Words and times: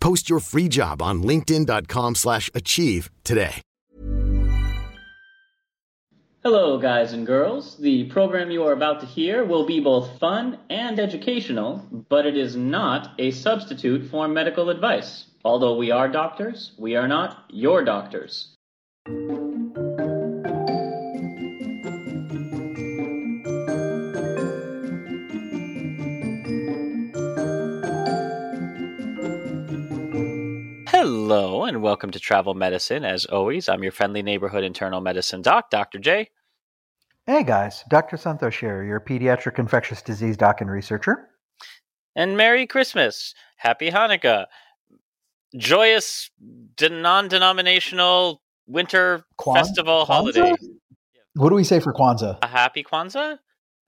Post 0.00 0.30
your 0.30 0.40
free 0.40 0.68
job 0.68 1.02
on 1.02 1.22
linkedin.com/achieve 1.22 2.16
slash 2.16 2.50
achieve 2.54 3.10
today. 3.24 3.62
Hello, 6.42 6.78
guys 6.78 7.12
and 7.12 7.26
girls. 7.26 7.76
The 7.76 8.04
program 8.04 8.50
you 8.50 8.62
are 8.64 8.72
about 8.72 9.00
to 9.00 9.06
hear 9.06 9.44
will 9.44 9.66
be 9.66 9.78
both 9.78 10.18
fun 10.18 10.58
and 10.70 10.98
educational, 10.98 11.86
but 12.08 12.24
it 12.24 12.34
is 12.34 12.56
not 12.56 13.10
a 13.18 13.30
substitute 13.30 14.10
for 14.10 14.26
medical 14.26 14.70
advice. 14.70 15.26
Although 15.44 15.76
we 15.76 15.90
are 15.90 16.08
doctors, 16.08 16.72
we 16.78 16.96
are 16.96 17.06
not 17.06 17.44
your 17.50 17.84
doctors. 17.84 18.56
And 31.70 31.82
welcome 31.84 32.10
to 32.10 32.18
Travel 32.18 32.54
Medicine. 32.54 33.04
As 33.04 33.26
always, 33.26 33.68
I'm 33.68 33.84
your 33.84 33.92
friendly 33.92 34.22
neighborhood 34.22 34.64
internal 34.64 35.00
medicine 35.00 35.40
doc, 35.40 35.70
Dr. 35.70 36.00
J. 36.00 36.28
Hey 37.26 37.44
guys, 37.44 37.84
Dr. 37.88 38.16
Santosh 38.16 38.58
here, 38.58 38.82
your 38.82 38.98
pediatric 38.98 39.56
infectious 39.60 40.02
disease 40.02 40.36
doc 40.36 40.60
and 40.60 40.68
researcher. 40.68 41.28
And 42.16 42.36
Merry 42.36 42.66
Christmas, 42.66 43.34
Happy 43.56 43.88
Hanukkah, 43.88 44.46
joyous 45.56 46.28
non 46.80 47.28
denominational 47.28 48.42
winter 48.66 49.24
Kwan- 49.36 49.54
festival 49.54 50.02
Kwanzaa? 50.02 50.06
holiday. 50.06 50.52
What 51.36 51.50
do 51.50 51.54
we 51.54 51.62
say 51.62 51.78
for 51.78 51.92
Kwanzaa? 51.94 52.38
A 52.42 52.48
happy 52.48 52.82
Kwanzaa? 52.82 53.38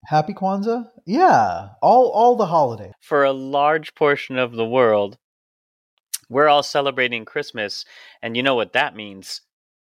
Happy 0.07 0.35
Kwanzaa? 0.35 0.87
Yeah, 1.05 1.71
all 1.83 2.11
all 2.11 2.37
the 2.37 2.47
holidays. 2.47 2.93
For 3.01 3.25
a 3.25 3.33
large 3.33 3.97
portion 3.97 4.39
of 4.39 4.53
the 4.53 4.65
world, 4.65 5.19
we're 6.33 6.49
all 6.49 6.63
celebrating 6.63 7.25
Christmas, 7.25 7.85
and 8.23 8.37
you 8.37 8.43
know 8.43 8.55
what 8.55 8.73
that 8.73 8.97
means 8.97 9.43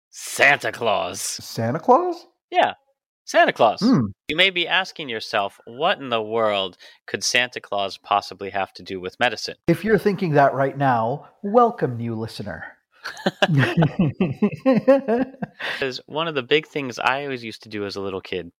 Santa 0.09 0.71
Claus. 0.71 1.19
Santa 1.19 1.79
Claus? 1.79 2.25
Yeah, 2.51 2.73
Santa 3.25 3.51
Claus. 3.51 3.81
Hmm. 3.81 4.05
You 4.27 4.35
may 4.35 4.51
be 4.51 4.67
asking 4.67 5.09
yourself, 5.09 5.59
what 5.65 5.99
in 5.99 6.09
the 6.09 6.21
world 6.21 6.77
could 7.07 7.23
Santa 7.23 7.59
Claus 7.59 7.97
possibly 7.97 8.51
have 8.51 8.71
to 8.73 8.83
do 8.83 8.99
with 8.99 9.19
medicine? 9.19 9.55
If 9.67 9.83
you're 9.83 9.97
thinking 9.97 10.33
that 10.33 10.53
right 10.53 10.77
now, 10.77 11.29
welcome, 11.41 11.97
new 11.97 12.15
listener. 12.15 12.65
Because 15.73 16.01
one 16.07 16.27
of 16.27 16.35
the 16.35 16.43
big 16.43 16.67
things 16.67 16.97
I 16.97 17.23
always 17.23 17.43
used 17.43 17.63
to 17.63 17.69
do 17.69 17.85
as 17.85 17.95
a 17.95 18.01
little 18.01 18.21
kid 18.21 18.51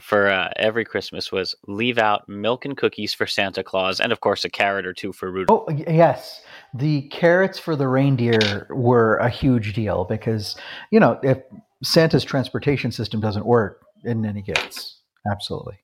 for 0.00 0.28
uh, 0.28 0.50
every 0.56 0.84
Christmas 0.84 1.30
was 1.30 1.54
leave 1.68 1.98
out 1.98 2.28
milk 2.28 2.64
and 2.64 2.76
cookies 2.76 3.14
for 3.14 3.26
Santa 3.26 3.62
Claus, 3.62 4.00
and 4.00 4.12
of 4.12 4.20
course 4.20 4.44
a 4.44 4.50
carrot 4.50 4.86
or 4.86 4.92
two 4.92 5.12
for 5.12 5.30
Rudolph. 5.30 5.64
oh, 5.68 5.84
yes. 5.88 6.42
The 6.74 7.02
carrots 7.08 7.58
for 7.58 7.76
the 7.76 7.86
reindeer 7.86 8.66
were 8.70 9.16
a 9.16 9.28
huge 9.28 9.72
deal 9.74 10.04
because, 10.04 10.56
you 10.90 10.98
know, 10.98 11.20
if 11.22 11.38
Santa's 11.84 12.24
transportation 12.24 12.90
system 12.90 13.20
doesn't 13.20 13.46
work, 13.46 13.84
isn't 14.04 14.24
any 14.24 14.42
gifts. 14.42 15.00
Absolutely. 15.30 15.78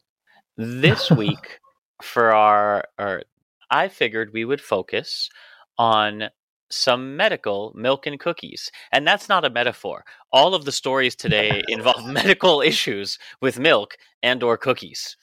This 0.56 1.10
week, 1.10 1.60
for 2.02 2.34
our, 2.34 2.84
our, 2.98 3.22
I 3.70 3.88
figured 3.88 4.32
we 4.32 4.44
would 4.44 4.60
focus 4.60 5.30
on 5.78 6.24
some 6.70 7.16
medical 7.16 7.72
milk 7.74 8.06
and 8.06 8.18
cookies, 8.18 8.70
and 8.92 9.06
that's 9.06 9.28
not 9.28 9.44
a 9.44 9.50
metaphor. 9.50 10.04
All 10.32 10.54
of 10.54 10.64
the 10.64 10.72
stories 10.72 11.14
today 11.14 11.62
involve 11.68 12.06
medical 12.22 12.60
issues 12.60 13.18
with 13.40 13.58
milk 13.58 13.96
and 14.22 14.42
or 14.42 14.56
cookies. 14.56 15.16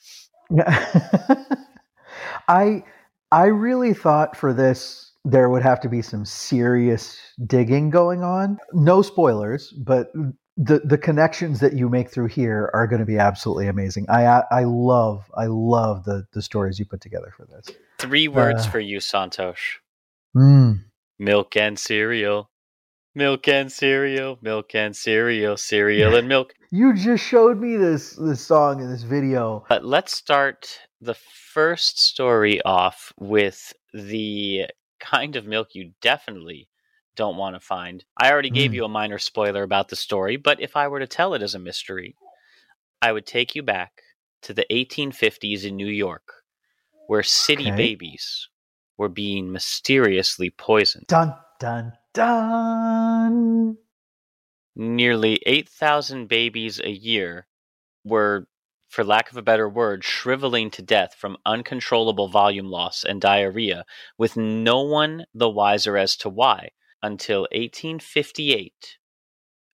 Yeah. 0.50 0.86
I 2.48 2.82
I 3.30 3.46
really 3.46 3.94
thought 3.94 4.36
for 4.36 4.52
this 4.52 5.12
there 5.24 5.50
would 5.50 5.62
have 5.62 5.80
to 5.80 5.88
be 5.88 6.00
some 6.00 6.24
serious 6.24 7.18
digging 7.46 7.90
going 7.90 8.22
on. 8.22 8.58
No 8.72 9.02
spoilers, 9.02 9.72
but 9.72 10.10
the 10.56 10.80
the 10.84 10.98
connections 10.98 11.60
that 11.60 11.74
you 11.74 11.88
make 11.88 12.10
through 12.10 12.28
here 12.28 12.70
are 12.74 12.86
going 12.86 13.00
to 13.00 13.06
be 13.06 13.18
absolutely 13.18 13.68
amazing. 13.68 14.06
I 14.08 14.42
I 14.50 14.64
love 14.64 15.30
I 15.36 15.46
love 15.46 16.04
the 16.04 16.26
the 16.32 16.42
stories 16.42 16.78
you 16.78 16.84
put 16.86 17.00
together 17.00 17.32
for 17.36 17.46
this. 17.46 17.76
Three 17.98 18.28
words 18.28 18.66
Uh. 18.66 18.70
for 18.70 18.80
you, 18.80 18.98
Santosh. 18.98 19.76
Mm. 20.36 20.84
Milk 21.18 21.56
and 21.56 21.78
cereal. 21.78 22.50
Milk 23.14 23.48
and 23.48 23.72
cereal, 23.72 24.38
milk 24.42 24.74
and 24.74 24.94
cereal, 24.94 25.56
cereal 25.56 26.14
and 26.18 26.28
milk. 26.28 26.54
You 26.70 26.94
just 26.94 27.24
showed 27.24 27.58
me 27.60 27.76
this 27.76 28.12
this 28.12 28.40
song 28.40 28.80
in 28.80 28.90
this 28.90 29.02
video. 29.02 29.64
But 29.68 29.84
let's 29.84 30.14
start 30.14 30.78
the 31.00 31.14
first 31.14 31.98
story 32.00 32.62
off 32.62 33.12
with 33.18 33.72
the 33.92 34.66
kind 35.00 35.36
of 35.36 35.46
milk 35.46 35.68
you 35.74 35.92
definitely 36.00 36.68
don't 37.16 37.36
want 37.36 37.56
to 37.56 37.60
find. 37.60 38.04
I 38.16 38.30
already 38.30 38.50
gave 38.50 38.70
Mm. 38.70 38.74
you 38.74 38.84
a 38.84 38.88
minor 38.88 39.18
spoiler 39.18 39.62
about 39.64 39.88
the 39.88 39.96
story, 39.96 40.36
but 40.36 40.60
if 40.60 40.76
I 40.76 40.86
were 40.86 41.00
to 41.00 41.06
tell 41.06 41.34
it 41.34 41.42
as 41.42 41.54
a 41.54 41.58
mystery, 41.58 42.14
I 43.02 43.12
would 43.12 43.26
take 43.26 43.54
you 43.56 43.62
back 43.62 44.02
to 44.42 44.54
the 44.54 44.66
1850s 44.70 45.64
in 45.64 45.76
New 45.76 45.88
York, 45.88 46.44
where 47.08 47.22
city 47.24 47.68
Okay. 47.68 47.76
babies 47.76 48.48
were 48.98 49.08
being 49.08 49.52
mysteriously 49.52 50.50
poisoned. 50.50 51.06
Dun 51.08 51.34
dun 51.60 51.92
dun. 52.14 53.78
nearly 54.76 55.40
8,000 55.46 56.28
babies 56.28 56.80
a 56.80 56.90
year 56.90 57.46
were, 58.04 58.48
for 58.88 59.04
lack 59.04 59.30
of 59.30 59.36
a 59.36 59.42
better 59.42 59.68
word, 59.68 60.04
shriveling 60.04 60.70
to 60.72 60.82
death 60.82 61.14
from 61.14 61.36
uncontrollable 61.46 62.28
volume 62.28 62.70
loss 62.70 63.04
and 63.04 63.20
diarrhea, 63.20 63.84
with 64.18 64.36
no 64.36 64.82
one 64.82 65.26
the 65.34 65.50
wiser 65.50 65.96
as 65.98 66.16
to 66.16 66.28
why 66.28 66.70
until 67.02 67.42
1858, 67.52 68.98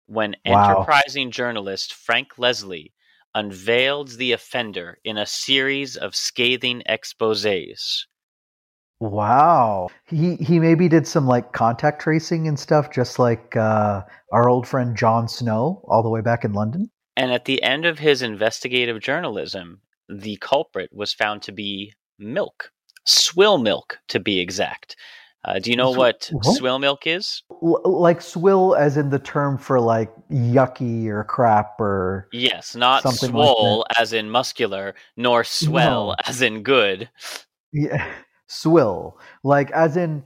when 0.07 0.35
Wow. 0.45 0.85
enterprising 0.85 1.31
journalist 1.31 1.93
Frank 1.93 2.37
Leslie 2.37 2.93
unveiled 3.35 4.09
the 4.17 4.33
offender 4.33 4.99
in 5.03 5.17
a 5.17 5.25
series 5.25 5.97
of 5.97 6.15
scathing 6.15 6.83
exposés. 6.89 8.05
Wow. 9.01 9.89
He 10.05 10.35
he 10.35 10.59
maybe 10.59 10.87
did 10.87 11.07
some 11.07 11.25
like 11.27 11.53
contact 11.53 12.01
tracing 12.01 12.47
and 12.47 12.59
stuff 12.59 12.91
just 12.91 13.17
like 13.17 13.55
uh 13.55 14.03
our 14.31 14.47
old 14.47 14.67
friend 14.67 14.95
John 14.95 15.27
Snow 15.27 15.83
all 15.87 16.03
the 16.03 16.09
way 16.09 16.21
back 16.21 16.45
in 16.45 16.53
London. 16.53 16.89
And 17.17 17.31
at 17.31 17.45
the 17.45 17.61
end 17.63 17.85
of 17.85 17.97
his 17.99 18.21
investigative 18.21 19.01
journalism, 19.01 19.81
the 20.07 20.37
culprit 20.37 20.91
was 20.93 21.13
found 21.13 21.41
to 21.43 21.51
be 21.51 21.93
milk, 22.19 22.71
swill 23.05 23.57
milk 23.57 23.97
to 24.09 24.19
be 24.19 24.39
exact. 24.39 24.95
Uh, 25.43 25.57
do 25.57 25.71
you 25.71 25.75
know 25.75 25.89
what, 25.89 26.29
what? 26.31 26.55
swill 26.55 26.77
milk 26.77 27.07
is? 27.07 27.41
L- 27.63 27.81
like 27.83 28.21
swill 28.21 28.75
as 28.75 28.95
in 28.95 29.09
the 29.09 29.17
term 29.17 29.57
for 29.57 29.79
like 29.79 30.11
yucky 30.31 31.07
or 31.07 31.23
crap 31.23 31.81
or 31.81 32.29
Yes, 32.31 32.75
not 32.75 33.01
Something 33.01 33.31
like 33.33 33.47
swole 33.47 33.85
as 33.97 34.13
in 34.13 34.29
muscular, 34.29 34.93
nor 35.17 35.43
swell 35.43 36.09
No. 36.09 36.15
as 36.27 36.43
in 36.43 36.61
good. 36.61 37.09
yeah, 37.73 38.07
swill 38.51 39.17
like 39.43 39.71
as 39.71 39.95
in 39.97 40.23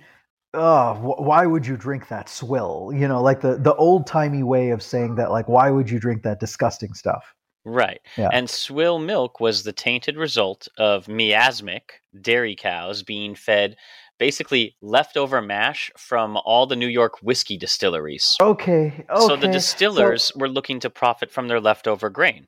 oh 0.54 0.94
wh- 0.96 1.22
why 1.22 1.46
would 1.46 1.66
you 1.68 1.78
drink 1.78 2.08
that 2.08 2.28
swill 2.30 2.92
you 2.94 3.08
know 3.08 3.22
like 3.22 3.42
the 3.42 3.58
the 3.58 3.76
old 3.76 4.08
timey 4.08 4.42
way 4.44 4.70
of 4.72 4.82
saying 4.82 5.16
that 5.16 5.30
like 5.32 5.48
why 5.48 5.70
would 5.70 5.90
you 5.90 6.00
drink 6.00 6.24
that 6.24 6.40
disgusting 6.40 6.94
stuff 6.94 7.34
Right. 7.68 8.00
Yeah. 8.16 8.30
And 8.32 8.48
swill 8.48 9.00
milk 9.00 9.40
was 9.40 9.64
the 9.64 9.74
tainted 9.74 10.18
result 10.18 10.68
of 10.78 11.08
miasmic 11.08 11.94
dairy 12.22 12.56
cows 12.56 13.02
being 13.02 13.34
fed 13.34 13.76
basically 14.20 14.76
leftover 14.84 15.42
mash 15.42 15.92
from 15.98 16.38
all 16.46 16.68
the 16.68 16.76
New 16.76 16.88
York 16.88 17.14
whiskey 17.24 17.58
distilleries. 17.58 18.38
okay 18.40 19.04
okay 19.10 19.28
So 19.28 19.36
the 19.36 19.48
So- 19.48 19.52
distillers 19.52 20.32
were 20.36 20.48
looking 20.48 20.80
to 20.82 20.92
profit 20.92 21.32
from 21.32 21.48
their 21.48 21.60
leftover 21.60 22.12
grain. 22.12 22.46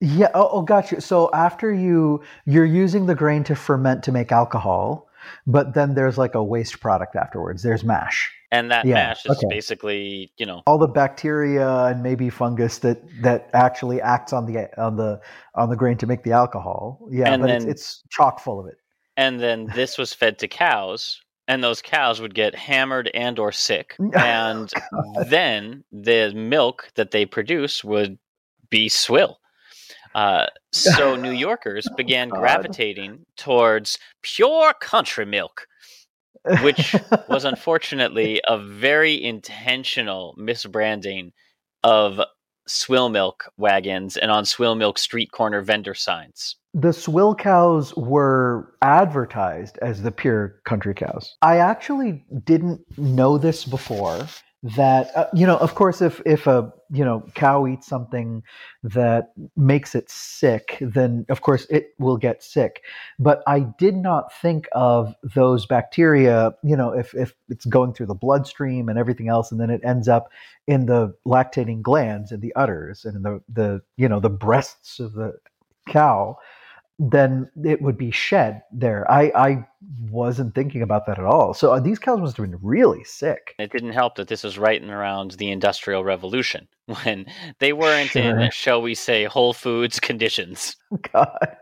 Yeah. 0.00 0.28
Oh, 0.34 0.48
oh, 0.52 0.62
got 0.62 0.90
you. 0.92 1.00
So 1.00 1.30
after 1.32 1.72
you 1.72 2.22
you're 2.46 2.64
using 2.64 3.06
the 3.06 3.14
grain 3.14 3.44
to 3.44 3.54
ferment 3.54 4.02
to 4.04 4.12
make 4.12 4.32
alcohol, 4.32 5.08
but 5.46 5.74
then 5.74 5.94
there's 5.94 6.16
like 6.18 6.34
a 6.34 6.42
waste 6.42 6.80
product 6.80 7.16
afterwards. 7.16 7.62
There's 7.62 7.84
mash. 7.84 8.30
And 8.52 8.70
that 8.70 8.84
Yeah, 8.84 8.94
mash 8.94 9.24
is 9.26 9.36
okay. 9.36 9.46
basically, 9.48 10.32
you 10.36 10.44
know, 10.46 10.62
All 10.66 10.78
the 10.78 10.88
bacteria 10.88 11.84
and 11.86 12.02
maybe 12.02 12.30
fungus 12.30 12.78
that 12.78 12.98
that 13.22 13.48
actually 13.52 14.00
acts 14.00 14.32
on 14.32 14.46
the 14.46 14.68
on 14.80 14.96
the 14.96 15.20
on 15.54 15.68
the 15.70 15.76
grain 15.76 15.96
to 15.98 16.06
make 16.06 16.22
the 16.24 16.32
alcohol. 16.32 17.06
Yeah, 17.10 17.32
And 17.32 17.42
but 17.42 17.50
it's, 17.50 17.64
then- 17.64 17.70
it's 17.70 18.02
chock 18.10 18.40
full 18.40 18.58
of 18.58 18.66
it. 18.66 18.78
and 19.16 19.38
then 19.40 19.66
this 19.74 19.98
was 19.98 20.14
fed 20.14 20.38
to 20.38 20.48
cows 20.48 21.20
and 21.46 21.62
those 21.62 21.82
cows 21.82 22.20
would 22.20 22.34
get 22.34 22.54
hammered 22.54 23.10
and 23.12 23.38
or 23.38 23.52
sick 23.52 23.96
oh, 24.00 24.10
and 24.14 24.72
then 25.26 25.84
the 25.92 26.32
milk 26.34 26.88
that 26.94 27.10
they 27.10 27.26
produce 27.26 27.84
would 27.84 28.18
be 28.70 28.88
swill 28.88 29.38
uh, 30.14 30.46
so 30.72 31.16
new 31.16 31.30
yorkers 31.32 31.86
began 31.96 32.28
Oh, 32.28 32.34
God. 32.34 32.40
gravitating 32.40 33.26
towards 33.36 33.98
pure 34.22 34.72
country 34.80 35.24
milk 35.26 35.66
which 36.62 36.94
was 37.28 37.44
unfortunately 37.52 38.40
a 38.48 38.56
very 38.58 39.22
intentional 39.22 40.34
misbranding 40.38 41.32
of 41.84 42.20
swill 42.66 43.08
milk 43.08 43.44
wagons 43.56 44.16
and 44.16 44.30
on 44.30 44.44
swill 44.44 44.74
milk 44.74 44.98
street 44.98 45.32
corner 45.32 45.60
vendor 45.60 45.94
signs 45.94 46.56
the 46.72 46.92
swill 46.92 47.34
cows 47.34 47.92
were 47.96 48.72
advertised 48.80 49.76
as 49.82 50.02
the 50.02 50.12
pure 50.12 50.60
country 50.64 50.94
cows. 50.94 51.34
I 51.42 51.56
actually 51.56 52.24
didn't 52.44 52.80
know 52.96 53.38
this 53.38 53.64
before. 53.64 54.24
That 54.62 55.10
uh, 55.16 55.26
you 55.32 55.46
know, 55.46 55.56
of 55.56 55.74
course, 55.74 56.02
if 56.02 56.20
if 56.26 56.46
a 56.46 56.70
you 56.90 57.02
know 57.02 57.24
cow 57.34 57.66
eats 57.66 57.86
something 57.86 58.42
that 58.82 59.32
makes 59.56 59.94
it 59.94 60.10
sick, 60.10 60.76
then 60.82 61.24
of 61.30 61.40
course 61.40 61.64
it 61.70 61.94
will 61.98 62.18
get 62.18 62.42
sick. 62.42 62.82
But 63.18 63.42
I 63.46 63.60
did 63.60 63.96
not 63.96 64.34
think 64.34 64.68
of 64.72 65.14
those 65.22 65.64
bacteria. 65.64 66.52
You 66.62 66.76
know, 66.76 66.92
if 66.92 67.14
if 67.14 67.34
it's 67.48 67.64
going 67.64 67.94
through 67.94 68.06
the 68.06 68.14
bloodstream 68.14 68.90
and 68.90 68.98
everything 68.98 69.28
else, 69.28 69.50
and 69.50 69.58
then 69.58 69.70
it 69.70 69.80
ends 69.82 70.08
up 70.08 70.28
in 70.66 70.84
the 70.84 71.14
lactating 71.26 71.80
glands 71.80 72.30
in 72.30 72.40
the 72.40 72.54
udders 72.54 73.06
and 73.06 73.16
in 73.16 73.22
the 73.22 73.40
the 73.48 73.80
you 73.96 74.10
know 74.10 74.20
the 74.20 74.28
breasts 74.28 75.00
of 75.00 75.14
the 75.14 75.38
cow 75.88 76.36
then 77.02 77.50
it 77.64 77.80
would 77.80 77.96
be 77.96 78.10
shed 78.10 78.60
there. 78.70 79.10
I, 79.10 79.32
I 79.34 79.66
wasn't 80.10 80.54
thinking 80.54 80.82
about 80.82 81.06
that 81.06 81.18
at 81.18 81.24
all. 81.24 81.54
So 81.54 81.72
uh, 81.72 81.80
these 81.80 81.98
cows 81.98 82.20
must 82.20 82.36
have 82.36 82.44
been 82.50 82.58
really 82.62 83.02
sick. 83.04 83.54
It 83.58 83.72
didn't 83.72 83.92
help 83.92 84.16
that 84.16 84.28
this 84.28 84.44
was 84.44 84.58
right 84.58 84.80
and 84.80 84.90
around 84.90 85.32
the 85.32 85.50
Industrial 85.50 86.04
Revolution 86.04 86.68
when 87.02 87.24
they 87.58 87.72
weren't 87.72 88.10
Sure. 88.10 88.38
in, 88.40 88.50
shall 88.50 88.82
we 88.82 88.94
say, 88.94 89.24
Whole 89.24 89.54
Foods 89.54 89.98
conditions. 89.98 90.76
God. 91.12 91.56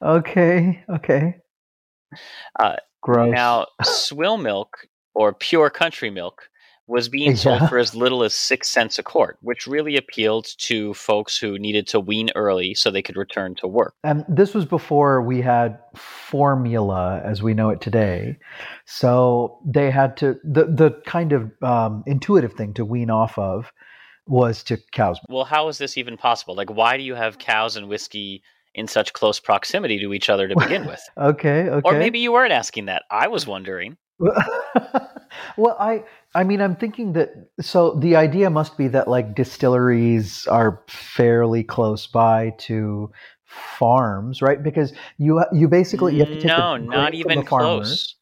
Okay. 0.00 0.84
Okay. 0.88 1.36
Uh, 2.58 2.76
Gross. 3.02 3.32
Now, 3.32 3.66
swill 3.82 4.36
milk 4.36 4.86
or 5.14 5.32
pure 5.34 5.68
country 5.70 6.10
milk 6.10 6.48
was 6.90 7.08
being 7.18 7.36
sold 7.36 7.60
Yeah. 7.62 7.68
for 7.68 7.78
as 7.78 7.94
little 7.94 8.22
as 8.24 8.34
six 8.34 8.68
cents 8.68 8.98
a 8.98 9.02
quart, 9.02 9.38
which 9.40 9.66
really 9.66 9.96
appealed 9.96 10.46
to 10.68 10.92
folks 10.94 11.38
who 11.38 11.58
needed 11.58 11.86
to 11.88 12.00
wean 12.00 12.28
early 12.34 12.74
so 12.74 12.90
they 12.90 13.02
could 13.02 13.16
return 13.16 13.54
to 13.56 13.66
work. 13.66 13.94
and 14.04 14.24
this 14.28 14.52
was 14.54 14.64
before 14.66 15.22
we 15.22 15.40
had 15.40 15.78
formula 15.94 17.20
as 17.24 17.42
we 17.42 17.54
know 17.54 17.70
it 17.70 17.80
today. 17.80 18.36
So 18.84 19.58
they 19.64 19.90
had 19.90 20.16
to 20.18 20.36
the 20.44 20.64
the 20.66 20.90
kind 21.06 21.32
of 21.32 21.50
um, 21.62 22.02
intuitive 22.06 22.52
thing 22.54 22.74
to 22.74 22.84
wean 22.84 23.10
off 23.10 23.38
of 23.38 23.72
was 24.26 24.62
to 24.64 24.78
cows. 24.92 25.18
Well, 25.28 25.44
how 25.44 25.68
is 25.68 25.78
this 25.78 25.96
even 25.98 26.16
possible? 26.16 26.54
Like, 26.54 26.70
why 26.70 26.96
do 26.96 27.02
you 27.02 27.14
have 27.14 27.38
cows 27.38 27.76
and 27.76 27.88
whiskey 27.88 28.42
in 28.74 28.86
such 28.86 29.12
close 29.12 29.40
proximity 29.40 29.98
to 30.00 30.12
each 30.12 30.28
other 30.28 30.46
to 30.46 30.54
begin 30.56 30.86
with? 30.92 31.00
Okay. 31.18 31.68
Okay. 31.68 31.80
Or 31.84 31.98
maybe 31.98 32.20
you 32.20 32.30
weren't 32.32 32.52
asking 32.52 32.86
that. 32.86 33.02
I 33.10 33.26
was 33.28 33.46
wondering. 33.46 33.96
well, 35.56 35.76
I 35.78 36.04
I 36.34 36.44
mean 36.44 36.60
I'm 36.60 36.76
thinking 36.76 37.12
that 37.14 37.30
so 37.60 37.94
the 37.94 38.16
idea 38.16 38.50
must 38.50 38.76
be 38.76 38.88
that 38.88 39.08
like 39.08 39.34
distilleries 39.34 40.46
are 40.46 40.82
fairly 40.88 41.62
close 41.64 42.06
by 42.06 42.50
to 42.58 43.10
farms, 43.44 44.42
right? 44.42 44.62
Because 44.62 44.92
you 45.18 45.42
you 45.52 45.68
basically 45.68 46.14
you 46.14 46.20
have 46.20 46.28
to 46.28 46.38
take 46.38 46.54
no, 46.54 46.76
not 46.76 47.14
even 47.14 47.44
close. 47.44 48.14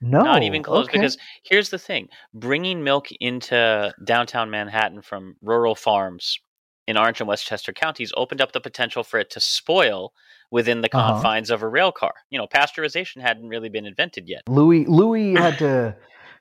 No, 0.00 0.22
not 0.22 0.42
even 0.42 0.62
close. 0.62 0.86
okay. 0.86 0.98
Because 0.98 1.18
here's 1.42 1.70
the 1.70 1.78
thing: 1.78 2.08
bringing 2.34 2.84
milk 2.84 3.08
into 3.20 3.92
downtown 4.04 4.50
Manhattan 4.50 5.02
from 5.02 5.36
rural 5.42 5.74
farms 5.74 6.38
in 6.86 6.96
Orange 6.96 7.20
and 7.20 7.28
Westchester 7.28 7.72
counties 7.72 8.12
opened 8.16 8.40
up 8.40 8.52
the 8.52 8.60
potential 8.60 9.02
for 9.02 9.18
it 9.18 9.30
to 9.30 9.40
spoil 9.40 10.12
within 10.50 10.80
the 10.80 10.88
Uh-huh. 10.92 11.12
confines 11.14 11.50
of 11.50 11.62
a 11.62 11.68
rail 11.68 11.90
car. 11.90 12.12
You 12.30 12.38
know, 12.38 12.46
pasteurization 12.46 13.20
hadn't 13.20 13.48
really 13.48 13.68
been 13.68 13.86
invented 13.86 14.28
yet. 14.28 14.42
Louis 14.48 14.84
Louis 14.86 15.34
had 15.34 15.58
to 15.58 15.96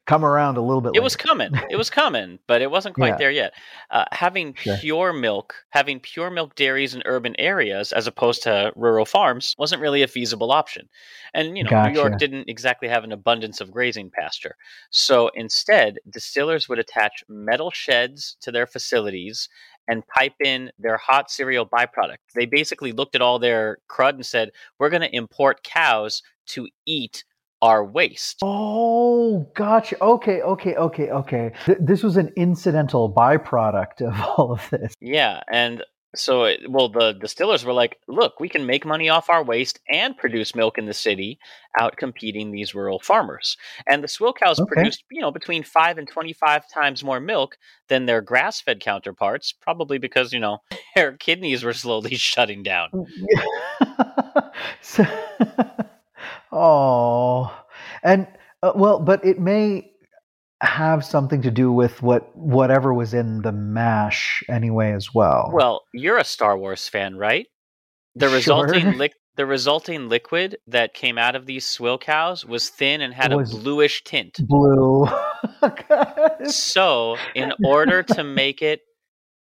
come 0.06 0.24
around 0.24 0.58
a 0.58 0.62
little 0.62 0.82
bit. 0.82 0.96
It 0.96 1.02
was 1.02 1.16
coming. 1.16 1.52
It 1.70 1.76
was 1.76 1.90
coming, 1.90 2.40
but 2.48 2.62
it 2.62 2.70
wasn't 2.70 2.96
quite 2.96 3.14
Yeah. 3.14 3.18
there 3.18 3.32
yet. 3.32 3.54
Uh, 3.90 4.06
having 4.12 4.54
Sure. 4.54 4.78
pure 4.78 5.14
milk, 5.14 5.56
having 5.72 6.00
pure 6.00 6.30
milk 6.30 6.56
dairies 6.56 6.94
in 6.94 7.02
urban 7.06 7.36
areas 7.40 7.92
as 7.92 8.06
opposed 8.06 8.44
to 8.44 8.72
rural 8.76 9.06
farms 9.06 9.56
wasn't 9.58 9.82
really 9.82 10.04
a 10.04 10.08
feasible 10.08 10.52
option. 10.52 10.90
And, 11.34 11.58
you 11.58 11.64
know, 11.64 11.88
New 11.88 11.94
York 11.94 12.18
didn't 12.20 12.50
exactly 12.50 12.88
have 12.88 13.04
an 13.04 13.12
abundance 13.12 13.62
of 13.62 13.72
grazing 13.72 14.12
pasture. 14.12 14.56
So 14.92 15.30
instead, 15.36 15.98
distillers 16.10 16.70
would 16.70 16.80
attach 16.80 17.24
metal 17.28 17.72
sheds 17.72 18.38
to 18.42 18.52
their 18.52 18.68
facilities 18.68 19.50
and 19.88 20.06
pipe 20.08 20.34
in 20.44 20.72
their 20.80 20.98
hot 20.98 21.30
cereal 21.30 21.66
byproduct. 21.66 22.18
They 22.34 22.46
basically 22.46 22.92
looked 22.92 23.16
at 23.16 23.22
all 23.22 23.40
their 23.40 23.78
crud 23.90 24.16
and 24.16 24.26
said, 24.26 24.52
we're 24.80 24.90
going 24.90 25.02
to 25.02 25.16
import 25.16 25.64
cows 25.64 26.24
to 26.48 26.68
eat 26.86 27.24
our 27.62 27.84
waste. 27.84 28.40
Oh, 28.42 29.50
gotcha. 29.56 30.02
Okay, 30.02 30.42
okay, 30.42 30.76
okay, 30.76 31.10
okay. 31.10 31.52
Th- 31.66 31.78
this 31.82 32.04
was 32.04 32.18
an 32.18 32.32
incidental 32.36 33.14
byproduct 33.14 34.02
of 34.02 34.20
all 34.38 34.52
of 34.52 34.70
this. 34.70 34.94
Yeah, 35.00 35.42
and 35.52 35.84
so 36.16 36.46
it, 36.46 36.62
well, 36.70 36.90
the 36.90 37.14
distillers 37.14 37.66
were 37.66 37.74
like, 37.74 37.98
"Look, 38.08 38.40
we 38.40 38.50
can 38.50 38.66
make 38.66 38.86
money 38.86 39.10
off 39.10 39.30
our 39.30 39.44
waste 39.44 39.80
and 39.90 40.18
produce 40.18 40.56
milk 40.56 40.78
in 40.78 40.86
the 40.86 40.94
city, 40.94 41.40
out 41.80 41.98
competing 41.98 42.52
these 42.52 42.74
rural 42.74 43.00
farmers." 43.00 43.58
And 43.88 44.04
the 44.04 44.08
swill 44.08 44.34
cows 44.34 44.60
Okay. 44.60 44.68
produced, 44.68 45.04
you 45.12 45.22
know, 45.22 45.32
between 45.32 45.64
five 45.64 45.98
and 45.98 46.08
twenty-five 46.08 46.70
times 46.74 47.04
more 47.04 47.20
milk 47.20 47.58
than 47.90 48.06
their 48.06 48.22
grass-fed 48.22 48.80
counterparts, 48.80 49.52
probably 49.52 49.98
because 49.98 50.32
you 50.32 50.40
know 50.40 50.60
their 50.96 51.14
kidneys 51.18 51.64
were 51.64 51.74
slowly 51.74 52.16
shutting 52.16 52.64
down. 52.64 52.90
Mm, 52.94 54.52
so, 54.82 55.06
oh, 56.56 57.54
and 58.04 58.28
uh, 58.64 58.72
well, 58.76 59.00
but 59.00 59.24
it 59.26 59.40
may 59.40 59.92
have 60.62 61.04
something 61.06 61.42
to 61.44 61.52
do 61.52 61.72
with 61.72 62.02
what 62.02 62.36
whatever 62.36 62.94
was 62.94 63.14
in 63.14 63.42
the 63.42 63.52
mash 63.52 64.42
anyway 64.50 64.94
as 64.94 65.14
well. 65.14 65.52
Well, 65.54 65.82
you're 65.94 66.18
a 66.18 66.24
Star 66.24 66.58
Wars 66.58 66.88
fan, 66.88 67.18
right? 67.18 67.46
The 68.16 68.28
Sure. 68.28 68.36
resulting 68.66 69.10
the 69.36 69.46
resulting 69.46 70.08
liquid 70.08 70.58
that 70.68 70.94
came 70.94 71.18
out 71.18 71.36
of 71.36 71.46
these 71.46 71.68
swill 71.68 71.98
cows 71.98 72.46
was 72.46 72.70
thin 72.70 73.02
and 73.02 73.14
had 73.14 73.34
Was- 73.34 73.54
a 73.54 73.58
bluish 73.58 74.02
tint. 74.06 74.38
blue. 74.48 75.06
so 76.46 77.18
in 77.36 77.52
order 77.66 78.02
to 78.04 78.24
make 78.24 78.62
it 78.62 78.82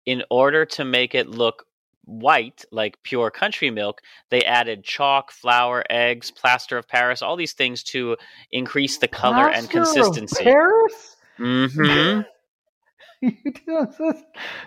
in 0.05 0.24
order 0.29 0.65
to 0.65 0.84
make 0.84 1.15
it 1.15 1.29
look 1.29 1.63
white 2.05 2.65
like 2.72 3.01
pure 3.03 3.31
country 3.31 3.69
milk 3.69 4.01
they 4.29 4.43
added 4.43 4.83
chalk 4.83 5.31
flour 5.31 5.83
eggs 5.89 6.31
plaster 6.31 6.77
of 6.77 6.88
paris 6.88 7.22
all 7.22 7.36
these 7.38 7.53
things 7.53 7.81
to 7.81 8.17
increase 8.51 8.98
the 8.98 9.07
color 9.07 9.48
and 9.48 9.69
Plaster 9.69 9.79
of 9.79 9.86
consistency 9.86 10.43
Paris? 10.43 11.15
hmm 11.38 12.22
You 13.22 13.31
do 13.45 13.88
this- 13.98 14.24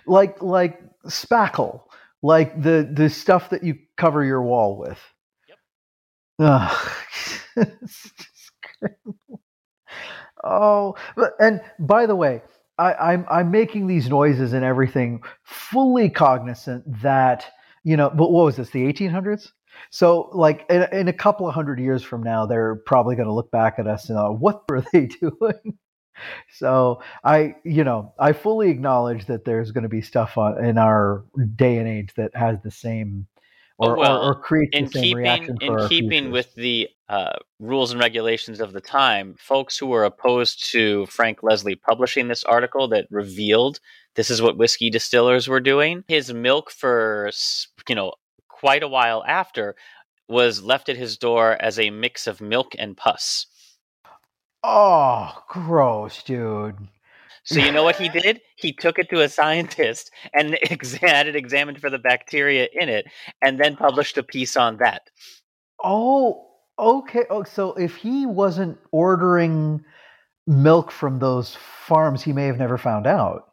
like 0.06 0.40
like 0.42 0.80
spackle, 1.04 1.82
like 2.22 2.60
the 2.62 2.88
the 2.90 3.10
stuff 3.10 3.50
that 3.50 3.62
you 3.62 3.74
cover 3.98 4.24
your 4.24 4.40
wall 4.42 4.78
with. 4.78 4.98
Yep. 5.48 5.58
Ugh. 6.38 6.92
It's 7.56 8.10
just 8.12 8.52
crazy. 8.80 9.18
Oh, 10.42 10.94
and 11.38 11.60
by 11.78 12.06
the 12.06 12.16
way, 12.16 12.42
I, 12.78 12.94
I'm 12.94 13.26
I'm 13.30 13.50
making 13.50 13.86
these 13.86 14.08
noises 14.08 14.52
and 14.52 14.64
everything, 14.64 15.22
fully 15.44 16.10
cognizant 16.10 16.84
that 17.02 17.46
you 17.84 17.96
know. 17.96 18.10
But 18.10 18.30
what 18.30 18.44
was 18.44 18.56
this? 18.56 18.70
The 18.70 18.92
1800s. 18.92 19.52
So, 19.90 20.30
like 20.32 20.64
in, 20.70 20.82
in 20.92 21.08
a 21.08 21.12
couple 21.12 21.48
of 21.48 21.54
hundred 21.54 21.80
years 21.80 22.02
from 22.02 22.22
now, 22.22 22.46
they're 22.46 22.76
probably 22.86 23.16
going 23.16 23.28
to 23.28 23.34
look 23.34 23.50
back 23.50 23.78
at 23.78 23.86
us 23.86 24.08
and 24.08 24.18
uh, 24.18 24.28
what 24.28 24.62
were 24.68 24.84
they 24.92 25.06
doing? 25.20 25.78
So 26.52 27.02
I, 27.24 27.56
you 27.64 27.84
know, 27.84 28.14
I 28.18 28.32
fully 28.32 28.70
acknowledge 28.70 29.26
that 29.26 29.44
there's 29.44 29.72
going 29.72 29.82
to 29.82 29.88
be 29.88 30.00
stuff 30.00 30.38
on, 30.38 30.64
in 30.64 30.78
our 30.78 31.24
day 31.54 31.78
and 31.78 31.88
age 31.88 32.14
that 32.16 32.34
has 32.34 32.58
the 32.62 32.70
same, 32.70 33.26
or, 33.78 33.96
well, 33.96 34.22
or, 34.22 34.32
or 34.32 34.34
creates 34.34 34.76
in 34.76 34.88
same 34.88 35.02
keeping 35.02 35.16
reaction 35.16 35.56
for 35.58 35.64
in 35.64 35.72
our 35.72 35.88
keeping 35.88 36.10
futures. 36.10 36.32
with 36.32 36.54
the 36.54 36.88
uh, 37.08 37.36
rules 37.60 37.92
and 37.92 38.00
regulations 38.00 38.60
of 38.60 38.72
the 38.72 38.80
time, 38.80 39.34
folks 39.38 39.78
who 39.78 39.86
were 39.86 40.04
opposed 40.04 40.70
to 40.72 41.06
Frank 41.06 41.42
Leslie 41.42 41.76
publishing 41.76 42.28
this 42.28 42.44
article 42.44 42.88
that 42.88 43.06
revealed 43.10 43.80
this 44.14 44.30
is 44.30 44.40
what 44.40 44.56
whiskey 44.56 44.90
distillers 44.90 45.46
were 45.46 45.60
doing, 45.60 46.04
his 46.08 46.32
milk 46.32 46.70
for 46.70 47.30
you 47.88 47.94
know 47.94 48.12
quite 48.48 48.82
a 48.82 48.88
while 48.88 49.22
after 49.26 49.76
was 50.28 50.62
left 50.62 50.88
at 50.88 50.96
his 50.96 51.18
door 51.18 51.56
as 51.60 51.78
a 51.78 51.90
mix 51.90 52.26
of 52.26 52.40
milk 52.40 52.74
and 52.78 52.96
pus. 52.96 53.46
Oh, 54.64 55.42
gross, 55.48 56.22
dude. 56.22 56.88
So 57.46 57.60
you 57.60 57.70
know 57.70 57.84
what 57.84 57.94
he 57.96 58.08
did? 58.08 58.40
He 58.56 58.72
took 58.72 58.98
it 58.98 59.08
to 59.10 59.22
a 59.22 59.28
scientist 59.28 60.10
and 60.34 60.58
had 61.00 61.28
it 61.28 61.36
examined 61.36 61.80
for 61.80 61.90
the 61.90 61.98
bacteria 61.98 62.68
in 62.72 62.88
it, 62.88 63.06
and 63.40 63.58
then 63.60 63.76
published 63.76 64.18
a 64.18 64.22
piece 64.24 64.56
on 64.56 64.78
that. 64.78 65.02
Oh, 65.82 66.48
okay. 66.76 67.24
Oh, 67.30 67.44
so 67.44 67.72
if 67.74 67.96
he 67.96 68.26
wasn't 68.26 68.78
ordering 68.90 69.84
milk 70.48 70.90
from 70.90 71.20
those 71.20 71.56
farms, 71.86 72.22
he 72.22 72.32
may 72.32 72.46
have 72.46 72.58
never 72.58 72.78
found 72.78 73.06
out. 73.06 73.44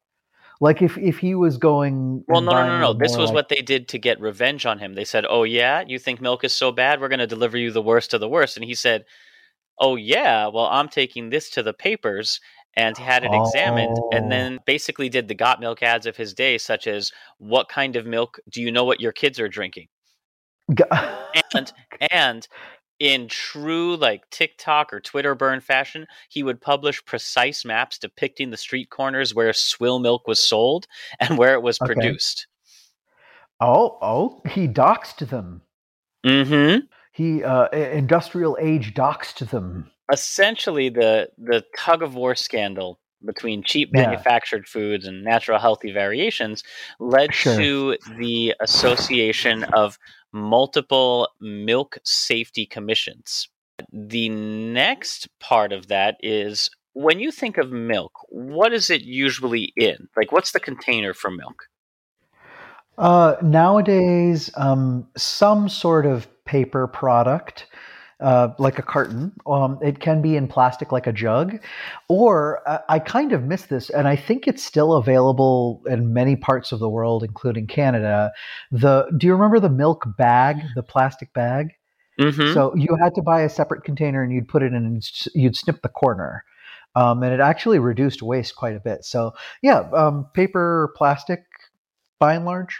Like 0.59 0.81
if 0.81 0.97
if 0.97 1.19
he 1.19 1.35
was 1.35 1.57
going. 1.57 2.23
Well, 2.27 2.41
no, 2.41 2.51
no, 2.51 2.67
no, 2.67 2.79
no. 2.79 2.93
This 2.93 3.15
was 3.15 3.29
like- 3.29 3.35
what 3.35 3.49
they 3.49 3.61
did 3.61 3.87
to 3.89 3.99
get 3.99 4.19
revenge 4.19 4.65
on 4.65 4.79
him. 4.79 4.93
They 4.95 5.05
said, 5.05 5.25
"Oh 5.29 5.43
yeah, 5.43 5.83
you 5.85 5.99
think 5.99 6.19
milk 6.19 6.43
is 6.43 6.53
so 6.53 6.71
bad? 6.71 6.99
We're 6.99 7.09
going 7.09 7.19
to 7.19 7.27
deliver 7.27 7.57
you 7.57 7.69
the 7.69 7.81
worst 7.81 8.13
of 8.13 8.21
the 8.21 8.29
worst." 8.29 8.55
And 8.57 8.65
he 8.65 8.73
said, 8.73 9.05
"Oh 9.79 9.97
yeah, 9.97 10.47
well 10.47 10.67
I'm 10.71 10.89
taking 10.89 11.29
this 11.29 11.49
to 11.51 11.61
the 11.63 11.73
papers." 11.73 12.39
And 12.75 12.97
he 12.97 13.03
had 13.03 13.23
it 13.23 13.31
examined, 13.33 13.97
Oh. 14.01 14.09
and 14.11 14.31
then 14.31 14.59
basically 14.65 15.07
did 15.07 15.27
the 15.27 15.35
got 15.35 15.59
milk 15.59 15.83
ads 15.83 16.05
of 16.07 16.17
his 16.17 16.33
day, 16.33 16.57
such 16.57 16.87
as 16.87 17.11
"What 17.37 17.69
kind 17.69 17.95
of 17.95 18.05
milk 18.05 18.39
do 18.49 18.61
you 18.61 18.71
know 18.71 18.83
what 18.83 18.99
your 18.99 19.11
kids 19.11 19.39
are 19.39 19.47
drinking?" 19.49 19.87
And 21.53 21.71
and 22.11 22.47
in 22.99 23.27
true 23.27 23.95
like 23.97 24.29
TikTok 24.29 24.93
or 24.93 24.99
Twitter 24.99 25.35
burn 25.35 25.59
fashion, 25.59 26.07
he 26.29 26.41
would 26.43 26.61
publish 26.61 27.03
precise 27.05 27.65
maps 27.65 27.97
depicting 27.97 28.49
the 28.49 28.57
street 28.57 28.89
corners 28.89 29.35
where 29.35 29.51
swill 29.53 29.99
milk 29.99 30.27
was 30.27 30.39
sold 30.39 30.87
and 31.19 31.37
where 31.37 31.53
it 31.53 31.61
was 31.61 31.79
Okay. 31.81 31.93
produced. 31.93 32.47
oh, 33.59 33.97
oh, 34.01 34.41
he 34.49 34.67
doxed 34.67 35.27
them. 35.29 35.61
Mm-hmm. 36.25 36.85
He 37.11 37.43
uh, 37.43 37.67
industrial 37.69 38.57
age 38.59 38.93
doxed 38.93 39.47
them. 39.49 39.91
Essentially, 40.11 40.89
the 40.89 41.29
the 41.37 41.63
tug 41.77 42.03
of 42.03 42.15
war 42.15 42.35
scandal 42.35 42.99
between 43.25 43.63
cheap 43.63 43.89
Yeah. 43.93 44.01
manufactured 44.07 44.67
foods 44.67 45.05
and 45.07 45.23
natural 45.23 45.59
healthy 45.59 45.91
variations 45.93 46.61
led 46.99 47.33
Sure. 47.33 47.55
to 47.55 47.97
the 48.17 48.53
association 48.59 49.63
of 49.73 49.97
multiple 50.33 51.29
milk 51.39 51.97
safety 52.03 52.65
commissions. 52.65 53.47
The 53.93 54.27
next 54.29 55.29
part 55.39 55.71
of 55.71 55.87
that 55.87 56.17
is 56.21 56.69
when 56.93 57.19
you 57.19 57.31
think 57.31 57.57
of 57.57 57.71
milk, 57.71 58.11
what 58.29 58.73
is 58.73 58.89
it 58.89 59.01
usually 59.03 59.71
in? 59.77 60.09
Like, 60.17 60.31
what's 60.33 60.51
the 60.51 60.59
container 60.59 61.13
for 61.13 61.31
milk? 61.31 61.63
Uh, 62.97 63.35
nowadays, 63.41 64.51
um, 64.55 65.07
some 65.17 65.67
sort 65.69 66.05
of 66.05 66.27
paper 66.45 66.87
product, 66.87 67.65
uh, 68.23 68.53
like 68.57 68.79
a 68.79 68.81
carton. 68.81 69.33
Um, 69.45 69.77
it 69.81 69.99
can 69.99 70.21
be 70.21 70.35
in 70.35 70.47
plastic, 70.47 70.91
like 70.91 71.05
a 71.05 71.13
jug, 71.13 71.59
or 72.07 72.67
uh, 72.67 72.79
I 72.89 72.99
kind 72.99 73.33
of 73.33 73.43
miss 73.43 73.65
this, 73.65 73.89
and 73.89 74.07
I 74.07 74.15
think 74.15 74.47
it's 74.47 74.63
still 74.63 74.93
available 74.93 75.83
in 75.87 76.13
many 76.13 76.35
parts 76.35 76.71
of 76.71 76.79
the 76.79 76.89
world, 76.89 77.23
including 77.23 77.67
Canada. 77.67 78.31
The 78.71 79.05
Do 79.17 79.27
you 79.27 79.33
remember 79.33 79.59
the 79.59 79.69
milk 79.69 80.07
bag, 80.17 80.57
the 80.75 80.83
plastic 80.83 81.33
bag? 81.33 81.73
Mm-hmm. 82.19 82.53
So 82.53 82.73
you 82.75 82.95
had 83.01 83.13
to 83.15 83.21
buy 83.21 83.41
a 83.41 83.49
separate 83.49 83.83
container, 83.83 84.23
and 84.23 84.31
you'd 84.31 84.47
put 84.47 84.63
it 84.63 84.67
in, 84.67 84.75
and 84.75 85.17
you'd 85.35 85.57
snip 85.57 85.81
the 85.81 85.89
corner. 85.89 86.45
Um, 86.95 87.23
and 87.23 87.33
it 87.33 87.39
actually 87.39 87.79
reduced 87.79 88.21
waste 88.21 88.55
quite 88.55 88.75
a 88.75 88.79
bit. 88.79 89.03
So 89.03 89.33
yeah, 89.61 89.89
um, 89.93 90.27
paper, 90.33 90.93
plastic, 90.95 91.43
by 92.19 92.35
and 92.35 92.45
large. 92.45 92.79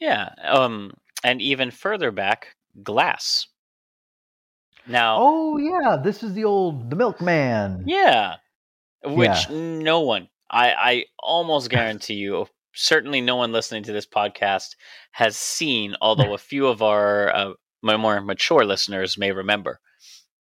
yeah. 0.00 0.30
Um, 0.42 0.92
and 1.24 1.42
even 1.42 1.70
further 1.70 2.12
back, 2.12 2.54
glass. 2.82 3.48
Now, 4.88 5.16
Oh 5.20 5.56
yeah, 5.58 5.96
this 6.02 6.22
is 6.22 6.34
the 6.34 6.44
old 6.44 6.90
the 6.90 6.96
milkman. 6.96 7.84
Yeah. 7.86 8.36
Which 9.04 9.48
Yeah. 9.48 9.78
no 9.80 10.00
one, 10.00 10.28
I, 10.50 10.72
I 10.72 11.04
almost 11.18 11.70
guarantee 11.70 12.14
you, 12.14 12.46
certainly 12.74 13.20
no 13.20 13.36
one 13.36 13.52
listening 13.52 13.82
to 13.84 13.92
this 13.92 14.06
podcast 14.06 14.76
has 15.12 15.36
seen, 15.36 15.96
although 16.00 16.34
a 16.34 16.38
few 16.38 16.66
of 16.66 16.82
our 16.82 17.34
uh, 17.34 17.52
my 17.82 17.96
more 17.96 18.20
mature 18.20 18.64
listeners 18.64 19.16
may 19.18 19.32
remember. 19.32 19.80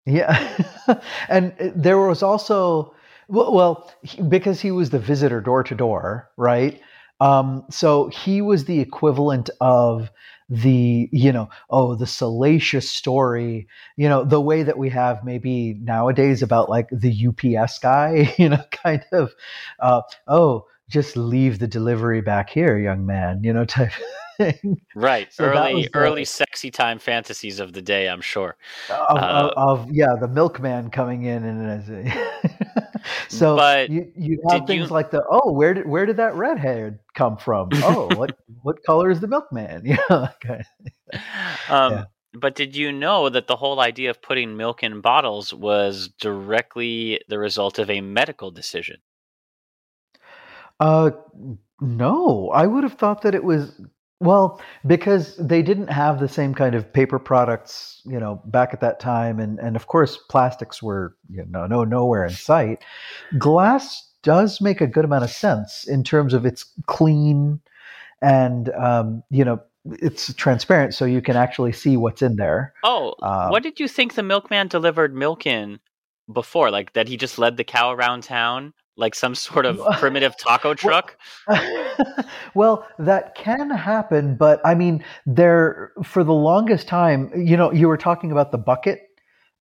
Yeah. 0.06 0.64
and 1.28 1.54
uh, 1.60 1.70
there 1.74 1.98
was 1.98 2.22
also 2.22 2.94
well, 3.28 3.52
well 3.52 3.92
he, 4.02 4.22
because 4.22 4.60
he 4.60 4.70
was 4.70 4.90
the 4.90 4.98
visitor 4.98 5.40
door 5.40 5.64
to 5.64 5.74
door, 5.74 6.30
right? 6.36 6.80
Um, 7.20 7.64
so 7.70 8.08
he 8.08 8.42
was 8.42 8.64
the 8.64 8.80
equivalent 8.80 9.48
of 9.60 10.10
the 10.48 11.08
you 11.10 11.32
know 11.32 11.48
oh 11.70 11.94
the 11.94 12.06
salacious 12.06 12.90
story 12.90 13.66
you 13.96 14.08
know 14.08 14.24
the 14.24 14.40
way 14.40 14.62
that 14.62 14.76
we 14.78 14.90
have 14.90 15.24
maybe 15.24 15.74
nowadays 15.80 16.42
about 16.42 16.68
like 16.68 16.88
the 16.90 17.26
ups 17.28 17.78
guy 17.78 18.32
you 18.38 18.48
know 18.48 18.62
kind 18.70 19.04
of 19.12 19.32
uh, 19.80 20.02
oh 20.28 20.66
just 20.88 21.16
leave 21.16 21.58
the 21.58 21.66
delivery 21.66 22.20
back 22.20 22.50
here 22.50 22.78
young 22.78 23.06
man 23.06 23.42
you 23.42 23.52
know 23.52 23.64
type 23.64 23.92
thing 24.36 24.80
Right. 24.94 25.32
So 25.32 25.44
early 25.44 25.84
the- 25.84 25.90
early 25.94 26.24
sexy 26.24 26.70
time 26.70 26.98
fantasies 26.98 27.60
of 27.60 27.72
the 27.72 27.82
day, 27.82 28.08
I'm 28.08 28.20
sure. 28.20 28.56
of, 28.88 29.18
Uh, 29.18 29.50
of, 29.56 29.80
of 29.80 29.92
yeah 29.92 30.14
the 30.20 30.28
milkman 30.28 30.90
coming 30.90 31.24
in 31.24 31.44
and 31.44 31.70
as 31.70 31.88
a 31.90 32.83
so 33.28 33.56
But 33.56 33.90
you 33.90 34.10
you 34.16 34.40
have 34.48 34.60
did 34.66 34.74
you- 34.74 34.80
things 34.80 34.90
like 34.90 35.10
the 35.10 35.22
oh 35.30 35.52
where 35.52 35.74
did 35.74 35.86
where 35.88 36.06
did 36.06 36.16
that 36.16 36.34
red 36.34 36.58
hair 36.58 37.00
come 37.14 37.36
from 37.36 37.68
oh 37.74 38.08
what 38.16 38.36
what 38.62 38.82
color 38.84 39.10
is 39.10 39.20
the 39.20 39.26
milkman 39.28 39.84
you 39.86 39.96
know 40.10 40.28
kind 40.40 40.64
of- 41.12 41.20
Um, 41.70 41.92
Yeah. 41.92 42.04
But 42.36 42.56
did 42.56 42.74
you 42.74 42.90
know 42.90 43.28
that 43.28 43.46
the 43.46 43.54
whole 43.54 43.78
idea 43.78 44.10
of 44.10 44.20
putting 44.20 44.56
milk 44.56 44.82
in 44.82 45.00
bottles 45.00 45.54
was 45.54 46.08
directly 46.20 47.20
the 47.28 47.38
result 47.38 47.78
of 47.78 47.88
a 47.88 48.00
medical 48.00 48.50
decision? 48.50 48.96
uh 50.80 51.10
no 51.80 52.50
i 52.50 52.66
would 52.66 52.82
have 52.82 52.94
thought 52.94 53.22
that 53.22 53.34
it 53.36 53.44
was 53.44 53.80
well 54.24 54.60
because 54.86 55.36
they 55.36 55.62
didn't 55.62 55.88
have 55.88 56.18
the 56.18 56.28
same 56.28 56.54
kind 56.54 56.74
of 56.74 56.90
paper 56.92 57.18
products 57.18 58.02
you 58.04 58.18
know 58.18 58.42
back 58.46 58.72
at 58.72 58.80
that 58.80 58.98
time 58.98 59.38
and 59.38 59.58
and 59.60 59.76
of 59.76 59.86
course 59.86 60.18
plastics 60.28 60.82
were 60.82 61.16
you 61.30 61.44
know 61.46 61.66
no 61.66 61.84
nowhere 61.84 62.24
in 62.24 62.32
sight. 62.32 62.82
Glass 63.38 64.10
does 64.22 64.60
make 64.60 64.80
a 64.80 64.86
good 64.86 65.04
amount 65.04 65.22
of 65.22 65.30
sense 65.30 65.86
in 65.86 66.02
terms 66.02 66.34
of 66.34 66.46
it's 66.46 66.64
clean 66.86 67.60
and 68.22 68.70
um, 68.70 69.22
you 69.30 69.44
know 69.44 69.60
it's 70.00 70.32
transparent 70.34 70.94
so 70.94 71.04
you 71.04 71.20
can 71.20 71.36
actually 71.36 71.72
see 71.72 71.96
what's 71.96 72.22
in 72.22 72.36
there. 72.36 72.72
Oh, 72.82 73.14
Um, 73.22 73.50
what 73.50 73.62
did 73.62 73.78
you 73.78 73.86
think 73.86 74.14
the 74.14 74.22
milkman 74.22 74.68
delivered 74.68 75.14
milk 75.14 75.46
in 75.46 75.78
before? 76.32 76.70
Like 76.70 76.94
that 76.94 77.06
he 77.06 77.18
just 77.18 77.38
led 77.38 77.58
the 77.58 77.64
cow 77.64 77.92
around 77.92 78.22
town 78.22 78.72
like 78.96 79.14
some 79.14 79.34
sort 79.34 79.66
of 79.66 79.80
primitive 79.98 80.36
taco 80.36 80.74
truck? 80.74 81.16
well, 82.54 82.86
that 82.98 83.34
can 83.34 83.70
happen, 83.70 84.36
but 84.36 84.60
I 84.64 84.74
mean, 84.74 85.04
there 85.26 85.92
for 86.02 86.24
the 86.24 86.32
longest 86.32 86.88
time, 86.88 87.30
you 87.34 87.56
know, 87.56 87.72
you 87.72 87.88
were 87.88 87.96
talking 87.96 88.32
about 88.32 88.52
the 88.52 88.58
bucket 88.58 89.00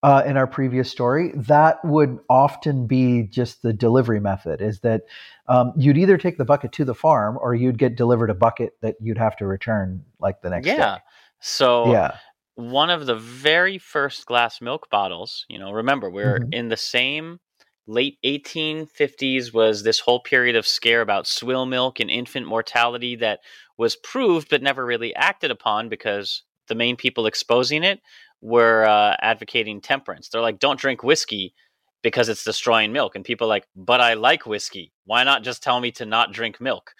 uh, 0.03 0.23
in 0.27 0.37
our 0.37 0.47
previous 0.47 0.91
story. 0.91 1.33
That 1.35 1.85
would 1.85 2.19
often 2.29 2.87
be 2.87 3.23
just 3.23 3.63
the 3.63 3.73
delivery 3.73 4.21
method. 4.21 4.61
Is 4.61 4.81
that 4.81 5.03
um, 5.49 5.73
you'd 5.77 5.99
either 5.99 6.19
take 6.19 6.39
the 6.39 6.45
bucket 6.45 6.73
to 6.73 6.85
the 6.85 6.95
farm, 6.95 7.39
or 7.41 7.55
you'd 7.55 7.79
get 7.79 7.97
delivered 7.97 8.31
a 8.31 8.35
bucket 8.35 8.77
that 8.81 8.97
you'd 9.01 9.19
have 9.19 9.37
to 9.37 9.47
return 9.47 10.05
like 10.21 10.43
the 10.43 10.51
next 10.51 10.67
day. 10.67 10.75
yeah. 10.77 10.99
So. 11.41 11.93
Yeah. 11.93 12.17
one 12.55 12.91
of 12.91 13.07
the 13.07 13.15
very 13.17 13.79
first 13.79 14.27
glass 14.27 14.61
milk 14.61 14.91
bottles, 14.91 15.47
you 15.49 15.59
know, 15.59 15.73
remember 15.73 16.11
we're 16.11 16.41
Mhm. 16.41 16.53
in 16.53 16.69
the 16.69 16.77
same 16.77 17.41
late 17.87 18.19
1850s 18.25 19.53
was 19.53 19.83
this 19.83 20.01
whole 20.01 20.21
period 20.21 20.57
of 20.57 20.67
scare 20.67 21.01
about 21.01 21.27
swill 21.27 21.67
milk 21.67 22.01
and 22.01 22.11
infant 22.11 22.47
mortality 22.47 23.17
that 23.17 23.41
was 23.79 23.97
proved 23.97 24.49
but 24.51 24.63
never 24.63 24.85
really 24.85 25.15
acted 25.17 25.51
upon 25.51 25.89
because 25.89 26.45
the 26.69 26.75
main 26.75 26.97
people 26.97 27.27
exposing 27.27 27.83
it 27.85 28.01
were 28.41 28.87
uh, 28.87 29.17
advocating 29.21 29.81
temperance. 29.81 30.29
They're 30.29 30.41
like, 30.43 30.59
don't 30.59 30.79
drink 30.81 31.03
whiskey. 31.03 31.55
because 32.03 32.29
it's 32.29 32.45
destroying 32.45 32.93
milk. 32.93 33.15
And 33.15 33.25
people 33.25 33.47
are 33.47 33.49
like, 33.49 33.67
but 33.77 34.01
I 34.01 34.15
like 34.15 34.47
whiskey. 34.47 34.93
Why 35.05 35.25
not 35.25 35.45
just 35.45 35.63
tell 35.63 35.81
me 35.81 35.91
to 35.93 36.07
not 36.07 36.33
drink 36.33 36.61
milk 36.61 36.93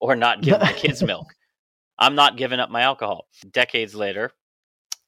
or 0.00 0.16
not 0.16 0.42
give 0.42 0.60
my 0.60 0.72
kids 0.72 1.02
milk? 1.12 1.26
I'm 1.98 2.14
not 2.14 2.36
giving 2.36 2.60
up 2.60 2.70
my 2.70 2.82
alcohol. 2.82 3.26
Decades 3.50 3.94
later, 3.94 4.32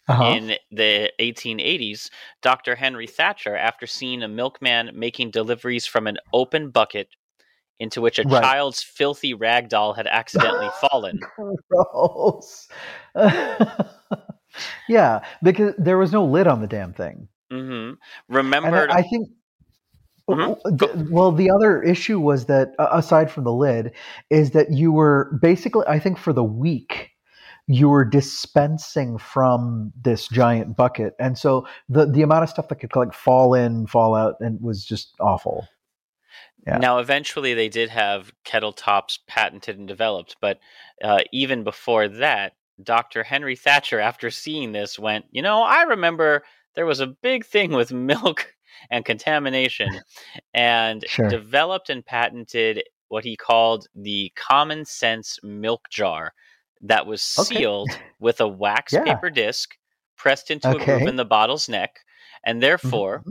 uh-huh. 0.08 0.24
in 0.24 0.56
the 0.70 1.12
1880s, 1.20 2.10
Dr. 2.42 2.74
Henry 2.74 3.06
Thatcher, 3.06 3.56
after 3.56 3.86
seeing 3.86 4.22
a 4.22 4.28
milkman 4.28 4.90
making 4.94 5.30
deliveries 5.30 5.86
from 5.86 6.06
an 6.06 6.18
open 6.32 6.70
bucket 6.70 7.08
into 7.80 8.00
which 8.00 8.18
a 8.18 8.22
right. 8.22 8.42
child's 8.42 8.82
filthy 8.82 9.34
rag 9.34 9.68
doll 9.68 9.92
had 9.92 10.06
accidentally 10.06 10.68
fallen. 10.80 11.20
Gross. 11.70 12.68
yeah, 14.88 15.20
because 15.42 15.74
there 15.78 15.98
was 15.98 16.12
no 16.12 16.24
lid 16.24 16.46
on 16.46 16.60
the 16.60 16.66
damn 16.66 16.92
thing. 16.92 17.28
Mm-hmm. 17.52 17.94
Remember, 18.34 18.90
I 18.90 19.02
think. 19.02 19.28
Mm-hmm. 20.28 21.10
Well, 21.10 21.32
the 21.32 21.50
other 21.50 21.82
issue 21.82 22.20
was 22.20 22.46
that, 22.46 22.74
aside 22.78 23.30
from 23.30 23.44
the 23.44 23.52
lid, 23.52 23.92
is 24.28 24.50
that 24.50 24.70
you 24.70 24.92
were 24.92 25.38
basically, 25.40 25.86
I 25.86 25.98
think, 25.98 26.18
for 26.18 26.34
the 26.34 26.44
week, 26.44 27.12
you 27.68 27.88
were 27.90 28.04
dispensing 28.04 29.18
from 29.18 29.92
this 30.02 30.26
giant 30.26 30.74
bucket, 30.74 31.14
and 31.20 31.36
so 31.36 31.66
the 31.88 32.06
the 32.06 32.22
amount 32.22 32.42
of 32.42 32.48
stuff 32.48 32.68
that 32.68 32.76
could 32.76 32.96
like 32.96 33.12
fall 33.12 33.54
in, 33.54 33.86
fall 33.86 34.14
out, 34.14 34.36
and 34.40 34.60
was 34.60 34.84
just 34.84 35.14
awful. 35.20 35.68
Yeah. 36.66 36.78
Now, 36.78 36.98
eventually, 36.98 37.54
they 37.54 37.68
did 37.68 37.90
have 37.90 38.32
kettle 38.44 38.72
tops 38.72 39.20
patented 39.26 39.78
and 39.78 39.86
developed, 39.86 40.36
but 40.40 40.58
uh, 41.04 41.20
even 41.30 41.62
before 41.62 42.08
that, 42.08 42.54
Dr. 42.82 43.22
Henry 43.22 43.54
Thatcher, 43.54 44.00
after 44.00 44.30
seeing 44.30 44.72
this, 44.72 44.98
went, 44.98 45.26
You 45.30 45.42
know, 45.42 45.62
I 45.62 45.82
remember 45.82 46.44
there 46.74 46.86
was 46.86 47.00
a 47.00 47.06
big 47.06 47.44
thing 47.44 47.72
with 47.72 47.92
milk 47.92 48.54
and 48.90 49.04
contamination, 49.04 50.00
and 50.54 51.04
sure. 51.06 51.28
developed 51.28 51.90
and 51.90 52.04
patented 52.04 52.82
what 53.08 53.24
he 53.24 53.36
called 53.36 53.88
the 53.94 54.32
common 54.36 54.86
sense 54.86 55.38
milk 55.42 55.88
jar 55.90 56.32
that 56.82 57.06
was 57.06 57.22
sealed 57.22 57.90
okay. 57.90 58.02
with 58.20 58.40
a 58.40 58.48
wax 58.48 58.92
yeah. 58.92 59.04
paper 59.04 59.30
disc 59.30 59.74
pressed 60.16 60.50
into 60.50 60.68
okay. 60.68 60.82
a 60.82 60.84
groove 60.84 61.08
in 61.08 61.16
the 61.16 61.24
bottle's 61.24 61.68
neck, 61.68 62.00
and 62.44 62.62
therefore. 62.62 63.20
Mm-hmm 63.20 63.30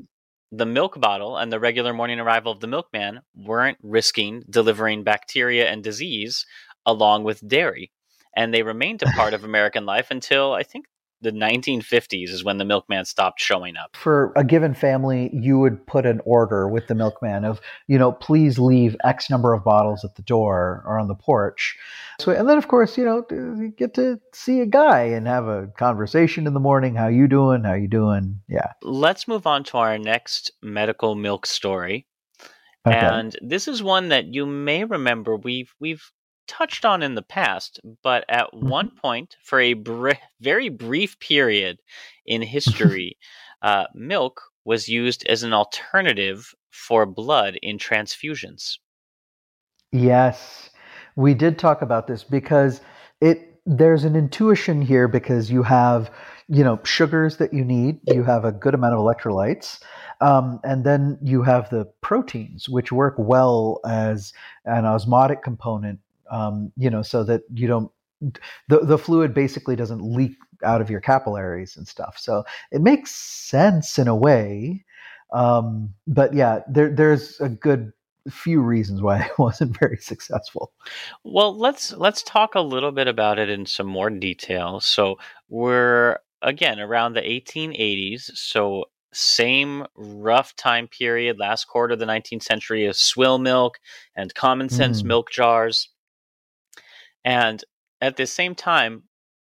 the 0.51 0.65
milk 0.65 0.99
bottle 0.99 1.37
and 1.37 1.51
the 1.51 1.59
regular 1.59 1.93
morning 1.93 2.19
arrival 2.19 2.51
of 2.51 2.61
the 2.61 2.67
milkman 2.67 3.19
weren't 3.35 3.77
risking 3.83 4.43
delivering 4.49 5.03
bacteria 5.03 5.69
and 5.69 5.83
disease 5.83 6.45
along 6.85 7.23
with 7.23 7.45
dairy. 7.47 7.91
And 8.35 8.53
they 8.53 8.63
remained 8.63 9.03
a 9.03 9.07
part 9.07 9.33
of 9.33 9.43
American 9.43 9.85
life 9.85 10.07
until 10.09 10.53
I 10.53 10.63
think 10.63 10.85
the 11.21 11.31
1950s 11.31 12.29
is 12.29 12.43
when 12.43 12.57
the 12.57 12.65
milkman 12.65 13.05
stopped 13.05 13.41
showing 13.41 13.75
up. 13.75 13.95
For 13.95 14.31
a 14.35 14.43
given 14.43 14.73
family, 14.73 15.29
you 15.33 15.59
would 15.59 15.85
put 15.87 16.05
an 16.05 16.21
order 16.25 16.67
with 16.67 16.87
the 16.87 16.95
milkman 16.95 17.43
of, 17.43 17.59
you 17.87 17.97
know, 17.97 18.11
please 18.11 18.59
leave 18.59 18.95
X 19.03 19.29
number 19.29 19.53
of 19.53 19.63
bottles 19.63 20.03
at 20.03 20.15
the 20.15 20.21
door 20.21 20.83
or 20.85 20.99
on 20.99 21.07
the 21.07 21.15
porch. 21.15 21.77
So, 22.19 22.31
and 22.31 22.47
then 22.47 22.57
of 22.57 22.67
course, 22.67 22.97
you 22.97 23.05
know, 23.05 23.25
you 23.31 23.73
get 23.75 23.93
to 23.95 24.19
see 24.33 24.61
a 24.61 24.65
guy 24.65 25.03
and 25.03 25.27
have 25.27 25.47
a 25.47 25.67
conversation 25.77 26.47
in 26.47 26.53
the 26.53 26.59
morning. 26.59 26.95
How 26.95 27.07
you 27.07 27.27
doing? 27.27 27.63
How 27.63 27.73
you 27.73 27.87
doing? 27.87 28.41
Yeah. 28.47 28.71
Let's 28.81 29.27
move 29.27 29.47
on 29.47 29.63
to 29.65 29.77
our 29.77 29.97
next 29.97 30.51
medical 30.61 31.15
milk 31.15 31.45
story. 31.45 32.05
Okay. 32.87 32.97
And 32.97 33.35
this 33.41 33.67
is 33.67 33.83
one 33.83 34.09
that 34.09 34.33
you 34.33 34.45
may 34.45 34.83
remember 34.85 35.35
we've 35.35 35.73
we've 35.79 36.11
touched 36.47 36.85
on 36.85 37.03
in 37.03 37.15
the 37.15 37.21
past, 37.21 37.79
but 38.03 38.25
at 38.29 38.47
mm-hmm. 38.47 38.67
one 38.67 38.91
point, 38.91 39.37
for 39.43 39.59
a 39.59 39.73
br- 39.73 40.11
very 40.41 40.69
brief 40.69 41.19
period 41.19 41.79
in 42.25 42.41
history, 42.57 43.17
uh, 43.61 43.85
milk 43.93 44.41
was 44.65 44.89
used 44.89 45.25
as 45.27 45.43
an 45.43 45.53
alternative 45.53 46.53
for 46.71 47.05
blood 47.05 47.57
in 47.61 47.77
transfusions. 47.77 48.77
Yes, 49.91 50.69
we 51.15 51.33
did 51.33 51.57
talk 51.57 51.81
about 51.81 52.07
this 52.07 52.23
because 52.23 52.81
it 53.21 53.43
there's 53.65 54.05
an 54.05 54.15
intuition 54.15 54.81
here 54.81 55.07
because 55.07 55.51
you 55.51 55.63
have 55.63 56.11
you 56.47 56.63
know 56.63 56.79
sugars 56.83 57.37
that 57.37 57.53
you 57.53 57.63
need, 57.63 57.99
you 58.07 58.23
have 58.23 58.45
a 58.45 58.51
good 58.51 58.73
amount 58.73 58.93
of 58.93 58.99
electrolytes. 58.99 59.79
Um, 60.19 60.59
and 60.63 60.83
then 60.83 61.19
you 61.21 61.43
have 61.43 61.69
the 61.69 61.85
proteins, 62.01 62.67
which 62.67 62.91
work 62.91 63.15
well 63.17 63.79
as 63.85 64.33
an 64.65 64.85
osmotic 64.85 65.43
component 65.43 65.99
um, 66.31 66.71
you 66.77 66.89
know, 66.89 67.01
so 67.01 67.23
that 67.23 67.41
you 67.53 67.67
don't 67.67 67.91
the 68.67 68.79
the 68.79 68.97
fluid 68.97 69.33
basically 69.33 69.75
doesn't 69.75 70.01
leak 70.01 70.35
out 70.63 70.81
of 70.81 70.89
your 70.89 71.01
capillaries 71.01 71.77
and 71.77 71.87
stuff. 71.87 72.17
So 72.17 72.43
it 72.71 72.81
makes 72.81 73.11
sense 73.11 73.99
in 73.99 74.07
a 74.07 74.15
way, 74.15 74.83
um, 75.33 75.93
but 76.07 76.33
yeah, 76.33 76.61
there 76.67 76.89
there's 76.89 77.39
a 77.39 77.49
good 77.49 77.93
few 78.29 78.61
reasons 78.61 79.01
why 79.01 79.21
it 79.25 79.39
wasn't 79.39 79.77
very 79.77 79.97
successful. 79.97 80.71
Well, 81.23 81.57
let's 81.57 81.93
let's 81.93 82.23
talk 82.23 82.55
a 82.55 82.61
little 82.61 82.91
bit 82.91 83.07
about 83.07 83.39
it 83.39 83.49
in 83.49 83.65
some 83.65 83.87
more 83.87 84.09
detail. 84.09 84.79
So 84.79 85.17
we're 85.49 86.17
again 86.41 86.79
around 86.79 87.13
the 87.13 87.21
1880s, 87.21 88.35
so 88.35 88.85
same 89.13 89.85
rough 89.95 90.55
time 90.55 90.87
period, 90.87 91.39
last 91.39 91.65
quarter 91.65 91.93
of 91.93 91.99
the 91.99 92.05
19th 92.05 92.43
century, 92.43 92.85
of 92.85 92.95
swill 92.95 93.39
milk 93.39 93.79
and 94.15 94.33
common 94.35 94.69
sense 94.69 95.01
mm. 95.01 95.07
milk 95.07 95.31
jars. 95.31 95.89
And 97.27 97.61
at 97.99 98.15
the 98.15 98.25
same 98.25 98.55
time, 98.55 99.03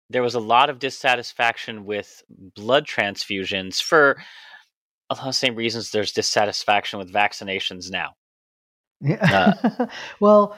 there 0.08 0.22
was 0.22 0.36
a 0.36 0.40
lot 0.40 0.70
of 0.70 0.78
dissatisfaction 0.78 1.84
with 1.84 2.22
blood 2.54 2.86
transfusions 2.86 3.82
for 3.82 4.22
a 5.10 5.14
lot 5.14 5.22
of 5.22 5.26
the 5.26 5.32
same 5.32 5.56
reasons 5.56 5.90
there's 5.90 6.12
dissatisfaction 6.12 7.00
with 7.00 7.12
vaccinations 7.12 7.90
now. 7.90 8.10
Yeah. 9.00 9.52
Uh, 9.68 9.86
well, 10.20 10.56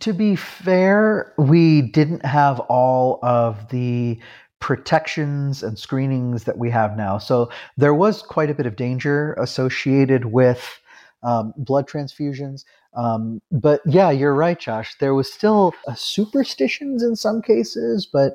to 0.00 0.12
be 0.12 0.34
fair, 0.34 1.32
we 1.38 1.80
didn't 1.80 2.24
have 2.24 2.58
all 2.60 3.20
of 3.22 3.68
the 3.68 4.18
protections 4.58 5.62
and 5.62 5.78
screenings 5.78 6.42
that 6.42 6.58
we 6.58 6.70
have 6.70 6.96
now. 6.96 7.18
So 7.18 7.52
there 7.76 7.94
was 7.94 8.20
quite 8.20 8.50
a 8.50 8.54
bit 8.54 8.66
of 8.66 8.74
danger 8.74 9.34
associated 9.34 10.24
with 10.24 10.80
um, 11.22 11.54
blood 11.56 11.88
transfusions. 11.88 12.64
Um, 12.98 13.40
but 13.52 13.80
yeah, 13.86 14.10
you're 14.10 14.34
right, 14.34 14.58
Josh. 14.58 14.96
There 14.98 15.14
was 15.14 15.32
still 15.32 15.72
superstitions 15.94 17.02
in 17.02 17.14
some 17.14 17.40
cases, 17.42 18.08
but 18.12 18.34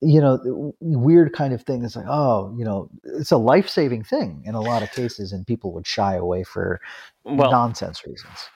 you 0.00 0.20
know, 0.20 0.74
weird 0.80 1.32
kind 1.32 1.52
of 1.52 1.62
thing 1.62 1.82
is 1.82 1.96
like, 1.96 2.06
oh, 2.08 2.54
you 2.56 2.64
know, 2.64 2.88
it's 3.02 3.32
a 3.32 3.36
life 3.36 3.68
saving 3.68 4.04
thing 4.04 4.42
in 4.44 4.54
a 4.54 4.60
lot 4.60 4.82
of 4.82 4.92
cases, 4.92 5.32
and 5.32 5.46
people 5.46 5.72
would 5.72 5.86
shy 5.86 6.14
away 6.14 6.44
for 6.44 6.80
well, 7.24 7.50
nonsense 7.50 8.06
reasons. 8.06 8.48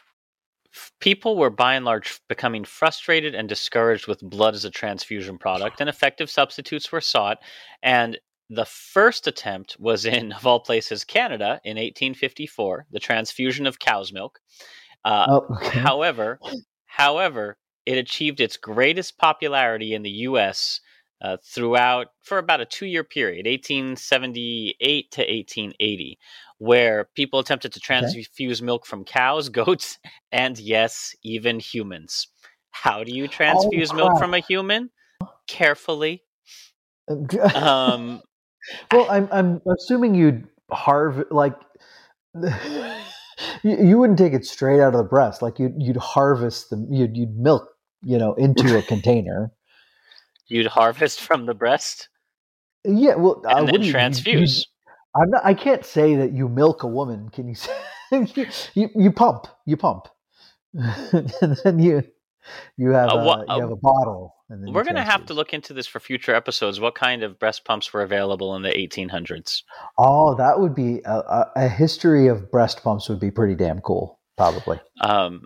People 1.01 1.37
were 1.37 1.51
by 1.51 1.75
and 1.75 1.85
large 1.85 2.21
becoming 2.29 2.65
frustrated 2.65 3.35
and 3.35 3.49
discouraged 3.49 4.07
with 4.07 4.21
blood 4.21 4.55
as 4.55 4.65
a 4.65 4.71
transfusion 4.71 5.39
product, 5.39 5.81
and 5.81 5.89
effective 5.89 6.31
substitutes 6.31 6.93
were 6.93 7.01
sought. 7.01 7.39
And 7.83 8.19
the 8.51 8.67
first 8.67 9.27
attempt 9.27 9.77
was 9.81 10.05
in, 10.05 10.33
of 10.35 10.47
all 10.47 10.61
places, 10.61 11.05
Canada 11.05 11.61
in 11.65 11.77
1854, 11.77 12.87
the 12.93 13.01
transfusion 13.01 13.67
of 13.67 13.81
cow's 13.81 14.13
milk. 14.13 14.41
Uh, 15.05 15.27
oh, 15.29 15.57
okay. 15.57 15.79
However, 15.79 16.39
however, 16.87 17.57
it 17.87 17.99
achieved 17.99 18.41
its 18.41 18.57
greatest 18.57 19.19
popularity 19.19 19.95
in 19.95 20.03
the 20.03 20.11
U.S. 20.11 20.81
Uh, 21.23 21.37
throughout 21.45 22.09
for 22.23 22.39
about 22.39 22.61
a 22.61 22.65
two-year 22.65 23.05
period, 23.05 23.47
1878 23.47 25.11
to 25.13 25.21
1880, 25.21 26.19
where 26.59 27.09
people 27.15 27.41
attempted 27.41 27.73
to 27.73 27.81
transfuse 27.81 28.61
okay. 28.61 28.67
milk 28.67 28.87
from 28.87 29.05
cows, 29.05 29.49
goats, 29.51 29.99
and 30.33 30.59
yes, 30.59 31.15
even 31.23 31.61
humans. 31.61 32.29
How 32.71 33.05
do 33.05 33.13
you 33.13 33.29
transfuse 33.29 33.91
oh, 33.93 33.97
milk 33.97 34.19
from 34.19 34.35
a 34.35 34.39
human? 34.39 34.91
Carefully. 35.47 36.23
um, 37.55 38.23
well, 38.93 39.11
I'm 39.11 39.29
I'm 39.33 39.61
assuming 39.67 40.15
you'd 40.15 40.47
harvest 40.71 41.33
like 41.33 41.57
you, 43.63 43.77
you 43.77 43.99
wouldn't 43.99 44.19
take 44.19 44.33
it 44.33 44.45
straight 44.45 44.81
out 44.81 44.95
of 44.95 44.99
the 44.99 45.09
breast. 45.09 45.43
Like 45.43 45.59
you'd 45.59 45.75
you'd 45.79 45.97
harvest 45.97 46.71
the 46.71 46.87
You'd 46.91 47.17
you'd 47.17 47.37
milk 47.37 47.69
you 48.03 48.19
know 48.19 48.35
into 48.35 48.79
a 48.79 48.83
container. 48.83 49.53
You'd 50.47 50.67
harvest 50.67 51.21
from 51.21 51.47
the 51.47 51.55
breast. 51.55 52.09
Yeah, 52.85 53.15
well, 53.15 53.41
and 53.45 53.69
I 53.69 53.73
then 53.73 53.83
transfuse. 53.89 54.59
You, 54.59 55.23
I'm 55.23 55.31
not, 55.31 55.45
I 55.45 55.55
can't 55.55 55.85
say 55.85 56.17
that 56.17 56.33
you 56.33 56.49
milk 56.49 56.83
a 56.83 56.89
woman. 56.89 57.29
Can 57.29 57.47
you 57.47 57.55
say 57.55 57.73
you, 58.11 58.47
you, 58.75 58.89
you 58.97 59.13
pump? 59.13 59.47
You 59.65 59.77
pump, 59.77 60.09
and 60.75 61.57
then 61.63 61.79
you 61.79 62.03
you 62.77 62.91
have 62.91 63.11
uh, 63.11 63.45
a, 63.49 63.55
you 63.55 63.61
have 63.61 63.71
a 63.71 63.77
bottle. 63.77 64.35
We're 64.51 64.85
going 64.85 64.97
to 64.97 65.05
have 65.05 65.27
to 65.27 65.35
look 65.35 65.55
into 65.55 65.73
this 65.73 65.87
for 65.87 66.01
future 66.01 66.35
episodes. 66.35 66.81
What 66.81 66.95
kind 66.95 67.23
of 67.23 67.39
breast 67.39 67.65
pumps 67.65 67.93
were 67.93 68.03
available 68.03 68.57
in 68.57 68.63
the 68.63 68.71
1800s? 68.71 69.63
Oh, 69.97 70.35
that 70.35 70.59
would 70.59 70.75
be 70.75 71.01
a, 71.05 71.47
a 71.57 71.69
history 71.69 72.27
of 72.27 72.51
breast 72.51 72.83
pumps 72.83 73.09
would 73.09 73.21
be 73.21 73.31
pretty 73.31 73.55
damn 73.55 73.81
cool, 73.81 74.19
probably. 74.37 74.81
Um, 75.01 75.45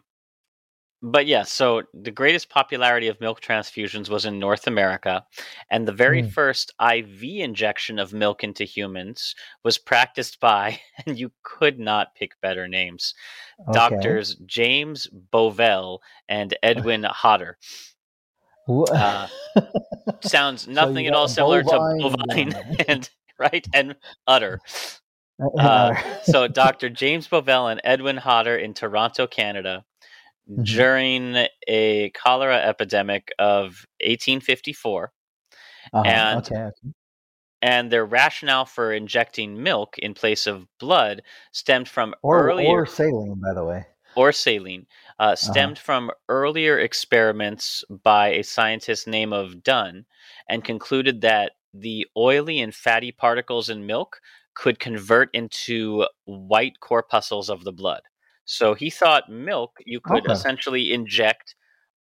but 1.02 1.26
yeah, 1.26 1.42
so 1.42 1.82
the 1.92 2.10
greatest 2.10 2.48
popularity 2.48 3.08
of 3.08 3.20
milk 3.20 3.42
transfusions 3.42 4.08
was 4.08 4.24
in 4.24 4.38
North 4.38 4.66
America, 4.66 5.26
and 5.68 5.86
the 5.86 5.92
very 5.92 6.22
Mm. 6.22 6.32
first 6.32 6.72
IV 6.80 7.22
injection 7.22 7.98
of 7.98 8.14
milk 8.14 8.42
into 8.42 8.64
humans 8.64 9.34
was 9.62 9.76
practiced 9.76 10.40
by, 10.40 10.80
and 11.06 11.18
you 11.18 11.30
could 11.42 11.78
not 11.78 12.14
pick 12.14 12.40
better 12.40 12.66
names, 12.66 13.14
Okay. 13.68 13.74
doctors 13.74 14.36
James 14.46 15.06
Bovell 15.30 15.98
and 16.26 16.56
Edwin 16.62 17.02
Hodder. 17.08 17.58
Uh, 18.68 19.28
Sounds 20.22 20.66
nothing 20.68 21.04
you 21.04 21.10
at 21.10 21.14
all 21.14 21.28
similar 21.28 21.62
bovine 21.62 22.00
to 22.00 22.10
bovine 22.16 22.52
and 22.88 23.10
right 23.38 23.66
and 23.74 23.96
utter. 24.26 24.60
Uh, 25.58 26.00
so 26.22 26.46
Dr. 26.46 26.88
James 26.88 27.26
Bovell 27.26 27.68
and 27.68 27.80
Edwin 27.82 28.16
Hodder 28.16 28.56
in 28.56 28.72
Toronto, 28.72 29.26
Canada, 29.26 29.84
Mhm. 30.48 30.64
during 30.64 31.46
a 31.66 32.10
cholera 32.10 32.58
epidemic 32.58 33.32
of 33.40 33.84
1854, 34.00 35.12
uh-huh, 35.92 36.04
and- 36.08 36.38
okay, 36.46 36.54
okay. 36.54 36.88
and 37.62 37.90
their 37.90 38.06
rationale 38.06 38.64
for 38.64 38.92
injecting 38.92 39.60
milk 39.60 39.98
in 39.98 40.14
place 40.14 40.46
of 40.46 40.68
blood 40.78 41.22
stemmed 41.50 41.88
from 41.88 42.14
Or 42.22 42.48
earlier 42.48 42.68
or 42.82 42.86
saline, 42.86 43.34
by 43.42 43.54
the 43.54 43.64
way. 43.64 43.86
Or 44.16 44.32
saline 44.32 44.86
uh, 45.18 45.22
Uh-huh. 45.22 45.36
stemmed 45.36 45.78
from 45.78 46.10
earlier 46.28 46.78
experiments 46.78 47.84
by 48.02 48.28
a 48.28 48.42
scientist 48.42 49.06
named 49.06 49.32
of 49.32 49.62
Dunn 49.62 50.06
and 50.48 50.64
concluded 50.64 51.20
that 51.22 51.52
the 51.72 52.06
oily 52.16 52.60
and 52.60 52.74
fatty 52.74 53.12
particles 53.12 53.68
in 53.68 53.86
milk 53.86 54.20
could 54.54 54.78
convert 54.78 55.28
into 55.34 56.06
white 56.26 56.78
corpuscles 56.80 57.50
of 57.50 57.64
the 57.64 57.72
blood. 57.72 58.02
So 58.44 58.74
he 58.74 58.90
thought 58.90 59.30
milk 59.30 59.78
you 59.84 60.00
could 60.00 60.24
Okay. 60.24 60.32
essentially 60.32 60.92
inject 60.92 61.54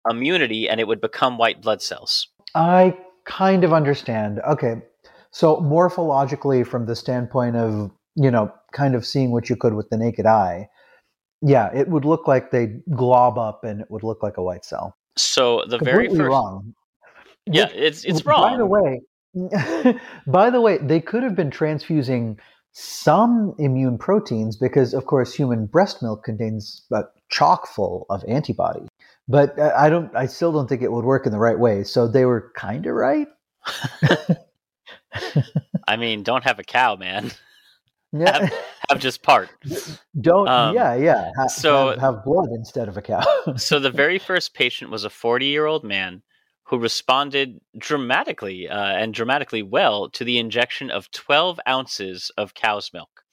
immunity 0.08 0.69
and 0.69 0.80
it 0.80 0.88
would 0.88 1.02
become 1.02 1.38
white 1.38 1.62
blood 1.62 1.82
cells. 1.82 2.28
I 2.56 2.97
kind 3.26 3.63
of 3.63 3.73
understand. 3.73 4.39
Okay. 4.47 4.82
So 5.32 5.58
morphologically 5.58 6.67
from 6.67 6.86
the 6.86 6.95
standpoint 6.95 7.56
of, 7.56 7.89
you 8.15 8.30
know, 8.30 8.52
kind 8.73 8.93
of 8.93 9.06
seeing 9.06 9.32
what 9.32 9.49
you 9.49 9.56
could 9.56 9.73
with 9.73 9.89
the 9.89 9.97
naked 9.97 10.26
eye, 10.28 10.69
yeah, 11.43 11.69
it 11.73 11.89
would 11.89 12.06
look 12.06 12.27
like 12.27 12.51
they 12.51 12.67
glob 12.95 13.38
up 13.38 13.63
and 13.65 13.82
it 13.82 13.91
would 13.91 14.03
look 14.03 14.23
like 14.23 14.38
a 14.38 14.43
white 14.43 14.63
cell. 14.63 14.97
So 15.17 15.63
the 15.67 15.77
very 15.77 16.08
first 16.08 16.21
wrong. 16.21 16.73
Yeah, 17.45 17.65
Which- 17.65 17.75
it's 17.75 18.06
it's 18.06 18.21
By 18.21 18.56
the 18.56 18.65
way, 18.65 19.01
by 20.27 20.49
the 20.49 20.62
way, 20.62 20.77
they 20.77 21.01
could 21.01 21.21
have 21.23 21.36
been 21.36 21.51
transfusing 21.51 22.39
some 22.71 23.53
immune 23.60 23.97
proteins 23.97 24.56
because, 24.56 24.93
of 24.93 25.06
course, 25.06 25.34
human 25.34 25.65
breast 25.65 26.01
milk 26.01 26.23
contains 26.23 26.86
uh, 26.95 27.03
chock 27.29 27.67
full 27.67 28.06
of 28.10 28.23
antibody. 28.27 28.88
But 29.27 29.60
uh, 29.60 29.73
I 29.77 29.89
don't. 29.89 30.15
I 30.15 30.25
still 30.25 30.51
don't 30.53 30.67
think 30.67 30.82
it 30.82 30.91
would 30.91 31.06
work 31.06 31.25
in 31.25 31.32
the 31.32 31.39
right 31.39 31.60
way. 31.60 31.84
So 31.84 32.08
they 32.08 32.25
were 32.25 32.51
kind 32.56 32.86
of 32.86 32.93
right. 32.93 33.27
I 35.88 35.97
mean, 35.97 36.23
don't 36.23 36.43
have 36.43 36.60
a 36.60 36.63
cow, 36.63 36.95
man. 36.95 37.32
Yeah. 38.13 38.49
Have 38.89 38.99
just 38.99 39.23
part. 39.23 39.49
don't. 40.19 40.47
um, 40.47 40.76
yeah, 40.76 40.93
yeah. 40.93 41.32
Ha- 41.36 41.47
so- 41.47 41.89
have, 41.91 41.99
have 41.99 42.23
blood 42.23 42.49
instead 42.54 42.88
of 42.88 42.97
a 42.97 43.02
cow. 43.02 43.23
So 43.58 43.80
the 43.80 43.89
very 43.89 44.19
first 44.19 44.54
patient 44.54 44.91
was 44.91 45.04
a 45.04 45.10
40 45.10 45.45
year 45.45 45.65
old 45.65 45.84
man 45.84 46.21
who 46.63 46.78
responded 46.78 47.60
dramatically 47.78 48.69
uh, 48.69 48.78
and 48.78 49.13
dramatically 49.13 49.63
well 49.63 50.10
to 50.10 50.23
the 50.23 50.38
injection 50.38 50.89
of 50.91 51.12
12 51.12 51.60
ounces 51.67 52.32
of 52.38 52.54
cow's 52.54 52.91
milk. 52.93 53.23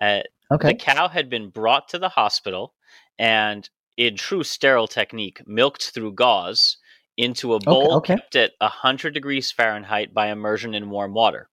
Uh, 0.00 0.20
okay. 0.50 0.68
The 0.68 0.74
cow 0.74 1.08
had 1.08 1.28
been 1.28 1.50
brought 1.50 1.88
to 1.88 1.98
the 1.98 2.08
hospital 2.08 2.74
and, 3.18 3.68
in 3.96 4.16
true 4.16 4.42
sterile 4.42 4.88
technique, 4.88 5.40
milked 5.46 5.90
through 5.90 6.12
gauze 6.14 6.78
into 7.16 7.54
a 7.54 7.60
bowl 7.60 7.94
okay. 7.96 8.16
kept 8.16 8.36
at 8.36 8.52
100 8.58 9.14
degrees 9.14 9.52
Fahrenheit 9.52 10.12
by 10.12 10.30
immersion 10.30 10.74
in 10.74 10.90
warm 10.90 11.14
water. 11.14 11.48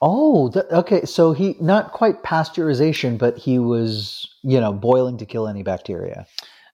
Oh, 0.00 0.52
okay. 0.70 1.04
So 1.04 1.32
he 1.32 1.56
not 1.60 1.92
quite 1.92 2.22
pasteurization, 2.22 3.18
but 3.18 3.36
he 3.36 3.58
was, 3.58 4.28
you 4.42 4.60
know, 4.60 4.72
boiling 4.72 5.18
to 5.18 5.26
kill 5.26 5.48
any 5.48 5.62
bacteria. 5.62 6.26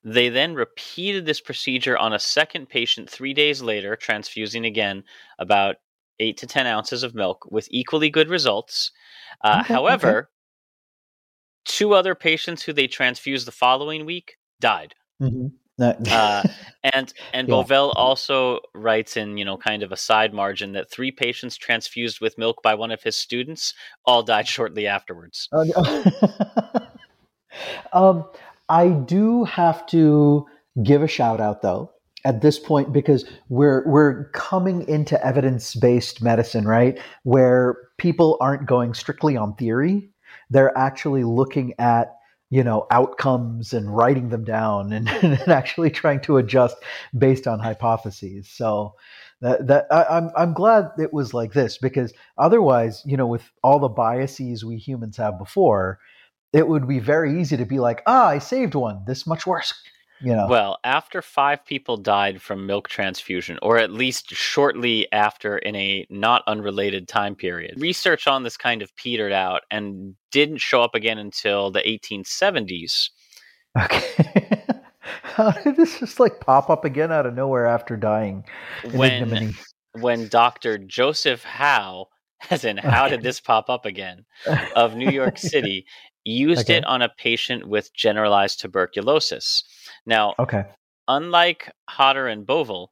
They 0.05 0.29
then 0.29 0.55
repeated 0.55 1.27
this 1.27 1.41
procedure 1.41 1.97
on 1.97 2.13
a 2.13 2.19
second 2.19 2.69
patient 2.69 3.09
three 3.09 3.33
days 3.33 3.63
later, 3.63 3.95
transfusing 3.97 4.65
again 4.65 5.05
about 5.39 5.77
eight 6.19 6.37
to 6.39 6.47
10 6.47 6.67
ounces 6.67 7.03
of 7.03 7.15
milk 7.15 7.47
with 7.51 7.69
equally 7.71 8.11
good 8.11 8.29
results. 8.29 8.91
Uh, 9.43 9.61
Okay, 9.61 9.75
however, 9.75 10.31
two 11.65 11.95
other 11.95 12.15
patients 12.15 12.63
who 12.63 12.73
they 12.73 12.87
transfused 12.87 13.47
the 13.47 13.53
following 13.53 14.05
week 14.05 14.39
died. 14.61 14.95
Mm-hmm. 15.21 15.49
Uh, 16.11 16.43
and 16.95 17.13
and 17.33 17.49
Yeah. 17.49 17.55
Bovell 17.55 17.93
also 17.97 18.61
writes 18.75 19.17
in 19.17 19.37
you 19.37 19.45
know 19.45 19.57
kind 19.57 19.83
of 19.83 19.93
a 19.93 19.97
side 19.97 20.33
margin 20.33 20.73
that 20.73 20.91
three 20.91 21.11
patients 21.11 21.57
transfused 21.57 22.21
with 22.21 22.39
milk 22.39 22.63
by 22.63 22.75
one 22.75 22.91
of 22.91 23.03
his 23.03 23.17
students 23.17 23.75
all 24.05 24.23
died 24.23 24.47
shortly 24.47 24.87
afterwards. 24.87 25.49
Oh, 25.53 25.65
no. 25.65 26.83
um, 27.93 28.25
I 28.69 28.89
do 28.89 29.45
have 29.45 29.87
to 29.87 30.47
give 30.83 31.03
a 31.03 31.09
shout 31.09 31.41
out 31.41 31.63
though 31.63 31.91
at 32.25 32.41
this 32.43 32.59
point 32.59 32.93
because 32.93 33.25
we're 33.49 33.87
we're 33.87 34.29
coming 34.31 34.87
into 34.89 35.25
evidence 35.25 35.75
based 35.75 36.23
medicine, 36.23 36.67
right? 36.67 36.99
Where 37.25 37.77
people 37.99 38.37
aren't 38.41 38.67
going 38.67 38.95
strictly 38.95 39.37
on 39.37 39.55
theory; 39.55 40.11
they're 40.51 40.77
actually 40.77 41.25
looking 41.25 41.75
at 41.79 42.15
you 42.53 42.63
know 42.63 42.87
outcomes 42.91 43.73
and 43.73 43.97
writing 43.97 44.29
them 44.29 44.45
down 44.45 44.93
and, 44.93 45.09
and 45.23 45.49
actually 45.49 45.91
trying 45.91 46.21
to 46.21 46.37
adjust 46.37 46.77
based 47.17 47.47
on 47.49 47.59
hypotheses. 47.59 48.49
So. 48.49 48.95
That, 49.41 49.67
that 49.67 49.87
I, 49.91 50.05
I'm 50.05 50.31
I'm 50.37 50.53
glad 50.53 50.91
it 51.01 51.13
was 51.13 51.35
like 51.35 51.53
this 51.53 51.77
because 51.77 52.13
otherwise, 52.39 53.03
you 53.05 53.17
know, 53.17 53.27
with 53.27 53.43
all 53.65 53.81
the 53.81 53.89
biases 53.89 54.65
we 54.65 54.77
humans 54.77 55.17
have 55.17 55.37
before, 55.37 55.99
it 56.53 56.69
would 56.69 56.87
be 56.87 57.01
very 57.01 57.41
easy 57.41 57.57
to 57.57 57.65
be 57.65 57.81
like, 57.81 58.03
ah, 58.07 58.29
I 58.29 58.39
saved 58.39 58.77
one. 58.77 59.03
This 59.05 59.27
much 59.27 59.45
worse, 59.45 59.75
you 60.23 60.35
know. 60.35 60.47
Well, 60.49 60.79
after 60.85 61.21
five 61.23 61.65
people 61.65 61.97
died 61.97 62.41
from 62.41 62.67
milk 62.67 62.89
transfusion, 62.89 63.59
or 63.63 63.79
at 63.79 63.91
least 63.93 64.31
shortly 64.31 65.11
after 65.13 65.59
in 65.59 65.75
a 65.77 66.07
not 66.11 66.43
unrelated 66.47 67.09
time 67.09 67.35
period, 67.35 67.75
research 67.81 68.27
on 68.27 68.43
this 68.43 68.57
kind 68.57 68.83
of 68.83 68.95
petered 68.97 69.33
out 69.33 69.63
and 69.71 70.15
didn't 70.31 70.59
show 70.59 70.83
up 70.83 70.95
again 70.95 71.19
until 71.19 71.71
the 71.71 71.81
1870s. 71.81 73.11
okay. 73.79 74.63
How 75.23 75.51
did 75.51 75.77
this 75.77 75.99
just 75.99 76.21
like 76.21 76.41
pop 76.41 76.71
up 76.71 76.85
again 76.85 77.11
out 77.11 77.27
of 77.27 77.35
nowhere 77.35 77.67
after 77.67 77.97
dying? 77.97 78.45
in 78.85 78.93
When 78.93 79.13
ignominy? 79.23 79.55
when 79.93 80.29
Dr. 80.29 80.79
Joseph 80.79 81.43
Howe, 81.43 82.07
as 82.51 82.65
in 82.65 82.77
how 82.79 83.09
did 83.09 83.23
this 83.23 83.41
pop 83.41 83.69
up 83.69 83.85
again, 83.85 84.25
of 84.77 84.95
New 84.95 85.11
York 85.11 85.39
City, 85.39 85.85
used 86.25 86.63
Okay. 86.63 86.77
it 86.79 86.85
on 86.85 87.03
a 87.03 87.09
patient 87.19 87.67
with 87.67 87.93
generalized 87.95 88.61
tuberculosis. 88.61 89.65
Now, 90.07 90.35
Okay. 90.39 90.65
unlike 91.09 91.71
Hodder 91.89 92.29
and 92.29 92.47
Bovell, 92.47 92.89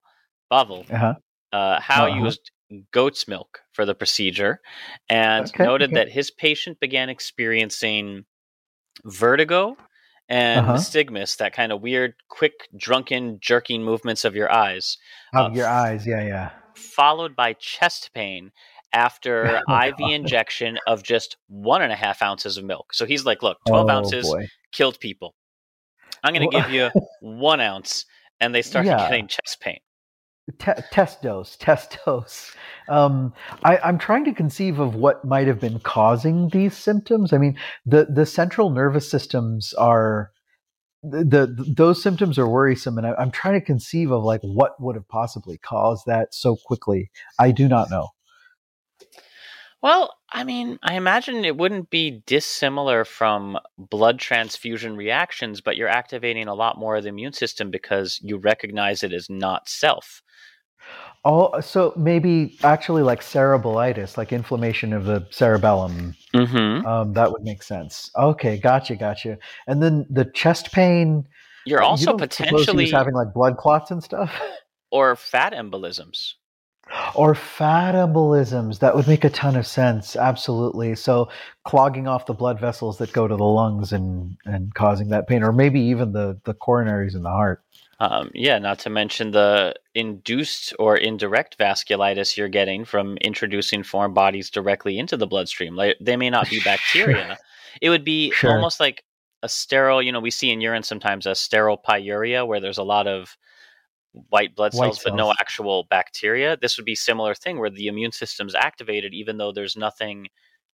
Bovell, 0.51 0.90
Uh-huh. 0.90 1.14
uh, 1.53 1.81
Howe 1.81 2.07
Uh-huh. 2.07 2.25
used 2.27 2.51
goat's 2.92 3.27
milk 3.27 3.61
for 3.73 3.85
the 3.85 3.94
procedure 3.94 4.61
and 5.09 5.46
Okay, 5.49 5.64
noted 5.64 5.90
okay. 5.90 5.94
that 6.05 6.09
his 6.12 6.31
patient 6.31 6.79
began 6.81 7.09
experiencing 7.09 8.25
vertigo 9.05 9.77
and 10.29 10.66
Uh-huh. 10.66 10.75
nystagmus, 10.75 11.37
that 11.38 11.53
kind 11.53 11.73
of 11.73 11.81
weird, 11.83 12.14
quick, 12.29 12.68
drunken, 12.77 13.38
jerking 13.40 13.83
movements 13.83 14.25
of 14.25 14.37
your 14.37 14.51
eyes, 14.53 14.99
Of 15.33 15.53
Uh, 15.53 15.57
your 15.57 15.66
eyes, 15.66 16.07
yeah, 16.07 16.23
yeah. 16.23 16.51
followed 16.77 17.35
by 17.35 17.53
chest 17.55 18.12
pain 18.14 18.53
after 18.92 19.61
Oh, 19.68 19.77
IV 19.87 20.12
injection 20.12 20.79
of 20.87 21.03
just 21.03 21.37
one 21.49 21.83
and 21.83 21.92
a 21.92 21.96
half 21.96 22.23
ounces 22.23 22.57
of 22.57 22.64
milk. 22.64 22.92
So 22.94 23.05
he's 23.07 23.25
like, 23.25 23.42
look, 23.42 23.59
12 23.66 23.87
oh, 23.88 23.90
ounces 23.92 24.25
Boy. 24.27 24.46
killed 24.73 25.01
people. 25.01 25.35
I'm 26.24 26.35
going 26.35 26.48
to 26.48 26.56
Well- 26.56 26.66
give 26.66 26.72
you 26.72 26.90
one 27.20 27.61
ounce. 27.61 28.04
And 28.42 28.54
they 28.54 28.62
started 28.62 28.88
Yeah. 28.88 29.09
getting 29.11 29.28
chest 29.28 29.61
pain. 29.61 29.78
Te- 30.59 30.83
test 30.90 31.20
dose, 31.22 31.56
test 31.56 31.98
dose. 32.06 32.52
Um, 32.88 33.35
I, 33.62 33.76
I'm 33.78 33.98
trying 33.98 34.24
to 34.24 34.33
conceive 34.33 34.78
of 34.80 34.94
what 34.94 35.24
might 35.24 35.46
have 35.46 35.61
been 35.61 35.78
causing 35.80 36.48
these 36.48 36.74
symptoms. 36.76 37.33
I 37.33 37.38
mean, 37.38 37.56
the 37.87 38.06
the 38.06 38.24
central 38.26 38.70
nervous 38.70 39.09
systems 39.11 39.74
are 39.74 40.33
the, 41.02 41.18
the 41.24 41.46
those 41.76 42.02
symptoms 42.02 42.38
are 42.38 42.48
worrisome, 42.48 42.96
and 42.98 43.06
I, 43.06 43.14
I'm 43.14 43.30
trying 43.30 43.61
to 43.61 43.64
conceive 43.64 44.11
of 44.11 44.24
like 44.24 44.40
what 44.40 44.80
would 44.80 44.96
have 44.96 45.06
possibly 45.09 45.59
caused 45.59 46.06
that 46.06 46.35
so 46.35 46.56
quickly. 46.56 47.11
I 47.38 47.50
do 47.52 47.68
not 47.68 47.90
know. 47.90 48.09
Well, 49.83 50.14
I 50.33 50.45
mean, 50.45 50.79
I 50.83 50.95
imagine 50.95 51.45
it 51.45 51.57
wouldn't 51.57 51.90
be 51.90 52.23
dissimilar 52.27 53.05
from 53.05 53.59
blood 53.79 54.19
transfusion 54.19 54.97
reactions, 54.97 55.61
but 55.61 55.77
you're 55.77 55.88
activating 55.88 56.47
a 56.47 56.55
lot 56.55 56.79
more 56.79 56.97
of 56.97 57.03
the 57.03 57.09
immune 57.09 57.33
system 57.33 57.71
because 57.71 58.21
you 58.23 58.37
recognize 58.37 59.03
it 59.03 59.12
as 59.12 59.29
not 59.29 59.69
self. 59.69 60.23
Oh, 61.25 61.61
so 61.61 61.93
maybe 61.97 62.57
actually 62.62 63.03
like 63.03 63.21
cerebellitis, 63.21 64.16
like 64.16 64.33
inflammation 64.33 64.93
of 64.93 65.05
the 65.05 65.27
cerebellum. 65.31 66.14
Mm-hmm. 66.35 66.87
Um, 66.87 67.12
that 67.12 67.31
would 67.31 67.43
make 67.43 67.62
sense. 67.62 68.11
Okay, 68.16 68.57
gotcha, 68.57 68.97
gotcha. 68.97 69.37
And 69.66 69.83
then 69.83 70.07
the 70.09 70.25
chest 70.25 70.73
pain. 70.73 71.27
You're 71.66 71.81
You 71.81 71.87
also 71.87 72.07
don't 72.07 72.19
potentially 72.19 72.88
having 72.88 73.14
like 73.14 73.35
blood 73.35 73.59
clots 73.59 73.90
and 73.90 74.03
stuff, 74.03 74.33
or 74.90 75.14
fat 75.14 75.53
embolisms. 75.53 76.35
Or 77.14 77.35
fat 77.35 77.94
embolisms. 77.94 78.79
That 78.81 78.94
would 78.94 79.07
make 79.07 79.24
a 79.24 79.31
ton 79.31 79.57
of 79.57 79.66
sense. 79.66 80.16
Absolutely. 80.16 80.94
So 80.96 81.29
clogging 81.64 82.09
off 82.09 82.26
the 82.26 82.35
blood 82.35 82.61
vessels 82.61 82.98
that 82.98 83.12
go 83.12 83.29
to 83.29 83.37
the 83.37 83.44
lungs 83.44 83.92
and 83.92 84.37
and 84.44 84.74
causing 84.74 85.09
that 85.09 85.29
pain, 85.29 85.42
or 85.42 85.53
maybe 85.53 85.81
even 85.81 86.12
the 86.12 86.38
the 86.44 86.55
coronaries 86.55 87.14
in 87.14 87.22
the 87.22 87.31
heart. 87.31 87.62
Um, 88.00 88.31
yeah, 88.35 88.59
not 88.59 88.79
to 88.81 88.90
mention 88.90 89.31
the 89.33 89.74
induced 89.94 90.72
or 90.79 90.96
indirect 90.96 91.59
vasculitis 91.59 92.35
you're 92.35 92.48
getting 92.48 92.87
from 92.87 93.18
introducing 93.18 93.83
foreign 93.83 94.14
bodies 94.14 94.48
directly 94.48 94.98
into 94.98 95.18
the 95.18 95.26
bloodstream. 95.26 95.76
Like, 95.76 95.98
they 96.00 96.16
may 96.16 96.31
not 96.31 96.48
be 96.48 96.61
bacteria. 96.64 97.37
It 97.83 97.90
would 97.90 98.05
be 98.05 98.31
Sure. 98.31 98.53
almost 98.53 98.81
like 98.81 99.05
a 99.42 99.50
sterile, 99.50 100.00
you 100.00 100.12
know, 100.12 100.20
we 100.20 100.31
see 100.31 100.50
in 100.50 100.62
urine 100.62 100.83
sometimes 100.83 101.26
a 101.26 101.35
sterile 101.35 101.76
pyuria 101.76 102.46
where 102.46 102.59
there's 102.61 102.79
a 102.79 102.83
lot 102.83 103.07
of 103.07 103.37
white 104.29 104.55
blood 104.57 104.75
White 104.75 104.94
cells, 104.94 105.03
but 105.05 105.14
no 105.14 105.33
actual 105.38 105.87
bacteria. 105.90 106.57
This 106.61 106.77
would 106.77 106.87
be 106.87 106.94
similar 106.94 107.35
thing 107.35 107.59
where 107.59 107.70
the 107.70 107.87
immune 107.87 108.12
system's 108.12 108.55
activated 108.55 109.14
even 109.14 109.38
though 109.38 109.53
there's 109.53 109.77
nothing 109.77 110.29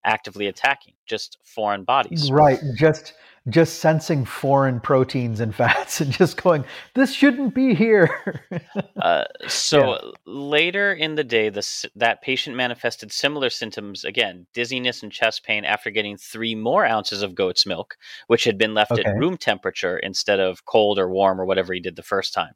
actively 0.04 0.46
attacking, 0.46 0.94
just 1.06 1.38
foreign 1.44 1.84
bodies. 1.84 2.30
Right. 2.30 2.60
Just 2.76 3.14
just 3.48 3.78
sensing 3.78 4.24
foreign 4.24 4.80
proteins 4.80 5.38
and 5.40 5.54
fats 5.54 6.00
and 6.00 6.10
just 6.12 6.42
going, 6.42 6.64
this 6.94 7.12
shouldn't 7.12 7.54
be 7.54 7.74
here. 7.74 8.44
Uh, 9.02 9.24
so 9.46 10.14
later 10.24 10.92
in 10.92 11.14
the 11.14 11.22
day, 11.22 11.48
the, 11.48 11.88
that 11.94 12.22
patient 12.22 12.56
manifested 12.56 13.12
similar 13.12 13.50
symptoms 13.50 14.04
again, 14.04 14.46
dizziness 14.54 15.02
and 15.02 15.12
chest 15.12 15.44
pain 15.44 15.64
after 15.64 15.90
getting 15.90 16.16
three 16.16 16.54
more 16.54 16.84
ounces 16.84 17.22
of 17.22 17.34
goat's 17.34 17.66
milk, 17.66 17.96
which 18.26 18.44
had 18.44 18.56
been 18.58 18.74
left 18.74 18.90
Okay. 18.92 19.02
at 19.02 19.16
room 19.18 19.36
temperature 19.36 19.98
instead 19.98 20.40
of 20.40 20.64
cold 20.64 20.98
or 20.98 21.10
warm 21.10 21.40
or 21.40 21.44
whatever 21.44 21.72
he 21.74 21.80
did 21.80 21.94
the 21.94 22.02
first 22.02 22.32
time. 22.32 22.54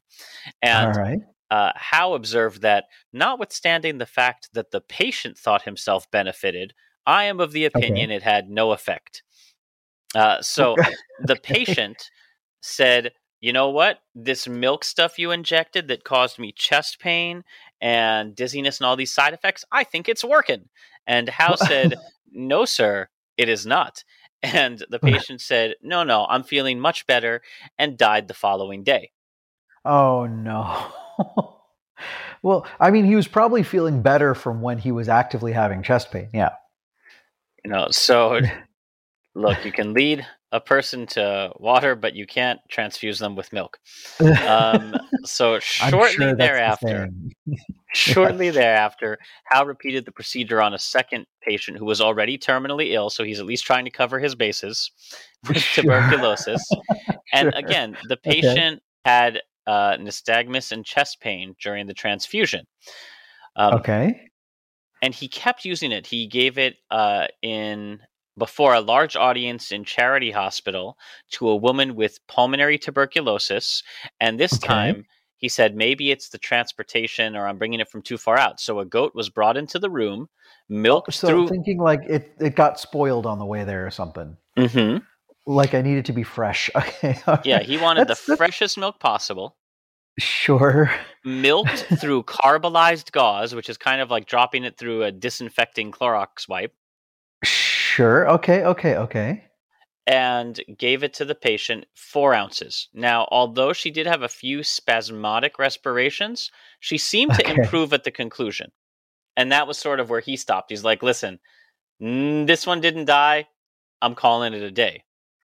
And 0.63 0.87
All 0.97 1.03
right. 1.03 1.21
uh, 1.51 1.73
Howe 1.77 2.15
observed 2.15 2.63
that, 2.63 2.85
notwithstanding 3.13 3.99
the 3.99 4.07
fact 4.07 4.49
that 4.55 4.71
the 4.71 4.81
patient 4.81 5.37
thought 5.39 5.63
himself 5.63 6.11
benefited, 6.11 6.73
I 7.07 7.25
am 7.25 7.39
of 7.41 7.53
the 7.53 7.65
opinion 7.67 8.11
it 8.11 8.23
had 8.23 8.49
no 8.49 8.73
effect. 8.73 9.23
Uh, 10.15 10.41
so 10.41 10.77
the 11.23 11.37
patient 11.43 12.11
said, 12.61 13.13
You 13.41 13.53
know 13.53 13.71
what? 13.71 14.01
This 14.15 14.49
milk 14.49 14.85
stuff 14.85 15.19
you 15.19 15.31
injected 15.31 15.89
that 15.89 16.05
caused 16.05 16.39
me 16.39 16.53
chest 16.53 16.99
pain 17.01 17.45
and 17.81 18.35
dizziness 18.35 18.79
and 18.79 18.87
all 18.87 18.97
these 18.97 19.13
side 19.13 19.35
effects, 19.35 19.65
I 19.73 19.85
think 19.85 20.09
it's 20.09 20.25
working. 20.25 20.69
And 21.07 21.29
Howe 21.29 21.57
said, 21.57 21.95
No, 22.33 22.65
sir, 22.65 23.09
it 23.37 23.49
is 23.49 23.67
not. 23.67 24.05
And 24.43 24.83
the 24.89 24.99
patient 24.99 25.43
said, 25.43 25.75
No, 25.83 26.03
no, 26.03 26.27
I'm 26.27 26.45
feeling 26.45 26.81
much 26.81 27.07
better 27.07 27.43
and 27.79 27.99
died 27.99 28.27
the 28.27 28.33
following 28.33 28.83
day. 28.83 29.11
Oh 29.85 30.25
no. 30.25 30.93
well, 32.43 32.67
I 32.81 32.91
mean, 32.91 33.05
he 33.05 33.17
was 33.17 33.29
probably 33.29 33.63
feeling 33.63 34.01
better 34.01 34.35
from 34.35 34.63
when 34.63 34.79
he 34.79 34.93
was 34.93 35.11
actively 35.11 35.53
having 35.53 35.83
chest 35.83 36.11
pain. 36.11 36.31
Yeah. 36.33 36.53
You 37.63 37.71
know, 37.71 37.89
so 37.91 38.41
look, 39.35 39.65
you 39.65 39.73
can 39.73 39.95
lead 39.95 40.27
a 40.53 40.61
person 40.61 41.07
to 41.07 41.53
water, 41.57 41.95
but 41.95 42.15
you 42.15 42.27
can't 42.27 42.61
transfuse 42.69 43.19
them 43.19 43.37
with 43.37 43.53
milk. 43.53 43.79
Um, 44.47 44.95
so 45.25 45.59
shortly 45.61 46.13
sure 46.13 46.31
the 46.31 46.37
thereafter, 46.37 47.09
shortly 47.95 48.51
thereafter, 48.51 49.19
Howe 49.45 49.65
repeated 49.65 50.05
the 50.05 50.13
procedure 50.13 50.61
on 50.61 50.75
a 50.75 50.79
second 50.79 51.27
patient 51.43 51.79
who 51.79 51.85
was 51.85 52.01
already 52.01 52.39
terminally 52.39 52.93
ill, 52.93 53.11
so 53.11 53.25
he's 53.25 53.41
at 53.41 53.47
least 53.47 53.65
trying 53.65 53.85
to 53.85 53.91
cover 53.91 54.19
his 54.19 54.35
bases 54.35 54.91
with 55.49 55.59
Sure. 55.59 55.85
tuberculosis. 55.85 56.71
And 57.33 57.51
Sure. 57.51 57.53
again, 57.55 57.97
the 58.09 58.17
Okay. 58.17 58.41
patient 58.41 58.83
had 59.05 59.41
uh, 59.67 59.97
nystagmus 59.99 60.73
and 60.73 60.85
chest 60.85 61.21
pain 61.21 61.55
during 61.63 61.87
the 61.87 61.95
transfusion. 61.95 62.67
Um, 63.57 63.75
Okay. 63.75 64.29
and 65.03 65.15
he 65.15 65.29
kept 65.29 65.65
using 65.65 65.93
it. 65.93 66.07
He 66.07 66.27
gave 66.27 66.59
it 66.59 66.77
uh, 66.91 67.29
in 67.43 68.01
before 68.41 68.75
a 68.75 68.81
large 68.81 69.15
audience 69.15 69.71
in 69.71 69.85
Charity 69.85 70.33
Hospital 70.33 70.99
to 71.31 71.49
a 71.49 71.55
woman 71.55 71.95
with 71.95 72.19
pulmonary 72.27 72.77
tuberculosis, 72.79 73.85
and 74.19 74.41
this 74.41 74.55
Okay. 74.55 74.67
time 74.67 75.07
he 75.37 75.49
said 75.49 75.75
maybe 75.77 76.11
it's 76.11 76.29
the 76.31 76.39
transportation 76.39 77.35
or 77.37 77.47
I'm 77.47 77.57
bringing 77.57 77.81
it 77.81 77.89
from 77.89 78.03
too 78.03 78.19
far 78.19 78.37
out. 78.37 78.61
So 78.61 78.81
a 78.81 78.85
goat 78.85 79.15
was 79.15 79.31
brought 79.31 79.57
into 79.57 79.79
the 79.79 79.89
room, 79.89 80.29
milked 80.69 81.15
So 81.15 81.29
through. 81.29 81.49
thinking 81.49 81.79
like 81.79 82.01
it, 82.09 82.33
it 82.41 82.57
got 82.57 82.79
spoiled 82.81 83.25
on 83.25 83.39
the 83.39 83.47
way 83.47 83.65
there 83.65 83.87
or 83.87 83.91
something. 83.91 84.37
Mhm. 84.59 85.03
Like 85.47 85.73
I 85.75 85.81
needed 85.81 86.05
to 86.07 86.13
be 86.13 86.25
fresh. 86.25 86.69
Okay. 86.77 87.17
Yeah, 87.45 87.61
he 87.63 87.79
wanted 87.79 88.03
That's- 88.03 88.25
the 88.27 88.33
that's- 88.33 88.39
freshest 88.39 88.77
milk 88.77 89.01
possible. 89.01 89.57
Sure. 90.19 90.91
Milked 91.25 91.87
through 92.01 92.25
carbolized 92.25 93.11
gauze, 93.13 93.55
which 93.55 93.71
is 93.71 93.79
kind 93.79 94.03
of 94.03 94.11
like 94.11 94.27
dropping 94.27 94.65
it 94.65 94.77
through 94.77 95.05
a 95.05 95.11
disinfecting 95.13 95.91
Clorox 95.93 96.47
wipe. 96.49 96.75
Sure. 98.01 98.31
Okay. 98.31 98.65
Okay. 98.65 98.97
Okay. 98.97 99.45
and 100.07 100.61
gave 100.79 101.05
it 101.05 101.13
to 101.15 101.25
the 101.25 101.35
patient 101.35 101.87
four 101.95 102.35
ounces. 102.35 102.89
Now, 102.95 103.29
although 103.31 103.73
she 103.73 103.91
did 103.91 104.07
have 104.07 104.23
a 104.23 104.29
few 104.29 104.63
spasmodic 104.65 105.59
respirations, 105.59 106.51
she 106.81 106.99
seemed 106.99 107.35
to 107.35 107.43
Okay. 107.43 107.63
improve 107.63 107.93
at 107.93 108.05
the 108.05 108.11
conclusion. 108.11 108.73
And 109.37 109.53
that 109.53 109.67
was 109.69 109.79
sort 109.79 110.01
of 110.01 110.11
where 110.11 110.21
he 110.21 110.37
stopped. 110.37 110.71
He's 110.71 110.83
like, 110.85 111.03
listen, 111.03 111.39
mm, 112.03 112.47
this 112.47 112.67
one 112.67 112.81
didn't 112.81 113.05
die. 113.07 113.47
I'm 114.03 114.15
calling 114.15 114.55
it 114.55 114.63
a 114.63 114.71
day. 114.71 115.05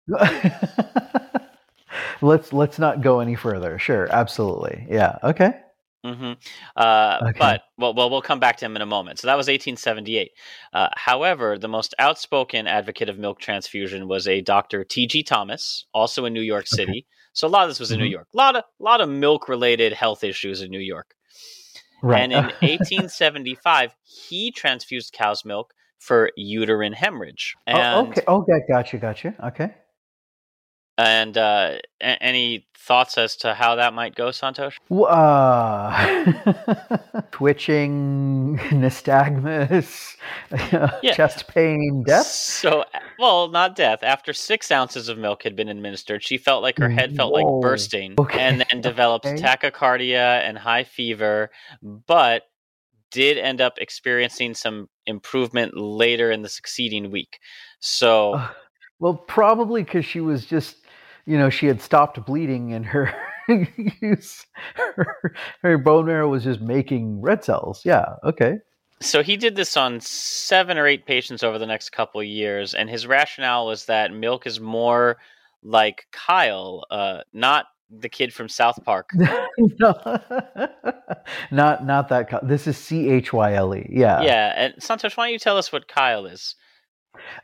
let's 2.21 2.53
let's 2.53 2.79
not 2.79 3.01
go 3.01 3.21
any 3.21 3.37
further. 3.37 3.79
Sure. 3.79 4.09
Absolutely. 4.11 4.87
Yeah. 4.91 5.19
Okay. 5.23 5.55
Hmm 6.05 6.33
Uh, 6.77 7.19
Okay. 7.23 7.39
But 7.39 7.63
well, 7.79 7.95
well, 7.95 8.11
we'll 8.11 8.23
come 8.23 8.41
back 8.41 8.57
to 8.59 8.65
him 8.67 8.77
in 8.77 8.83
a 8.83 8.87
moment. 8.87 9.19
So 9.19 9.27
that 9.29 9.37
was 9.37 9.47
1878. 9.49 10.31
Uh, 10.73 10.89
however, 10.95 11.59
the 11.59 11.69
most 11.69 11.95
outspoken 11.99 12.67
advocate 12.67 13.09
of 13.09 13.19
milk 13.19 13.39
transfusion 13.41 14.09
was 14.09 14.27
a 14.27 14.41
Dr. 14.41 14.85
T.G. 14.85 15.23
Thomas, 15.25 15.87
also 15.93 16.25
in 16.25 16.33
New 16.33 16.41
York 16.43 16.65
Okay. 16.65 16.77
City. 16.77 17.07
So 17.33 17.47
a 17.47 17.51
lot 17.51 17.63
of 17.65 17.71
this 17.71 17.81
was 17.81 17.93
in 17.93 17.99
New 17.99 18.07
Mhm. 18.07 18.11
York. 18.11 18.29
A 18.35 18.37
lot 18.37 18.57
of 18.57 18.65
lot 18.79 19.01
of 19.01 19.09
milk 19.09 19.49
related 19.49 19.93
health 19.93 20.25
issues 20.25 20.63
in 20.63 20.71
New 20.71 20.81
York. 20.81 21.15
Right. 22.03 22.23
And 22.23 22.33
in 22.33 22.45
1875, 22.63 23.95
he 24.03 24.51
transfused 24.51 25.13
cow's 25.13 25.45
milk 25.45 25.73
for 25.99 26.31
uterine 26.37 26.93
hemorrhage. 26.95 27.57
And, 27.67 27.79
oh, 27.79 28.07
okay. 28.09 28.23
Okay. 28.27 28.61
Gotcha. 28.69 28.99
Gotcha. 28.99 29.35
Okay. 29.45 29.75
And 31.01 31.39
uh, 31.39 31.79
a- 32.01 32.23
any 32.23 32.67
thoughts 32.77 33.17
as 33.19 33.37
to 33.37 33.55
how 33.55 33.77
that 33.77 33.95
might 33.95 34.15
go, 34.15 34.29
Santosh? 34.29 34.77
Uh, 34.91 36.33
twitching, 37.31 38.59
nystagmus, 38.71 40.17
Yeah. 41.03 41.15
chest 41.15 41.47
pain, 41.49 42.03
death. 42.07 42.27
So, 42.27 42.85
well, 43.19 43.49
not 43.49 43.77
death. 43.77 44.03
After 44.03 44.33
six 44.33 44.71
ounces 44.71 45.09
of 45.09 45.19
milk 45.19 45.43
had 45.43 45.57
been 45.57 45.69
administered, 45.69 46.23
she 46.23 46.37
felt 46.39 46.63
like 46.63 46.79
her 46.79 46.89
head 46.89 47.15
felt 47.17 47.33
Whoa. 47.33 47.39
like 47.59 47.63
bursting, 47.63 48.15
Okay. 48.19 48.39
and 48.39 48.65
then 48.69 48.81
developed 48.81 49.27
Okay. 49.27 49.41
tachycardia 49.41 50.41
and 50.47 50.59
high 50.59 50.85
fever, 50.85 51.51
but 51.83 52.43
did 53.11 53.39
end 53.39 53.61
up 53.61 53.75
experiencing 53.79 54.55
some 54.55 54.89
improvement 55.07 55.77
later 55.77 56.31
in 56.31 56.43
the 56.43 56.49
succeeding 56.49 57.11
week. 57.11 57.39
So, 57.81 58.35
Ugh. 58.35 58.55
Well, 59.01 59.15
probably 59.15 59.83
because 59.83 60.05
she 60.05 60.21
was 60.21 60.45
just, 60.45 60.77
you 61.31 61.39
know, 61.39 61.49
she 61.49 61.67
had 61.67 61.81
stopped 61.81 62.25
bleeding 62.27 62.73
and 62.73 62.85
her, 62.85 63.15
her 63.47 65.35
her 65.63 65.79
bone 65.79 66.07
marrow 66.07 66.29
was 66.29 66.43
just 66.43 66.61
making 66.61 67.21
red 67.21 67.45
cells. 67.45 67.83
Yeah. 67.85 68.17
Okay. 68.25 68.59
so 69.01 69.23
he 69.23 69.37
did 69.37 69.55
this 69.55 69.77
on 69.77 70.01
seven 70.01 70.77
or 70.77 70.89
eight 70.89 71.07
patients 71.07 71.45
over 71.45 71.57
the 71.59 71.67
next 71.67 71.91
couple 71.91 72.21
of 72.21 72.27
years, 72.27 72.75
and 72.75 72.91
his 72.91 73.07
rationale 73.07 73.67
was 73.67 73.87
that 73.87 74.13
milk 74.13 74.47
is 74.47 74.59
more 74.59 75.19
like 75.63 76.07
chyle, 76.13 76.85
uh, 76.91 77.21
not 77.33 77.67
the 77.91 78.09
kid 78.09 78.33
from 78.33 78.49
South 78.49 78.83
Park. 78.85 79.11
no, 79.15 79.93
not 81.53 81.87
not 81.87 82.09
that. 82.09 82.41
This 82.43 82.67
is 82.67 82.77
C 82.77 83.09
H 83.09 83.33
Y 83.33 83.55
L 83.55 83.75
E. 83.75 83.87
Yeah. 83.89 84.21
yeah, 84.23 84.53
and 84.57 84.75
Santosh, 84.83 85.17
why 85.17 85.27
don't 85.27 85.33
you 85.33 85.39
tell 85.39 85.57
us 85.57 85.73
what 85.73 85.87
chyle 85.87 86.27
is? 86.27 86.57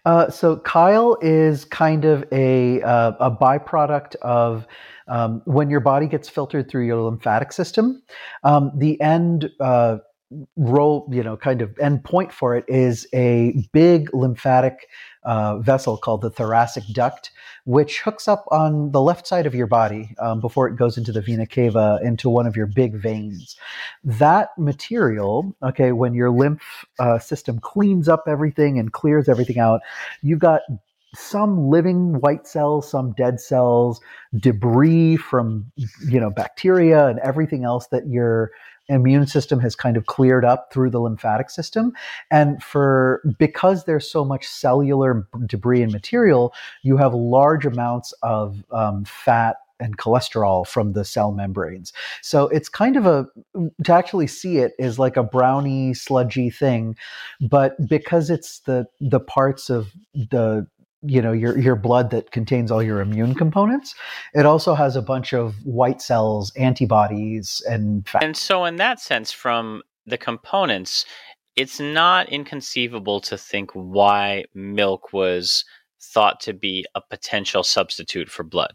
Uh, 0.04 0.30
so 0.30 0.58
chyle 0.60 1.16
is 1.20 1.64
kind 1.64 2.04
of 2.04 2.24
a 2.32 2.82
uh, 2.82 3.12
a 3.20 3.30
byproduct 3.30 4.14
of 4.16 4.66
um, 5.08 5.42
when 5.44 5.70
your 5.70 5.80
body 5.80 6.06
gets 6.06 6.28
filtered 6.28 6.68
through 6.68 6.86
your 6.86 7.00
lymphatic 7.02 7.52
system. 7.52 8.02
Um, 8.44 8.72
the 8.76 9.00
end 9.00 9.50
uh, 9.60 9.98
role, 10.56 11.08
you 11.12 11.22
know, 11.22 11.36
kind 11.36 11.62
of 11.62 11.78
end 11.78 12.04
point 12.04 12.32
for 12.32 12.56
it 12.56 12.64
is 12.68 13.06
a 13.14 13.54
big 13.72 14.12
lymphatic 14.12 14.88
uh, 15.22 15.58
vessel 15.58 15.96
called 15.96 16.22
the 16.22 16.30
thoracic 16.30 16.84
duct, 16.92 17.30
which 17.64 18.00
hooks 18.00 18.26
up 18.26 18.44
on 18.50 18.90
the 18.92 19.00
left 19.00 19.26
side 19.26 19.46
of 19.46 19.54
your 19.54 19.66
body 19.66 20.14
um, 20.18 20.40
before 20.40 20.68
it 20.68 20.76
goes 20.76 20.98
into 20.98 21.12
the 21.12 21.20
vena 21.20 21.46
cava 21.46 22.00
into 22.02 22.28
one 22.28 22.46
of 22.46 22.56
your 22.56 22.66
big 22.66 22.94
veins. 22.94 23.56
That 24.04 24.50
material, 24.58 25.54
okay, 25.62 25.92
when 25.92 26.14
your 26.14 26.30
lymph 26.30 26.84
uh, 26.98 27.18
system 27.18 27.60
cleans 27.60 28.08
up 28.08 28.24
everything 28.26 28.78
and 28.78 28.92
clears 28.92 29.28
everything 29.28 29.58
out, 29.58 29.80
you've 30.22 30.40
got 30.40 30.62
some 31.14 31.68
living 31.70 32.20
white 32.20 32.46
cells, 32.46 32.90
some 32.90 33.12
dead 33.12 33.40
cells, 33.40 34.00
debris 34.36 35.16
from 35.16 35.70
you 36.08 36.20
know 36.20 36.30
bacteria 36.30 37.06
and 37.06 37.18
everything 37.20 37.64
else 37.64 37.86
that 37.88 38.06
your 38.06 38.50
immune 38.88 39.26
system 39.26 39.60
has 39.60 39.74
kind 39.74 39.96
of 39.96 40.06
cleared 40.06 40.44
up 40.44 40.72
through 40.72 40.90
the 40.90 41.00
lymphatic 41.00 41.50
system 41.50 41.92
and 42.30 42.62
for 42.62 43.22
because 43.38 43.84
there's 43.84 44.10
so 44.10 44.24
much 44.24 44.46
cellular 44.46 45.26
debris 45.46 45.82
and 45.82 45.92
material 45.92 46.52
you 46.82 46.96
have 46.96 47.14
large 47.14 47.66
amounts 47.66 48.12
of 48.22 48.64
um, 48.70 49.04
fat 49.04 49.56
and 49.80 49.98
cholesterol 49.98 50.66
from 50.66 50.92
the 50.92 51.04
cell 51.04 51.32
membranes. 51.32 51.92
So 52.22 52.48
it's 52.48 52.68
kind 52.68 52.96
of 52.96 53.06
a 53.06 53.26
to 53.84 53.92
actually 53.92 54.26
see 54.26 54.58
it 54.58 54.72
is 54.78 54.98
like 54.98 55.16
a 55.16 55.22
brownie 55.22 55.94
sludgy 55.94 56.50
thing, 56.50 56.96
but 57.40 57.74
because 57.88 58.30
it's 58.30 58.60
the 58.60 58.86
the 59.00 59.20
parts 59.20 59.70
of 59.70 59.92
the 60.14 60.66
you 61.06 61.22
know 61.22 61.32
your 61.32 61.58
your 61.58 61.76
blood 61.76 62.10
that 62.10 62.30
contains 62.30 62.70
all 62.70 62.82
your 62.82 63.00
immune 63.00 63.34
components 63.34 63.94
it 64.34 64.46
also 64.46 64.74
has 64.74 64.96
a 64.96 65.02
bunch 65.02 65.32
of 65.32 65.54
white 65.64 66.02
cells 66.02 66.52
antibodies 66.56 67.62
and 67.68 68.06
fat. 68.08 68.22
and 68.22 68.36
so 68.36 68.64
in 68.64 68.76
that 68.76 69.00
sense 69.00 69.32
from 69.32 69.82
the 70.06 70.18
components 70.18 71.04
it's 71.54 71.80
not 71.80 72.28
inconceivable 72.28 73.20
to 73.20 73.38
think 73.38 73.70
why 73.72 74.44
milk 74.54 75.12
was 75.12 75.64
thought 76.00 76.40
to 76.40 76.52
be 76.52 76.84
a 76.94 77.00
potential 77.00 77.62
substitute 77.62 78.28
for 78.28 78.42
blood 78.42 78.72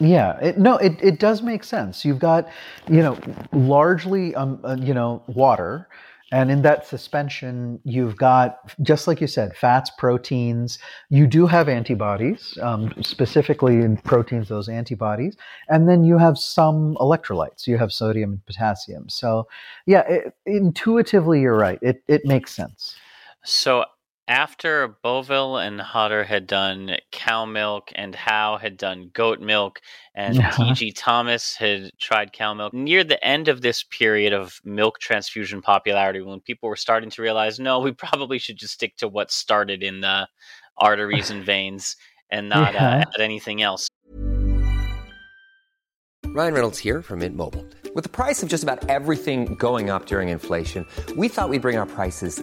yeah, 0.00 0.38
it, 0.40 0.58
no, 0.58 0.76
it, 0.78 1.00
it 1.00 1.20
does 1.20 1.40
make 1.40 1.62
sense. 1.62 2.04
You've 2.04 2.18
got, 2.18 2.48
you 2.88 3.00
know, 3.00 3.16
largely, 3.52 4.34
um, 4.34 4.60
uh, 4.64 4.76
you 4.80 4.92
know, 4.92 5.22
water, 5.28 5.88
and 6.32 6.50
in 6.50 6.62
that 6.62 6.86
suspension, 6.86 7.80
you've 7.84 8.16
got, 8.16 8.58
just 8.82 9.06
like 9.06 9.20
you 9.20 9.26
said, 9.26 9.56
fats, 9.56 9.90
proteins. 9.98 10.78
You 11.10 11.26
do 11.26 11.46
have 11.46 11.68
antibodies, 11.68 12.58
um, 12.62 12.92
specifically 13.02 13.74
in 13.74 13.98
proteins, 13.98 14.48
those 14.48 14.68
antibodies. 14.68 15.36
And 15.68 15.88
then 15.88 16.02
you 16.02 16.18
have 16.18 16.38
some 16.38 16.96
electrolytes. 16.96 17.66
You 17.66 17.78
have 17.78 17.92
sodium 17.92 18.30
and 18.30 18.46
potassium. 18.46 19.08
So, 19.08 19.46
yeah, 19.86 20.00
it, 20.08 20.34
intuitively, 20.46 21.40
you're 21.40 21.56
right. 21.56 21.78
It, 21.82 22.02
it 22.08 22.24
makes 22.24 22.52
sense. 22.52 22.96
So, 23.44 23.84
after 24.26 24.96
Bovell 25.04 25.64
and 25.64 25.80
Hodder 25.80 26.24
had 26.24 26.46
done 26.46 26.96
cow 27.12 27.44
milk 27.44 27.92
and 27.94 28.14
Howe 28.14 28.56
had 28.56 28.76
done 28.76 29.10
goat 29.12 29.40
milk 29.40 29.80
and 30.14 30.42
T.G. 30.56 30.92
Thomas 30.92 31.56
had 31.56 31.90
tried 31.98 32.32
cow 32.32 32.54
milk, 32.54 32.72
near 32.72 33.04
the 33.04 33.22
end 33.24 33.48
of 33.48 33.60
this 33.60 33.82
period 33.82 34.32
of 34.32 34.60
milk 34.64 34.98
transfusion 34.98 35.60
popularity, 35.60 36.20
when 36.22 36.40
people 36.40 36.68
were 36.68 36.76
starting 36.76 37.10
to 37.10 37.22
realize, 37.22 37.58
no, 37.58 37.80
we 37.80 37.92
probably 37.92 38.38
should 38.38 38.56
just 38.56 38.74
stick 38.74 38.96
to 38.96 39.08
what 39.08 39.30
started 39.30 39.82
in 39.82 40.00
the 40.00 40.26
arteries 40.78 41.30
and 41.30 41.44
veins 41.46 41.96
and 42.30 42.48
not 42.48 42.72
yeah. 42.72 42.88
uh, 42.88 43.00
add 43.00 43.20
anything 43.20 43.60
else. 43.62 43.88
Ryan 46.26 46.54
Reynolds 46.54 46.78
here 46.78 47.02
from 47.02 47.20
Mint 47.20 47.36
Mobile. 47.36 47.64
With 47.94 48.02
the 48.02 48.10
price 48.10 48.42
of 48.42 48.48
just 48.48 48.64
about 48.64 48.88
everything 48.88 49.54
going 49.54 49.88
up 49.88 50.06
during 50.06 50.30
inflation, 50.30 50.84
we 51.16 51.28
thought 51.28 51.48
we'd 51.48 51.62
bring 51.62 51.76
our 51.76 51.86
prices 51.86 52.42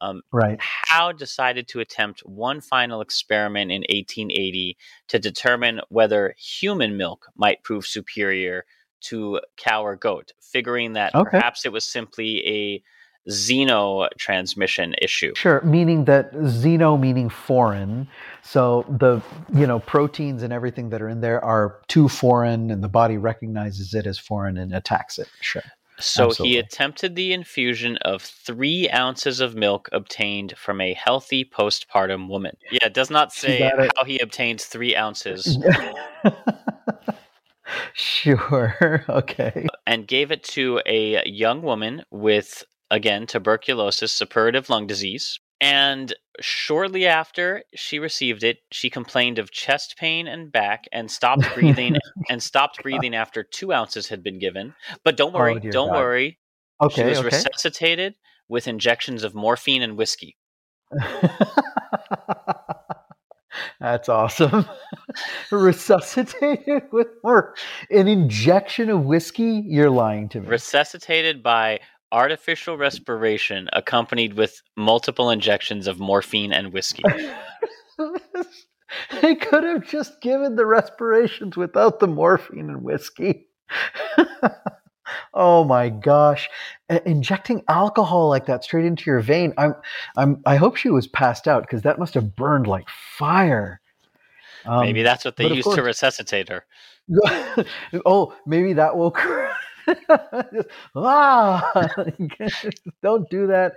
Um, 0.00 0.22
right. 0.32 0.58
Howe 0.60 1.12
decided 1.12 1.68
to 1.68 1.80
attempt 1.80 2.20
one 2.20 2.60
final 2.60 3.00
experiment 3.00 3.70
in 3.70 3.80
1880 3.82 4.76
to 5.08 5.18
determine 5.18 5.80
whether 5.88 6.34
human 6.38 6.96
milk 6.96 7.26
might 7.36 7.62
prove 7.62 7.86
superior 7.86 8.64
to 9.00 9.40
cow 9.56 9.84
or 9.84 9.96
goat, 9.96 10.32
figuring 10.40 10.94
that 10.94 11.14
okay. 11.14 11.30
perhaps 11.30 11.64
it 11.64 11.72
was 11.72 11.84
simply 11.84 12.46
a 12.46 12.82
xeno 13.28 14.08
transmission 14.18 14.94
issue. 15.02 15.32
Sure, 15.34 15.60
meaning 15.62 16.04
that 16.04 16.32
xeno 16.32 16.98
meaning 16.98 17.28
foreign. 17.28 18.08
So 18.42 18.84
the 18.88 19.20
you 19.52 19.66
know 19.66 19.80
proteins 19.80 20.42
and 20.42 20.52
everything 20.52 20.90
that 20.90 21.02
are 21.02 21.08
in 21.08 21.20
there 21.20 21.44
are 21.44 21.80
too 21.88 22.08
foreign, 22.08 22.70
and 22.70 22.82
the 22.82 22.88
body 22.88 23.18
recognizes 23.18 23.94
it 23.94 24.06
as 24.06 24.18
foreign 24.18 24.56
and 24.56 24.74
attacks 24.74 25.18
it. 25.18 25.28
Sure. 25.40 25.62
So 25.98 26.26
Absolutely. 26.26 26.54
he 26.54 26.58
attempted 26.58 27.14
the 27.14 27.32
infusion 27.32 27.96
of 27.98 28.20
three 28.20 28.88
ounces 28.90 29.40
of 29.40 29.54
milk 29.54 29.88
obtained 29.92 30.54
from 30.56 30.80
a 30.80 30.92
healthy 30.92 31.44
postpartum 31.44 32.28
woman. 32.28 32.56
Yeah, 32.70 32.86
it 32.86 32.94
does 32.94 33.10
not 33.10 33.32
say 33.32 33.70
how 33.96 34.04
he 34.04 34.18
obtained 34.18 34.60
three 34.60 34.94
ounces. 34.94 35.58
sure. 37.94 39.04
Okay. 39.08 39.66
And 39.86 40.06
gave 40.06 40.30
it 40.30 40.42
to 40.44 40.80
a 40.84 41.26
young 41.26 41.62
woman 41.62 42.02
with, 42.10 42.64
again, 42.90 43.26
tuberculosis, 43.26 44.12
suppurative 44.12 44.68
lung 44.68 44.86
disease. 44.86 45.40
And 45.60 46.14
shortly 46.40 47.06
after 47.06 47.62
she 47.74 47.98
received 47.98 48.44
it, 48.44 48.58
she 48.70 48.90
complained 48.90 49.38
of 49.38 49.50
chest 49.50 49.96
pain 49.98 50.26
and 50.26 50.52
back 50.52 50.84
and 50.92 51.10
stopped 51.10 51.46
oh 51.50 51.54
breathing 51.54 51.96
and 52.28 52.42
stopped 52.42 52.82
breathing 52.82 53.14
after 53.14 53.42
two 53.42 53.72
ounces 53.72 54.08
had 54.08 54.22
been 54.22 54.38
given. 54.38 54.74
But 55.04 55.16
don't 55.16 55.34
oh 55.34 55.38
worry, 55.38 55.60
oh, 55.64 55.70
don't 55.70 55.88
God. 55.88 55.98
worry. 55.98 56.38
Okay. 56.82 57.02
She 57.02 57.08
was 57.08 57.18
okay. 57.18 57.26
resuscitated 57.26 58.14
with 58.48 58.68
injections 58.68 59.24
of 59.24 59.34
morphine 59.34 59.82
and 59.82 59.96
whiskey. 59.96 60.36
That's 63.80 64.08
awesome. 64.08 64.66
Resuscitated 65.50 66.84
with 66.92 67.08
more 67.24 67.54
an 67.90 68.08
injection 68.08 68.90
of 68.90 69.04
whiskey? 69.04 69.62
You're 69.66 69.90
lying 69.90 70.28
to 70.30 70.40
me. 70.40 70.48
Resuscitated 70.48 71.42
by 71.42 71.80
artificial 72.16 72.78
respiration 72.78 73.68
accompanied 73.74 74.32
with 74.34 74.62
multiple 74.74 75.30
injections 75.30 75.86
of 75.86 76.00
morphine 76.00 76.50
and 76.50 76.72
whiskey. 76.72 77.02
they 79.20 79.34
could 79.34 79.62
have 79.62 79.86
just 79.86 80.18
given 80.22 80.56
the 80.56 80.64
respirations 80.64 81.58
without 81.58 82.00
the 82.00 82.06
morphine 82.06 82.70
and 82.70 82.82
whiskey. 82.82 83.48
oh 85.34 85.62
my 85.64 85.88
gosh 85.88 86.48
injecting 87.04 87.62
alcohol 87.68 88.28
like 88.28 88.46
that 88.46 88.64
straight 88.64 88.84
into 88.84 89.08
your 89.08 89.20
vein 89.20 89.52
i'm 89.56 89.74
i'm 90.16 90.40
i 90.46 90.56
hope 90.56 90.76
she 90.76 90.88
was 90.88 91.06
passed 91.06 91.46
out 91.46 91.62
because 91.62 91.82
that 91.82 91.98
must 91.98 92.14
have 92.14 92.34
burned 92.34 92.66
like 92.66 92.88
fire 92.88 93.80
um, 94.64 94.80
maybe 94.80 95.02
that's 95.02 95.24
what 95.24 95.36
they 95.36 95.48
used 95.48 95.64
course, 95.64 95.76
to 95.76 95.82
resuscitate 95.82 96.48
her 96.48 96.64
oh 98.04 98.34
maybe 98.46 98.72
that 98.72 98.96
will 98.96 99.12
ah, 100.96 101.70
don't 103.02 103.28
do 103.30 103.46
that. 103.46 103.74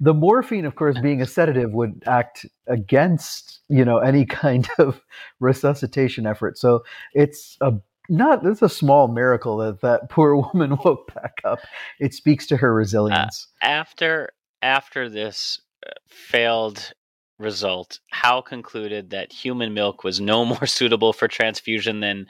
The 0.00 0.14
morphine, 0.14 0.64
of 0.64 0.74
course, 0.74 0.98
being 1.00 1.22
a 1.22 1.26
sedative, 1.26 1.72
would 1.72 2.02
act 2.06 2.46
against 2.66 3.60
you 3.68 3.84
know 3.84 3.98
any 3.98 4.24
kind 4.42 4.68
of 4.78 5.00
resuscitation 5.40 6.26
effort. 6.26 6.58
So 6.58 6.84
it's 7.14 7.56
a 7.60 7.74
not 8.08 8.44
it's 8.44 8.62
a 8.62 8.68
small 8.68 9.08
miracle 9.08 9.58
that 9.58 9.80
that 9.80 10.10
poor 10.10 10.36
woman 10.36 10.78
woke 10.84 11.12
back 11.14 11.34
up. 11.44 11.60
It 12.00 12.14
speaks 12.14 12.46
to 12.48 12.56
her 12.56 12.70
uh, 12.70 12.76
resilience. 12.76 13.48
Uh, 13.62 13.66
after 13.66 14.32
after 14.62 15.08
this 15.08 15.60
uh, 15.86 15.90
failed 16.08 16.92
result, 17.38 18.00
Howe 18.10 18.40
concluded 18.40 19.10
that 19.10 19.32
human 19.32 19.74
milk 19.74 20.04
was 20.04 20.20
no 20.20 20.44
more 20.44 20.66
suitable 20.66 21.12
for 21.12 21.28
transfusion 21.28 22.00
than 22.00 22.26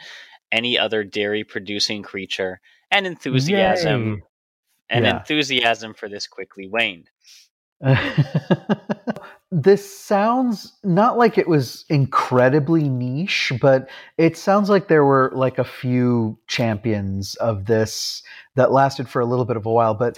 any 0.50 0.78
other 0.78 1.02
dairy 1.02 1.44
producing 1.44 2.02
creature 2.02 2.60
and 2.92 3.06
enthusiasm 3.06 4.14
Yay. 4.14 4.22
and 4.90 5.04
yeah. 5.04 5.18
enthusiasm 5.18 5.94
for 5.94 6.08
this 6.08 6.28
quickly 6.28 6.68
waned. 6.68 7.10
this 9.50 9.98
sounds 9.98 10.72
not 10.84 11.18
like 11.18 11.36
it 11.36 11.48
was 11.48 11.84
incredibly 11.88 12.88
niche, 12.88 13.52
but 13.60 13.88
it 14.18 14.36
sounds 14.36 14.70
like 14.70 14.86
there 14.86 15.04
were 15.04 15.32
like 15.34 15.58
a 15.58 15.64
few 15.64 16.38
champions 16.46 17.34
of 17.36 17.64
this 17.64 18.22
that 18.54 18.70
lasted 18.70 19.08
for 19.08 19.20
a 19.20 19.26
little 19.26 19.44
bit 19.44 19.56
of 19.56 19.66
a 19.66 19.72
while. 19.72 19.94
But 19.94 20.16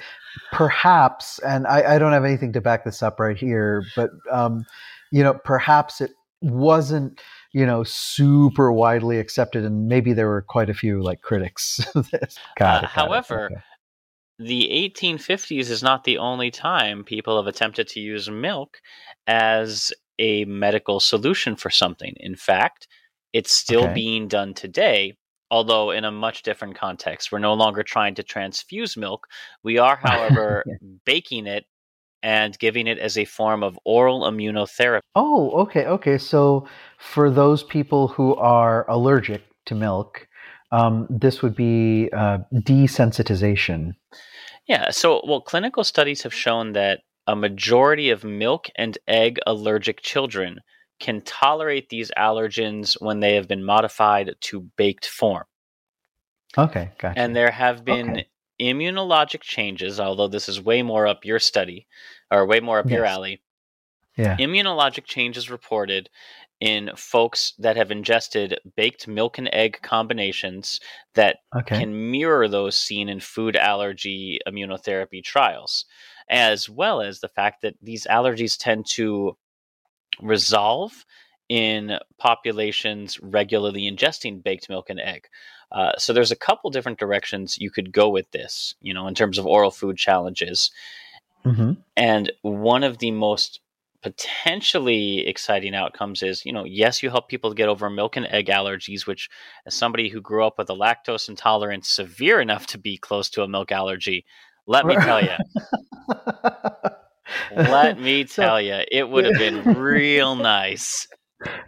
perhaps, 0.52 1.38
and 1.38 1.66
I, 1.66 1.94
I 1.94 1.98
don't 1.98 2.12
have 2.12 2.24
anything 2.24 2.52
to 2.52 2.60
back 2.60 2.84
this 2.84 3.02
up 3.02 3.18
right 3.18 3.36
here, 3.36 3.82
but 3.96 4.10
um, 4.30 4.66
you 5.10 5.22
know, 5.22 5.32
perhaps 5.32 6.02
it 6.02 6.10
wasn't 6.42 7.18
you 7.54 7.64
know 7.64 7.84
super 7.84 8.70
widely 8.70 9.18
accepted, 9.18 9.64
and 9.64 9.88
maybe 9.88 10.12
there 10.12 10.28
were 10.28 10.42
quite 10.42 10.68
a 10.68 10.74
few 10.74 11.02
like 11.02 11.22
critics. 11.22 11.80
uh, 11.96 12.02
it, 12.12 12.38
however. 12.58 13.46
Okay 13.46 13.60
the 14.38 14.68
1850s 14.90 15.70
is 15.70 15.82
not 15.82 16.04
the 16.04 16.18
only 16.18 16.50
time 16.50 17.04
people 17.04 17.36
have 17.36 17.46
attempted 17.46 17.86
to 17.88 18.00
use 18.00 18.28
milk 18.28 18.78
as 19.26 19.92
a 20.18 20.44
medical 20.46 21.00
solution 21.00 21.56
for 21.56 21.70
something. 21.70 22.14
In 22.18 22.34
fact, 22.34 22.88
it's 23.32 23.54
still 23.54 23.84
okay. 23.84 23.94
being 23.94 24.28
done 24.28 24.54
today, 24.54 25.16
although 25.50 25.90
in 25.90 26.04
a 26.04 26.10
much 26.10 26.42
different 26.42 26.76
context. 26.76 27.30
We're 27.30 27.38
no 27.38 27.54
longer 27.54 27.82
trying 27.82 28.16
to 28.16 28.22
transfuse 28.22 28.96
milk. 28.96 29.28
We 29.62 29.78
are, 29.78 29.96
however, 30.02 30.64
yeah. 30.66 30.74
baking 31.04 31.46
it 31.46 31.66
and 32.24 32.58
giving 32.58 32.86
it 32.86 32.98
as 32.98 33.18
a 33.18 33.26
form 33.26 33.62
of 33.62 33.78
oral 33.84 34.22
immunotherapy. 34.22 35.00
Oh, 35.14 35.50
okay, 35.62 35.84
okay. 35.84 36.16
So 36.16 36.66
for 36.98 37.30
those 37.30 37.62
people 37.62 38.08
who 38.08 38.34
are 38.36 38.90
allergic 38.90 39.42
to 39.66 39.74
milk, 39.74 40.26
um, 40.72 41.06
this 41.10 41.42
would 41.42 41.54
be 41.54 42.08
uh, 42.12 42.38
desensitization. 42.52 43.94
Yeah. 44.66 44.90
So, 44.90 45.20
well, 45.28 45.42
clinical 45.42 45.84
studies 45.84 46.22
have 46.22 46.32
shown 46.32 46.72
that 46.72 47.00
a 47.26 47.36
majority 47.36 48.08
of 48.08 48.24
milk 48.24 48.68
and 48.74 48.96
egg 49.06 49.38
allergic 49.46 50.00
children 50.00 50.60
can 51.00 51.20
tolerate 51.20 51.90
these 51.90 52.10
allergens 52.16 52.96
when 53.00 53.20
they 53.20 53.34
have 53.34 53.46
been 53.46 53.64
modified 53.64 54.34
to 54.40 54.62
baked 54.78 55.06
form. 55.06 55.44
Okay, 56.56 56.90
gotcha. 56.98 57.18
And 57.18 57.36
there 57.36 57.50
have 57.50 57.84
been 57.84 58.10
okay. 58.10 58.28
immunologic 58.60 59.40
changes, 59.40 60.00
although 60.00 60.28
this 60.28 60.48
is 60.48 60.60
way 60.60 60.82
more 60.82 61.06
up 61.06 61.24
your 61.24 61.38
study 61.38 61.86
or 62.30 62.46
way 62.46 62.60
more 62.60 62.78
up 62.78 62.86
yes. 62.86 62.96
your 62.96 63.04
alley. 63.04 63.40
Yeah. 64.16 64.36
Immunologic 64.36 65.04
changes 65.04 65.50
reported 65.50 66.08
in 66.60 66.90
folks 66.96 67.52
that 67.58 67.76
have 67.76 67.90
ingested 67.90 68.58
baked 68.76 69.08
milk 69.08 69.38
and 69.38 69.52
egg 69.52 69.80
combinations 69.82 70.80
that 71.14 71.38
okay. 71.54 71.80
can 71.80 72.10
mirror 72.10 72.48
those 72.48 72.76
seen 72.76 73.08
in 73.08 73.20
food 73.20 73.56
allergy 73.56 74.38
immunotherapy 74.46 75.22
trials, 75.22 75.84
as 76.28 76.70
well 76.70 77.00
as 77.00 77.20
the 77.20 77.28
fact 77.28 77.62
that 77.62 77.74
these 77.82 78.06
allergies 78.06 78.56
tend 78.56 78.86
to 78.86 79.36
resolve 80.22 81.04
in 81.48 81.98
populations 82.18 83.20
regularly 83.20 83.90
ingesting 83.90 84.42
baked 84.42 84.68
milk 84.68 84.88
and 84.88 85.00
egg. 85.00 85.26
Uh, 85.72 85.92
so 85.98 86.12
there's 86.12 86.30
a 86.30 86.36
couple 86.36 86.70
different 86.70 86.98
directions 86.98 87.58
you 87.58 87.70
could 87.70 87.92
go 87.92 88.08
with 88.08 88.30
this, 88.30 88.74
you 88.80 88.94
know, 88.94 89.06
in 89.06 89.14
terms 89.14 89.38
of 89.38 89.46
oral 89.46 89.70
food 89.70 89.96
challenges. 89.96 90.70
Mm-hmm. 91.44 91.72
And 91.96 92.32
one 92.42 92.84
of 92.84 92.98
the 92.98 93.10
most 93.10 93.60
potentially 94.02 95.26
exciting 95.26 95.74
outcomes 95.74 96.22
is, 96.22 96.44
you 96.44 96.52
know, 96.52 96.64
yes, 96.64 97.02
you 97.02 97.08
help 97.08 97.28
people 97.28 97.54
get 97.54 97.70
over 97.70 97.88
milk 97.88 98.16
and 98.16 98.26
egg 98.26 98.46
allergies, 98.46 99.06
which, 99.06 99.30
as 99.66 99.74
somebody 99.74 100.10
who 100.10 100.20
grew 100.20 100.46
up 100.46 100.58
with 100.58 100.68
a 100.68 100.74
lactose 100.74 101.28
intolerance 101.28 101.88
severe 101.88 102.40
enough 102.40 102.66
to 102.66 102.78
be 102.78 102.98
close 102.98 103.30
to 103.30 103.42
a 103.42 103.48
milk 103.48 103.72
allergy, 103.72 104.26
let 104.66 104.84
me 104.84 104.94
tell 104.96 105.22
you. 105.22 105.36
let 107.56 107.98
me 107.98 108.24
tell 108.24 108.60
you, 108.60 108.80
it 108.92 109.08
would 109.08 109.24
have 109.24 109.38
been 109.38 109.62
real 109.78 110.36
nice. 110.36 111.06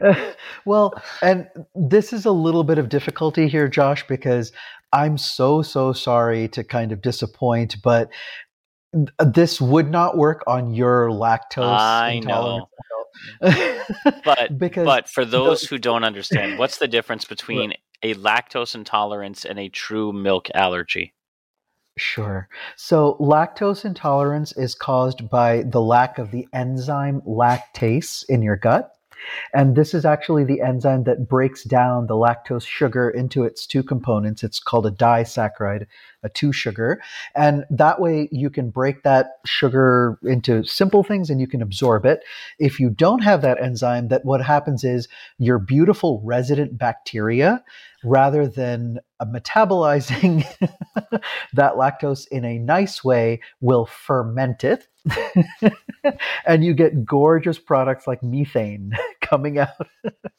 well, 0.64 0.92
and 1.22 1.48
this 1.74 2.12
is 2.12 2.26
a 2.26 2.30
little 2.30 2.64
bit 2.64 2.78
of 2.78 2.88
difficulty 2.88 3.48
here, 3.48 3.68
Josh, 3.68 4.06
because 4.06 4.52
I'm 4.92 5.18
so, 5.18 5.62
so 5.62 5.92
sorry 5.92 6.48
to 6.48 6.64
kind 6.64 6.92
of 6.92 7.02
disappoint, 7.02 7.76
but 7.82 8.10
this 9.18 9.60
would 9.60 9.90
not 9.90 10.16
work 10.16 10.42
on 10.46 10.74
your 10.74 11.08
lactose 11.08 11.78
I 11.78 12.10
intolerance. 12.12 12.66
know. 12.70 12.76
but 14.24 14.58
because 14.58 14.84
but 14.84 15.08
for 15.08 15.24
those 15.24 15.62
who 15.62 15.78
don't 15.78 16.04
understand, 16.04 16.58
what's 16.58 16.78
the 16.78 16.88
difference 16.88 17.24
between 17.24 17.74
a 18.02 18.14
lactose 18.14 18.74
intolerance 18.74 19.44
and 19.44 19.58
a 19.58 19.68
true 19.68 20.12
milk 20.12 20.48
allergy? 20.54 21.14
Sure. 21.98 22.48
So, 22.76 23.16
lactose 23.20 23.86
intolerance 23.86 24.52
is 24.52 24.74
caused 24.74 25.30
by 25.30 25.62
the 25.62 25.80
lack 25.80 26.18
of 26.18 26.30
the 26.30 26.46
enzyme 26.52 27.22
lactase 27.22 28.22
in 28.28 28.42
your 28.42 28.56
gut. 28.56 28.92
And 29.54 29.74
this 29.74 29.94
is 29.94 30.04
actually 30.04 30.44
the 30.44 30.60
enzyme 30.60 31.04
that 31.04 31.26
breaks 31.28 31.64
down 31.64 32.06
the 32.06 32.14
lactose 32.14 32.66
sugar 32.66 33.08
into 33.08 33.44
its 33.44 33.66
two 33.66 33.82
components. 33.82 34.44
It's 34.44 34.60
called 34.60 34.86
a 34.86 34.90
disaccharide, 34.90 35.86
a 36.26 36.28
two 36.28 36.52
sugar. 36.52 37.00
And 37.34 37.64
that 37.70 38.00
way 38.00 38.28
you 38.30 38.50
can 38.50 38.68
break 38.68 39.02
that 39.04 39.38
sugar 39.46 40.18
into 40.22 40.64
simple 40.64 41.02
things 41.02 41.30
and 41.30 41.40
you 41.40 41.46
can 41.46 41.62
absorb 41.62 42.04
it. 42.04 42.20
If 42.58 42.78
you 42.78 42.90
don't 42.90 43.22
have 43.22 43.40
that 43.42 43.62
enzyme, 43.62 44.08
that 44.08 44.26
what 44.26 44.42
happens 44.42 44.84
is 44.84 45.08
your 45.38 45.58
beautiful 45.58 46.20
resident 46.24 46.76
bacteria, 46.76 47.64
rather 48.04 48.46
than 48.46 48.98
metabolizing 49.22 50.44
that 51.54 51.74
lactose 51.74 52.26
in 52.28 52.44
a 52.44 52.58
nice 52.58 53.02
way, 53.02 53.40
will 53.60 53.86
ferment 53.86 54.64
it 54.64 54.86
and 56.46 56.64
you 56.64 56.74
get 56.74 57.04
gorgeous 57.04 57.58
products 57.58 58.06
like 58.06 58.22
methane 58.22 58.92
coming 59.20 59.58
out 59.58 59.88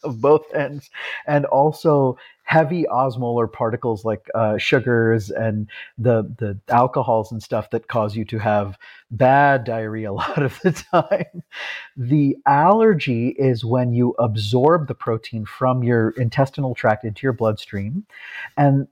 of 0.03 0.21
both 0.21 0.43
ends, 0.53 0.89
and 1.25 1.45
also 1.45 2.17
heavy 2.47 2.85
osmolar 2.85 3.51
particles 3.51 4.05
like 4.05 4.29
uh, 4.33 4.57
sugars 4.57 5.29
and 5.29 5.69
the 5.97 6.23
the 6.39 6.57
alcohols 6.69 7.29
and 7.29 7.43
stuff 7.43 7.69
that 7.71 7.89
cause 7.89 8.15
you 8.15 8.23
to 8.23 8.39
have 8.39 8.77
bad 9.11 9.65
diarrhea 9.65 10.09
a 10.09 10.13
lot 10.23 10.41
of 10.41 10.57
the 10.61 10.71
time. 10.71 11.43
The 11.97 12.37
allergy 12.45 13.35
is 13.37 13.65
when 13.65 13.91
you 13.91 14.15
absorb 14.17 14.87
the 14.87 14.95
protein 14.95 15.45
from 15.45 15.83
your 15.83 16.11
intestinal 16.11 16.73
tract 16.73 17.03
into 17.03 17.23
your 17.23 17.33
bloodstream, 17.33 18.05
and 18.55 18.87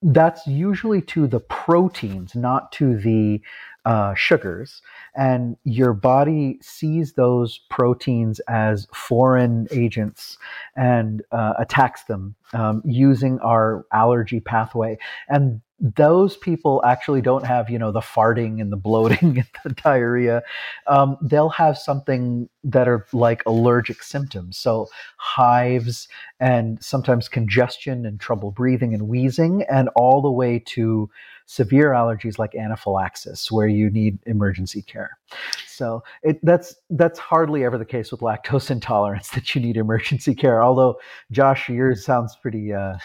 that's 0.00 0.46
usually 0.46 1.02
to 1.02 1.26
the 1.26 1.40
proteins, 1.40 2.34
not 2.34 2.72
to 2.72 2.96
the 2.96 3.42
uh, 3.84 4.14
sugars, 4.14 4.82
and 5.14 5.56
your 5.64 5.92
body 5.92 6.58
sees 6.62 7.12
those 7.12 7.60
proteins 7.70 8.40
as 8.48 8.86
foreign 8.94 9.66
agents 9.70 10.38
and 10.76 11.22
uh, 11.32 11.52
attacks 11.58 12.04
them 12.04 12.34
um, 12.52 12.82
using 12.84 13.38
our 13.40 13.84
allergy 13.92 14.40
pathway. 14.40 14.96
And 15.28 15.60
those 15.80 16.36
people 16.36 16.80
actually 16.84 17.20
don't 17.20 17.44
have, 17.44 17.68
you 17.68 17.78
know, 17.78 17.90
the 17.90 18.00
farting 18.00 18.60
and 18.60 18.70
the 18.70 18.76
bloating 18.76 19.38
and 19.38 19.48
the 19.64 19.70
diarrhea. 19.70 20.42
Um, 20.86 21.16
they'll 21.20 21.48
have 21.50 21.76
something 21.76 22.48
that 22.62 22.88
are 22.88 23.06
like 23.12 23.42
allergic 23.44 24.02
symptoms. 24.02 24.56
So 24.56 24.88
hives 25.16 26.08
and 26.40 26.82
sometimes 26.82 27.28
congestion 27.28 28.06
and 28.06 28.20
trouble 28.20 28.50
breathing 28.52 28.94
and 28.94 29.08
wheezing, 29.08 29.64
and 29.70 29.88
all 29.96 30.22
the 30.22 30.30
way 30.30 30.58
to 30.66 31.10
severe 31.46 31.90
allergies 31.90 32.38
like 32.38 32.54
anaphylaxis, 32.54 33.52
where 33.52 33.68
you 33.68 33.90
need 33.90 34.18
emergency 34.26 34.80
care. 34.80 35.18
So 35.66 36.02
it, 36.22 36.38
that's 36.42 36.76
that's 36.90 37.18
hardly 37.18 37.64
ever 37.64 37.76
the 37.76 37.84
case 37.84 38.10
with 38.12 38.20
lactose 38.20 38.70
intolerance 38.70 39.28
that 39.34 39.54
you 39.54 39.60
need 39.60 39.76
emergency 39.76 40.34
care. 40.34 40.62
Although 40.62 40.98
Josh, 41.32 41.68
yours 41.68 42.04
sounds 42.04 42.36
pretty 42.40 42.72
uh, 42.72 42.96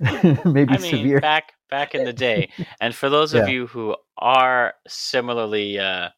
maybe 0.44 0.74
I 0.74 0.78
mean, 0.78 0.90
severe. 0.90 1.20
Back 1.20 1.52
back 1.70 1.94
in 1.94 2.04
the 2.04 2.12
day, 2.12 2.50
and 2.80 2.94
for 2.94 3.08
those 3.08 3.34
of 3.34 3.48
you 3.48 3.66
who 3.66 3.96
are 4.18 4.74
similarly 4.86 5.78
uh, 5.78 6.10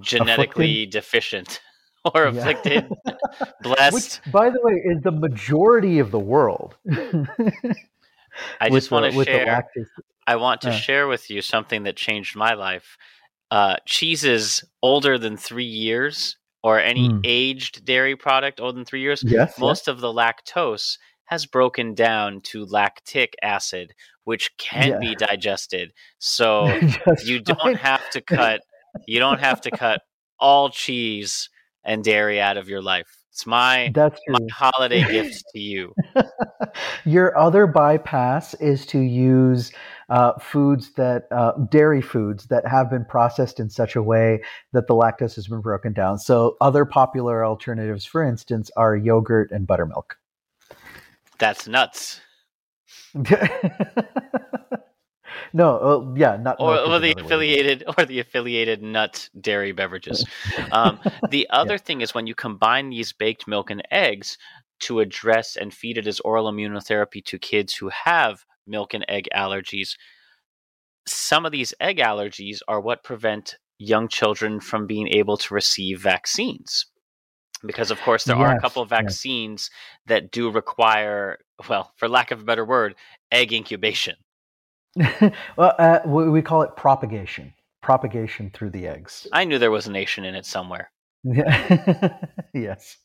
genetically 0.00 0.82
afflicted? 0.82 0.90
deficient 0.90 1.60
or 2.14 2.24
afflicted, 2.24 2.86
yeah. 3.06 3.14
blessed. 3.62 4.20
Which, 4.24 4.32
by 4.32 4.50
the 4.50 4.60
way, 4.62 4.74
is 4.74 5.02
the 5.02 5.12
majority 5.12 5.98
of 5.98 6.10
the 6.10 6.18
world. 6.18 6.76
I 8.60 8.68
just 8.68 8.90
want 8.90 9.12
to 9.12 9.24
share. 9.24 9.66
I 10.26 10.36
want 10.36 10.60
to 10.62 10.72
share 10.72 11.06
with 11.06 11.30
you 11.30 11.40
something 11.40 11.84
that 11.84 11.96
changed 11.96 12.36
my 12.36 12.54
life. 12.54 12.98
Uh, 13.52 13.76
cheeses 13.86 14.64
older 14.82 15.18
than 15.18 15.36
three 15.36 15.64
years, 15.64 16.36
or 16.64 16.80
any 16.80 17.08
mm. 17.08 17.20
aged 17.22 17.84
dairy 17.84 18.16
product 18.16 18.60
older 18.60 18.74
than 18.74 18.84
three 18.84 19.00
years, 19.00 19.22
yes, 19.24 19.56
most 19.56 19.86
yes. 19.86 19.88
of 19.88 20.00
the 20.00 20.08
lactose 20.08 20.98
has 21.26 21.46
broken 21.46 21.94
down 21.94 22.40
to 22.40 22.64
lactic 22.64 23.34
acid, 23.42 23.94
which 24.24 24.56
can 24.56 24.88
yeah. 24.88 24.98
be 24.98 25.14
digested. 25.14 25.92
So 26.18 26.66
you 27.24 27.40
don't 27.40 27.58
fine. 27.58 27.74
have 27.76 28.08
to 28.10 28.20
cut. 28.26 28.62
You 29.06 29.20
don't 29.20 29.40
have 29.40 29.60
to 29.62 29.70
cut 29.70 30.02
all 30.38 30.70
cheese 30.70 31.48
and 31.84 32.02
dairy 32.02 32.40
out 32.40 32.56
of 32.56 32.68
your 32.68 32.82
life. 32.82 33.06
It's 33.30 33.46
my 33.46 33.92
That's 33.94 34.20
my 34.28 34.38
holiday 34.50 35.04
gift 35.10 35.44
to 35.52 35.60
you. 35.60 35.92
Your 37.04 37.36
other 37.36 37.66
bypass 37.66 38.54
is 38.54 38.86
to 38.86 38.98
use 38.98 39.72
uh, 40.08 40.38
foods 40.38 40.92
that 40.94 41.24
uh, 41.30 41.52
dairy 41.70 42.00
foods 42.00 42.46
that 42.46 42.66
have 42.66 42.88
been 42.88 43.04
processed 43.04 43.60
in 43.60 43.68
such 43.68 43.94
a 43.94 44.02
way 44.02 44.40
that 44.72 44.86
the 44.86 44.94
lactose 44.94 45.34
has 45.34 45.48
been 45.48 45.60
broken 45.60 45.92
down. 45.92 46.18
So, 46.18 46.56
other 46.60 46.84
popular 46.84 47.44
alternatives, 47.44 48.06
for 48.06 48.24
instance, 48.24 48.70
are 48.76 48.96
yogurt 48.96 49.50
and 49.50 49.66
buttermilk. 49.66 50.16
That's 51.38 51.68
nuts. 51.68 52.20
no, 53.14 53.26
uh, 55.54 56.12
yeah, 56.16 56.36
not 56.36 56.56
Or, 56.58 56.78
or 56.78 56.98
the 56.98 57.10
another 57.10 57.12
way. 57.12 57.14
affiliated 57.24 57.84
or 57.98 58.04
the 58.04 58.20
affiliated 58.20 58.82
nut 58.82 59.28
dairy 59.40 59.72
beverages. 59.72 60.24
Um, 60.72 60.98
the 61.30 61.46
other 61.50 61.78
thing 61.78 62.00
is 62.00 62.14
when 62.14 62.26
you 62.26 62.34
combine 62.34 62.90
these 62.90 63.12
baked 63.12 63.46
milk 63.46 63.70
and 63.70 63.82
eggs 63.90 64.36
to 64.80 65.00
address 65.00 65.56
and 65.56 65.72
feed 65.72 65.96
it 65.96 66.06
as 66.06 66.20
oral 66.20 66.50
immunotherapy 66.52 67.24
to 67.26 67.38
kids 67.38 67.74
who 67.74 67.88
have 67.88 68.44
milk 68.66 68.92
and 68.94 69.04
egg 69.08 69.28
allergies. 69.34 69.96
Some 71.06 71.46
of 71.46 71.52
these 71.52 71.72
egg 71.80 71.98
allergies 71.98 72.58
are 72.68 72.80
what 72.80 73.04
prevent 73.04 73.56
young 73.78 74.08
children 74.08 74.60
from 74.60 74.86
being 74.86 75.08
able 75.08 75.36
to 75.36 75.54
receive 75.54 76.00
vaccines. 76.00 76.86
Because, 77.64 77.90
of 77.90 78.00
course, 78.00 78.24
there 78.24 78.36
are 78.36 78.54
a 78.54 78.60
couple 78.60 78.82
of 78.82 78.90
yes. 78.90 79.00
vaccines 79.00 79.70
that 80.06 80.30
do 80.30 80.50
require, 80.50 81.38
well, 81.68 81.92
for 81.96 82.08
lack 82.08 82.30
of 82.30 82.40
a 82.40 82.44
better 82.44 82.64
word, 82.64 82.94
egg 83.32 83.52
incubation. 83.52 84.16
well, 85.56 85.74
uh, 85.78 86.00
we, 86.04 86.28
we 86.28 86.42
call 86.42 86.62
it 86.62 86.76
propagation. 86.76 87.52
Propagation 87.82 88.50
through 88.52 88.70
the 88.70 88.86
eggs. 88.86 89.26
I 89.32 89.44
knew 89.44 89.58
there 89.58 89.70
was 89.70 89.86
a 89.86 89.92
nation 89.92 90.24
in 90.24 90.34
it 90.34 90.44
somewhere. 90.44 90.90
yes, 92.54 92.98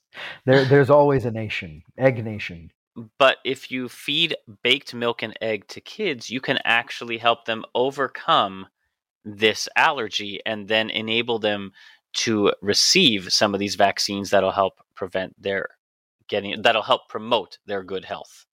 there, 0.46 0.66
there's 0.66 0.90
always 0.90 1.26
a 1.26 1.32
nation, 1.32 1.84
egg 1.98 2.24
nation. 2.24 2.72
But 3.18 3.38
if 3.46 3.72
you 3.72 3.88
feed 3.90 4.36
baked 4.64 4.94
milk 4.94 5.24
and 5.24 5.38
egg 5.42 5.68
to 5.70 5.82
kids, 5.82 6.30
you 6.30 6.42
can 6.42 6.60
actually 6.66 7.18
help 7.18 7.46
them 7.46 7.64
overcome 7.74 8.68
this 9.24 9.70
allergy 9.76 10.40
and 10.46 10.68
then 10.68 10.90
enable 10.90 11.40
them 11.40 11.72
to 12.14 12.54
receive 12.62 13.32
some 13.32 13.54
of 13.54 13.60
these 13.60 13.76
vaccines 13.76 14.30
that'll 14.30 14.52
help 14.52 14.80
prevent 14.96 15.42
their 15.42 15.70
getting 16.28 16.62
that'll 16.62 16.82
help 16.82 17.08
promote 17.10 17.58
their 17.66 17.84
good 17.84 18.06
health. 18.06 18.46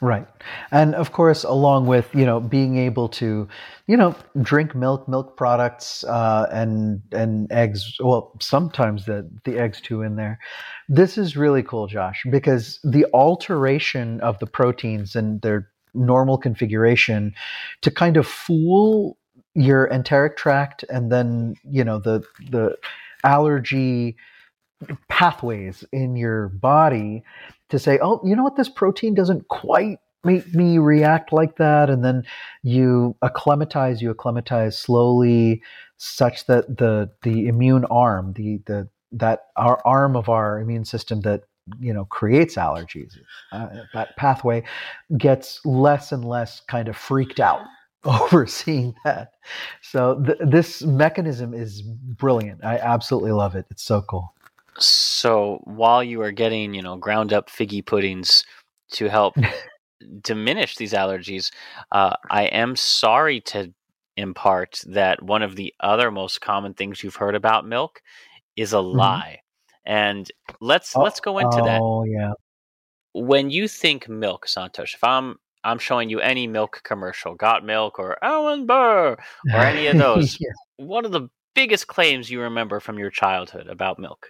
Right. 0.00 0.26
And 0.70 0.94
of 0.96 1.12
course, 1.12 1.44
along 1.44 1.86
with, 1.86 2.12
you 2.14 2.26
know, 2.26 2.40
being 2.40 2.76
able 2.76 3.08
to, 3.10 3.48
you 3.86 3.96
know, 3.96 4.14
drink 4.42 4.74
milk, 4.74 5.08
milk 5.08 5.36
products, 5.36 6.04
uh, 6.04 6.46
and, 6.52 7.00
and 7.12 7.50
eggs, 7.50 7.96
well, 8.00 8.32
sometimes 8.40 9.06
the, 9.06 9.30
the 9.44 9.56
eggs 9.56 9.80
too 9.80 10.02
in 10.02 10.16
there. 10.16 10.40
This 10.88 11.16
is 11.16 11.36
really 11.36 11.62
cool, 11.62 11.86
Josh, 11.86 12.26
because 12.30 12.80
the 12.82 13.06
alteration 13.14 14.20
of 14.20 14.38
the 14.40 14.46
proteins 14.46 15.14
and 15.14 15.40
their 15.42 15.70
normal 15.94 16.38
configuration 16.38 17.32
to 17.82 17.90
kind 17.90 18.16
of 18.16 18.26
fool 18.26 19.16
your 19.54 19.86
enteric 19.90 20.36
tract 20.36 20.84
and 20.88 21.10
then, 21.10 21.54
you 21.64 21.84
know, 21.84 21.98
the, 21.98 22.22
the 22.50 22.76
allergy 23.22 24.16
pathways 25.08 25.84
in 25.92 26.16
your 26.16 26.48
body 26.48 27.22
to 27.70 27.78
say, 27.78 27.98
oh, 28.02 28.20
you 28.24 28.36
know 28.36 28.42
what, 28.42 28.56
this 28.56 28.68
protein 28.68 29.14
doesn't 29.14 29.48
quite 29.48 29.98
make 30.24 30.54
me 30.54 30.78
react 30.78 31.32
like 31.32 31.56
that. 31.56 31.90
And 31.90 32.04
then 32.04 32.24
you 32.62 33.16
acclimatize, 33.22 34.02
you 34.02 34.10
acclimatize 34.10 34.78
slowly 34.78 35.62
such 35.96 36.46
that 36.46 36.76
the 36.76 37.10
the 37.22 37.46
immune 37.46 37.84
arm, 37.86 38.32
the 38.34 38.60
the 38.66 38.88
that 39.12 39.46
our 39.56 39.80
arm 39.84 40.16
of 40.16 40.28
our 40.28 40.60
immune 40.60 40.84
system 40.84 41.20
that 41.20 41.42
you 41.78 41.92
know 41.92 42.04
creates 42.06 42.56
allergies, 42.56 43.16
uh, 43.52 43.68
that 43.92 44.16
pathway 44.16 44.62
gets 45.16 45.64
less 45.64 46.12
and 46.12 46.24
less 46.24 46.60
kind 46.68 46.88
of 46.88 46.96
freaked 46.96 47.40
out 47.40 47.60
over 48.22 48.46
seeing 48.46 48.94
that. 49.04 49.32
So 49.82 50.22
th- 50.22 50.38
this 50.40 50.82
mechanism 50.82 51.54
is 51.54 51.82
brilliant. 51.82 52.64
I 52.64 52.78
absolutely 52.78 53.32
love 53.32 53.54
it. 53.54 53.66
It's 53.70 53.82
so 53.82 54.02
cool. 54.02 54.34
So 54.78 55.60
while 55.64 56.02
you 56.02 56.20
are 56.22 56.32
getting, 56.32 56.74
you 56.74 56.82
know, 56.82 56.96
ground 56.96 57.32
up 57.32 57.48
figgy 57.48 57.84
puddings 57.84 58.44
to 58.92 59.08
help 59.08 59.34
diminish 60.22 60.76
these 60.76 60.92
allergies, 60.92 61.50
uh, 61.92 62.16
I 62.30 62.44
am 62.44 62.76
sorry 62.76 63.40
to 63.42 63.72
impart 64.16 64.80
that 64.86 65.22
one 65.22 65.42
of 65.42 65.56
the 65.56 65.74
other 65.80 66.10
most 66.10 66.40
common 66.40 66.74
things 66.74 67.02
you've 67.02 67.16
heard 67.16 67.34
about 67.34 67.66
milk 67.66 68.00
is 68.56 68.72
a 68.72 68.80
lie. 68.80 69.40
And 69.86 70.30
let's 70.60 70.96
let's 70.96 71.20
go 71.20 71.38
into 71.38 71.62
that. 71.62 71.80
Oh 71.80 72.04
yeah. 72.04 72.32
When 73.12 73.50
you 73.50 73.68
think 73.68 74.08
milk, 74.08 74.46
Santosh, 74.46 74.94
if 74.94 75.04
I'm 75.04 75.36
I'm 75.64 75.78
showing 75.78 76.10
you 76.10 76.20
any 76.20 76.46
milk 76.46 76.80
commercial, 76.84 77.34
Got 77.34 77.64
Milk 77.64 77.98
or 77.98 78.22
Aaron 78.22 78.66
Burr 78.66 79.16
or 79.54 79.60
any 79.60 79.86
of 79.86 79.98
those, 79.98 80.38
Yeah. 80.40 80.50
what 80.76 81.04
are 81.04 81.08
the 81.08 81.28
biggest 81.54 81.86
claims 81.86 82.30
you 82.30 82.40
remember 82.40 82.80
from 82.80 82.98
your 82.98 83.10
childhood 83.10 83.68
about 83.68 83.98
milk? 83.98 84.28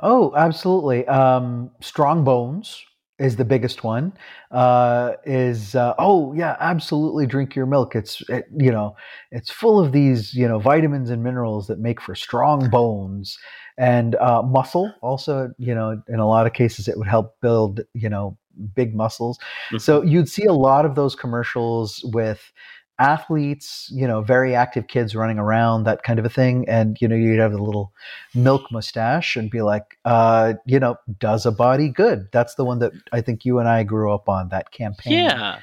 Oh, 0.00 0.34
absolutely. 0.36 1.06
Um, 1.08 1.70
strong 1.80 2.22
bones 2.22 2.84
is 3.18 3.36
the 3.36 3.44
biggest 3.44 3.82
one. 3.82 4.12
Uh, 4.50 5.12
is 5.24 5.74
uh, 5.74 5.94
oh 5.98 6.34
yeah, 6.34 6.56
absolutely. 6.60 7.26
Drink 7.26 7.54
your 7.54 7.66
milk. 7.66 7.96
It's 7.96 8.20
it, 8.28 8.46
you 8.58 8.70
know 8.70 8.94
it's 9.30 9.50
full 9.50 9.80
of 9.80 9.92
these 9.92 10.34
you 10.34 10.46
know 10.46 10.58
vitamins 10.58 11.10
and 11.10 11.22
minerals 11.24 11.66
that 11.68 11.78
make 11.78 12.00
for 12.00 12.14
strong 12.14 12.68
bones 12.68 13.38
and 13.78 14.16
uh, 14.16 14.42
muscle. 14.42 14.92
Also, 15.00 15.50
you 15.58 15.74
know, 15.74 16.00
in 16.08 16.18
a 16.18 16.28
lot 16.28 16.46
of 16.46 16.52
cases, 16.52 16.88
it 16.88 16.98
would 16.98 17.08
help 17.08 17.40
build 17.40 17.80
you 17.94 18.10
know 18.10 18.36
big 18.74 18.94
muscles. 18.94 19.38
So 19.78 20.02
you'd 20.02 20.28
see 20.28 20.44
a 20.44 20.52
lot 20.52 20.84
of 20.84 20.94
those 20.94 21.14
commercials 21.14 22.02
with 22.12 22.52
athletes, 22.98 23.90
you 23.92 24.08
know, 24.08 24.22
very 24.22 24.54
active 24.54 24.86
kids 24.86 25.14
running 25.14 25.38
around, 25.38 25.84
that 25.84 26.02
kind 26.02 26.18
of 26.18 26.24
a 26.24 26.30
thing. 26.30 26.66
And, 26.66 26.96
you 26.98 27.06
know, 27.06 27.14
you'd 27.14 27.38
have 27.38 27.52
the 27.52 27.62
little 27.62 27.92
milk 28.34 28.72
mustache 28.72 29.36
and 29.36 29.50
be 29.50 29.60
like, 29.60 29.98
uh, 30.06 30.54
you 30.64 30.80
know, 30.80 30.96
does 31.18 31.44
a 31.44 31.52
body 31.52 31.90
good? 31.90 32.28
That's 32.32 32.54
the 32.54 32.64
one 32.64 32.78
that 32.78 32.92
I 33.12 33.20
think 33.20 33.44
you 33.44 33.58
and 33.58 33.68
I 33.68 33.82
grew 33.82 34.14
up 34.14 34.30
on, 34.30 34.48
that 34.48 34.72
campaign 34.72 35.12
Yeah. 35.12 35.58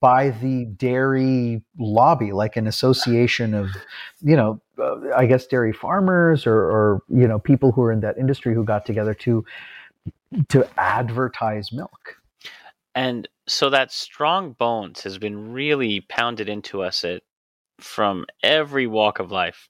by 0.00 0.30
the 0.30 0.64
dairy 0.64 1.62
lobby, 1.78 2.32
like 2.32 2.56
an 2.56 2.66
association 2.66 3.54
of, 3.54 3.68
you 4.20 4.34
know, 4.34 4.60
uh, 4.76 5.14
I 5.16 5.26
guess 5.26 5.46
dairy 5.46 5.72
farmers 5.72 6.48
or, 6.48 6.56
or, 6.56 7.02
you 7.08 7.28
know, 7.28 7.38
people 7.38 7.70
who 7.70 7.82
are 7.82 7.92
in 7.92 8.00
that 8.00 8.18
industry 8.18 8.54
who 8.54 8.64
got 8.64 8.84
together 8.84 9.14
to, 9.14 9.44
to 10.48 10.68
advertise 10.80 11.72
milk. 11.72 12.16
And 12.94 13.28
so 13.46 13.70
that 13.70 13.90
strong 13.92 14.52
bones 14.52 15.02
has 15.02 15.18
been 15.18 15.52
really 15.52 16.00
pounded 16.08 16.48
into 16.48 16.82
us 16.82 17.04
at, 17.04 17.22
from 17.80 18.26
every 18.42 18.86
walk 18.86 19.18
of 19.18 19.30
life. 19.30 19.68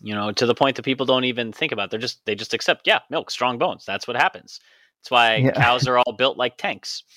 You 0.00 0.14
know, 0.14 0.32
to 0.32 0.46
the 0.46 0.54
point 0.54 0.76
that 0.76 0.82
people 0.84 1.06
don't 1.06 1.24
even 1.24 1.52
think 1.52 1.70
about. 1.70 1.90
They're 1.90 2.00
just 2.00 2.24
they 2.24 2.34
just 2.34 2.54
accept, 2.54 2.86
yeah, 2.86 3.00
milk, 3.10 3.30
strong 3.30 3.58
bones. 3.58 3.84
That's 3.84 4.08
what 4.08 4.16
happens. 4.16 4.58
That's 5.00 5.10
why 5.10 5.36
Yeah. 5.36 5.52
cows 5.52 5.86
are 5.86 5.98
all 5.98 6.12
built 6.16 6.36
like 6.36 6.56
tanks. 6.56 7.04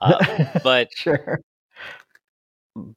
Uh, 0.00 0.44
but 0.64 0.88
sure. 0.96 1.40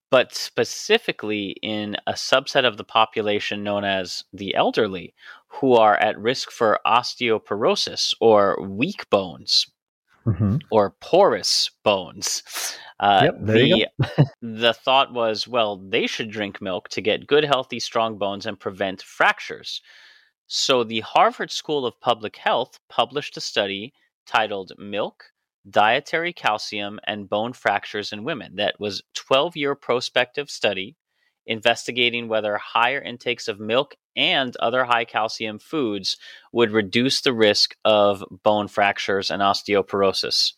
but 0.09 0.34
specifically 0.34 1.55
in 1.61 1.95
a 2.07 2.13
subset 2.13 2.65
of 2.65 2.76
the 2.78 2.84
population 2.84 3.63
known 3.63 3.84
as 3.86 4.24
the 4.34 4.55
elderly, 4.55 5.13
who 5.47 5.74
are 5.74 5.95
at 5.97 6.18
risk 6.20 6.49
for 6.49 6.80
osteoporosis 6.86 8.15
or 8.20 8.57
weak 8.61 9.07
bones 9.11 9.68
hmm 10.34 10.57
or 10.71 10.91
porous 11.01 11.69
bones. 11.84 12.43
Uh, 12.99 13.21
Yep, 13.25 13.38
the 13.41 13.88
the 14.41 14.73
thought 14.73 15.13
was, 15.13 15.47
well, 15.47 15.78
they 15.78 16.07
should 16.07 16.32
drink 16.32 16.61
milk 16.61 16.89
to 16.89 17.01
get 17.01 17.28
good, 17.28 17.43
healthy, 17.43 17.80
strong 17.80 18.17
bones 18.17 18.45
and 18.45 18.59
prevent 18.59 19.01
fractures. 19.03 19.82
So 20.47 20.84
the 20.84 21.01
Harvard 21.01 21.51
School 21.51 21.86
of 21.86 21.99
Public 21.99 22.38
Health 22.38 22.80
published 22.89 23.38
a 23.38 23.41
study 23.41 23.93
titled 24.25 24.71
"Milk, 24.78 25.25
Dietary 25.69 26.34
Calcium, 26.34 26.99
and 27.05 27.30
Bone 27.30 27.53
Fractures 27.53 28.11
in 28.11 28.23
Women." 28.23 28.55
That 28.55 28.80
was 28.80 29.03
12-year 29.15 29.75
prospective 29.75 30.49
study 30.49 30.95
investigating 31.48 32.28
whether 32.28 32.58
higher 32.58 33.02
intakes 33.02 33.48
of 33.48 33.60
milk 33.60 33.95
and 34.16 34.56
other 34.58 34.84
high 34.86 35.06
calcium 35.06 35.58
foods 35.60 36.18
would 36.52 36.72
reduce 36.72 37.22
the 37.22 37.34
risk 37.34 37.76
of 37.86 38.24
bone 38.43 38.68
fractures 38.68 39.32
and 39.32 39.41
osteoporosis. 39.41 40.54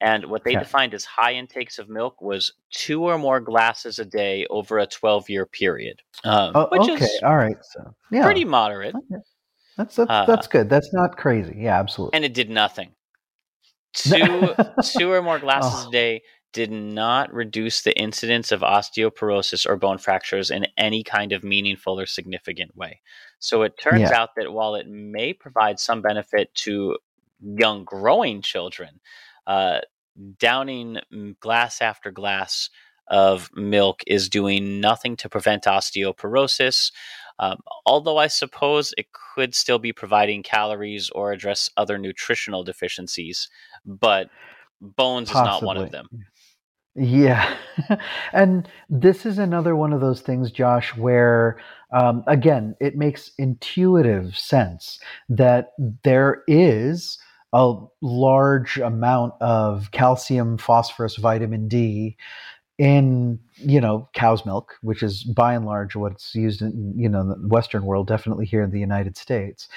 And 0.00 0.26
what 0.26 0.44
they 0.44 0.52
Okay. 0.52 0.60
defined 0.64 0.92
as 0.94 1.04
high 1.04 1.32
intakes 1.32 1.78
of 1.78 1.88
milk 1.88 2.20
was 2.20 2.52
two 2.70 3.04
or 3.04 3.16
more 3.18 3.40
glasses 3.40 3.98
a 3.98 4.04
day 4.04 4.46
over 4.50 4.78
a 4.78 4.86
12 4.86 5.30
year 5.30 5.46
period, 5.46 6.00
um, 6.24 6.52
Oh, 6.54 6.68
which 6.70 6.88
okay. 6.88 7.04
is 7.04 7.20
All 7.24 7.36
right. 7.36 7.56
So 7.62 7.94
yeah, 8.10 8.24
pretty 8.24 8.44
moderate. 8.44 8.94
Okay. 8.94 9.22
that's 9.76 9.96
that's, 9.96 10.10
uh, 10.10 10.26
that's 10.26 10.46
good. 10.46 10.68
That's 10.68 10.92
not 10.92 11.16
crazy. 11.16 11.54
Yeah, 11.58 11.78
absolutely. 11.78 12.16
And 12.16 12.24
it 12.24 12.34
did 12.34 12.50
nothing. 12.50 12.92
Two, 13.94 14.54
two 14.82 15.12
or 15.12 15.22
more 15.22 15.38
glasses 15.38 15.84
Oh. 15.84 15.88
a 15.88 15.92
day 15.92 16.22
did 16.54 16.70
not 16.72 17.32
reduce 17.34 17.82
the 17.82 17.98
incidence 17.98 18.52
of 18.52 18.62
osteoporosis 18.62 19.66
or 19.68 19.76
bone 19.76 19.98
fractures 19.98 20.50
in 20.50 20.66
any 20.78 21.02
kind 21.02 21.32
of 21.32 21.44
meaningful 21.44 22.00
or 22.00 22.06
significant 22.06 22.74
way. 22.76 23.00
So 23.40 23.62
it 23.62 23.76
turns 23.78 24.10
Yeah. 24.10 24.12
out 24.12 24.30
that 24.36 24.52
while 24.52 24.76
it 24.76 24.86
may 24.88 25.34
provide 25.34 25.80
some 25.80 26.00
benefit 26.00 26.54
to 26.56 26.96
young 27.40 27.84
growing 27.84 28.40
children, 28.40 29.00
uh, 29.46 29.80
downing 30.38 30.98
mm, 31.12 31.38
glass 31.40 31.82
after 31.82 32.10
glass 32.12 32.70
of 33.08 33.50
milk 33.54 34.02
is 34.06 34.28
doing 34.30 34.80
nothing 34.80 35.16
to 35.16 35.28
prevent 35.28 35.64
osteoporosis. 35.64 36.92
Um, 37.40 37.58
although 37.84 38.16
I 38.18 38.28
suppose 38.28 38.94
it 38.96 39.08
could 39.34 39.54
still 39.56 39.80
be 39.80 39.92
providing 39.92 40.44
calories 40.44 41.10
or 41.10 41.32
address 41.32 41.68
other 41.76 41.98
nutritional 41.98 42.62
deficiencies, 42.64 43.48
but 43.84 44.30
bones 44.80 45.32
is 45.32 45.42
not 45.42 45.64
one 45.64 45.76
of 45.76 45.90
Possibly. 45.90 45.90
them. 45.90 46.08
Yeah. 46.96 47.56
and 48.32 48.68
this 48.88 49.26
is 49.26 49.38
another 49.38 49.74
one 49.74 49.92
of 49.92 50.00
those 50.00 50.20
things, 50.20 50.50
Josh, 50.50 50.96
where, 50.96 51.58
um, 51.92 52.22
again, 52.26 52.76
it 52.80 52.96
makes 52.96 53.32
intuitive 53.38 54.36
sense 54.36 55.00
that 55.28 55.72
there 56.04 56.42
is 56.46 57.18
a 57.52 57.74
large 58.00 58.78
amount 58.78 59.34
of 59.40 59.90
calcium, 59.90 60.58
phosphorus, 60.58 61.16
vitamin 61.16 61.68
D 61.68 62.16
in 62.78 63.38
you 63.58 63.80
know 63.80 64.08
cow's 64.14 64.44
milk 64.44 64.76
which 64.82 65.00
is 65.00 65.22
by 65.22 65.54
and 65.54 65.64
large 65.64 65.94
what's 65.94 66.34
used 66.34 66.60
in 66.60 66.92
you 66.96 67.08
know 67.08 67.22
the 67.22 67.36
western 67.46 67.84
world 67.84 68.08
definitely 68.08 68.44
here 68.44 68.62
in 68.62 68.70
the 68.70 68.80
united 68.80 69.16
states. 69.16 69.68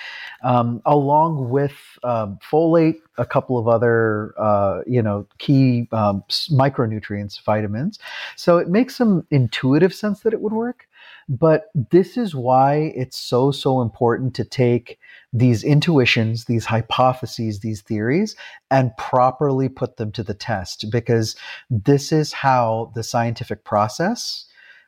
Um, 0.43 0.81
along 0.85 1.49
with 1.49 1.75
um, 2.03 2.39
folate 2.43 2.97
a 3.19 3.25
couple 3.25 3.57
of 3.57 3.67
other 3.67 4.33
uh, 4.39 4.81
you 4.87 5.01
know 5.01 5.27
key 5.37 5.87
um, 5.91 6.23
micronutrients 6.29 7.39
vitamins. 7.43 7.99
So 8.35 8.57
it 8.57 8.67
makes 8.67 8.95
some 8.95 9.27
intuitive 9.29 9.93
sense 9.93 10.21
that 10.21 10.33
it 10.33 10.41
would 10.41 10.53
work 10.53 10.87
but 11.29 11.65
this 11.91 12.17
is 12.17 12.33
why 12.33 12.93
it's 12.95 13.17
so 13.17 13.51
so 13.51 13.81
important 13.81 14.33
to 14.35 14.45
take 14.45 14.97
these 15.33 15.63
intuitions 15.63 16.45
these 16.45 16.65
hypotheses 16.65 17.59
these 17.59 17.81
theories 17.81 18.35
and 18.71 18.95
properly 18.97 19.69
put 19.69 19.97
them 19.97 20.11
to 20.11 20.23
the 20.23 20.33
test 20.33 20.89
because 20.89 21.35
this 21.69 22.11
is 22.11 22.33
how 22.33 22.91
the 22.95 23.03
scientific 23.03 23.63
process 23.63 24.45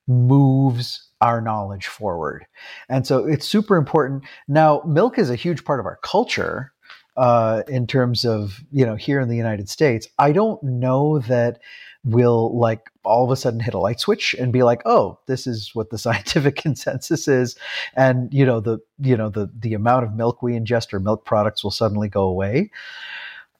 moves 0.07 1.09
our 1.21 1.41
knowledge 1.41 1.87
forward. 1.87 2.45
And 2.89 3.05
so 3.05 3.25
it's 3.25 3.47
super 3.47 3.77
important. 3.77 4.23
Now, 4.47 4.81
milk 4.85 5.17
is 5.17 5.29
a 5.29 5.35
huge 5.35 5.63
part 5.63 5.79
of 5.79 5.85
our 5.85 5.99
culture 6.01 6.73
uh, 7.17 7.63
in 7.67 7.85
terms 7.85 8.25
of, 8.25 8.63
you 8.71 8.85
know, 8.85 8.95
here 8.95 9.19
in 9.19 9.27
the 9.27 9.35
United 9.35 9.69
States. 9.69 10.07
I 10.17 10.31
don't 10.31 10.61
know 10.63 11.19
that 11.19 11.59
we'll 12.03 12.57
like 12.57 12.89
all 13.03 13.25
of 13.25 13.31
a 13.31 13.35
sudden 13.35 13.59
hit 13.59 13.73
a 13.73 13.79
light 13.79 13.99
switch 13.99 14.33
and 14.39 14.53
be 14.53 14.63
like, 14.63 14.81
oh, 14.85 15.19
this 15.27 15.47
is 15.47 15.71
what 15.73 15.89
the 15.89 15.97
scientific 16.05 16.55
consensus 16.55 17.27
is. 17.27 17.55
And, 17.95 18.33
you 18.33 18.45
know, 18.45 18.59
the, 18.59 18.79
you 18.99 19.17
know, 19.17 19.29
the, 19.29 19.49
the 19.57 19.73
amount 19.73 20.05
of 20.05 20.13
milk 20.13 20.41
we 20.41 20.53
ingest 20.53 20.93
or 20.93 20.99
milk 20.99 21.25
products 21.25 21.63
will 21.63 21.71
suddenly 21.71 22.09
go 22.09 22.23
away. 22.23 22.71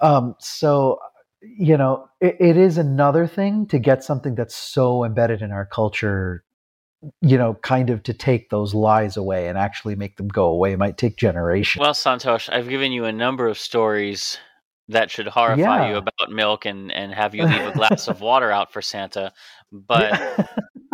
Um, 0.01 0.35
so, 0.39 0.99
you 1.41 1.77
know, 1.77 2.09
it, 2.21 2.37
it 2.39 2.57
is 2.57 2.77
another 2.77 3.27
thing 3.27 3.65
to 3.67 3.79
get 3.79 4.03
something 4.03 4.35
that's 4.35 4.55
so 4.55 5.03
embedded 5.03 5.41
in 5.41 5.51
our 5.51 5.65
culture, 5.65 6.43
you 7.21 7.37
know, 7.37 7.55
kind 7.55 7.89
of 7.89 8.03
to 8.03 8.13
take 8.13 8.49
those 8.49 8.73
lies 8.73 9.17
away 9.17 9.47
and 9.47 9.57
actually 9.57 9.95
make 9.95 10.17
them 10.17 10.27
go 10.27 10.45
away. 10.45 10.73
It 10.73 10.79
might 10.79 10.97
take 10.97 11.17
generations. 11.17 11.81
Well, 11.81 11.93
Santosh, 11.93 12.49
I've 12.51 12.69
given 12.69 12.91
you 12.91 13.05
a 13.05 13.11
number 13.11 13.47
of 13.47 13.57
stories 13.57 14.37
that 14.89 15.11
should 15.11 15.27
horrify 15.27 15.89
you 15.89 15.97
about 15.97 16.31
milk 16.31 16.65
and, 16.65 16.91
and 16.91 17.13
have 17.13 17.33
you 17.35 17.45
leave 17.45 17.65
a 17.65 17.71
glass 17.75 18.07
of 18.07 18.21
water 18.21 18.51
out 18.51 18.73
for 18.73 18.81
Santa, 18.81 19.33
but 19.71 20.13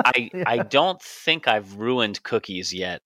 I 0.05 0.29
I 0.45 0.57
Yeah. 0.59 0.63
don't 0.69 1.01
think 1.01 1.47
I've 1.47 1.75
ruined 1.75 2.23
cookies 2.23 2.73
yet. 2.73 3.01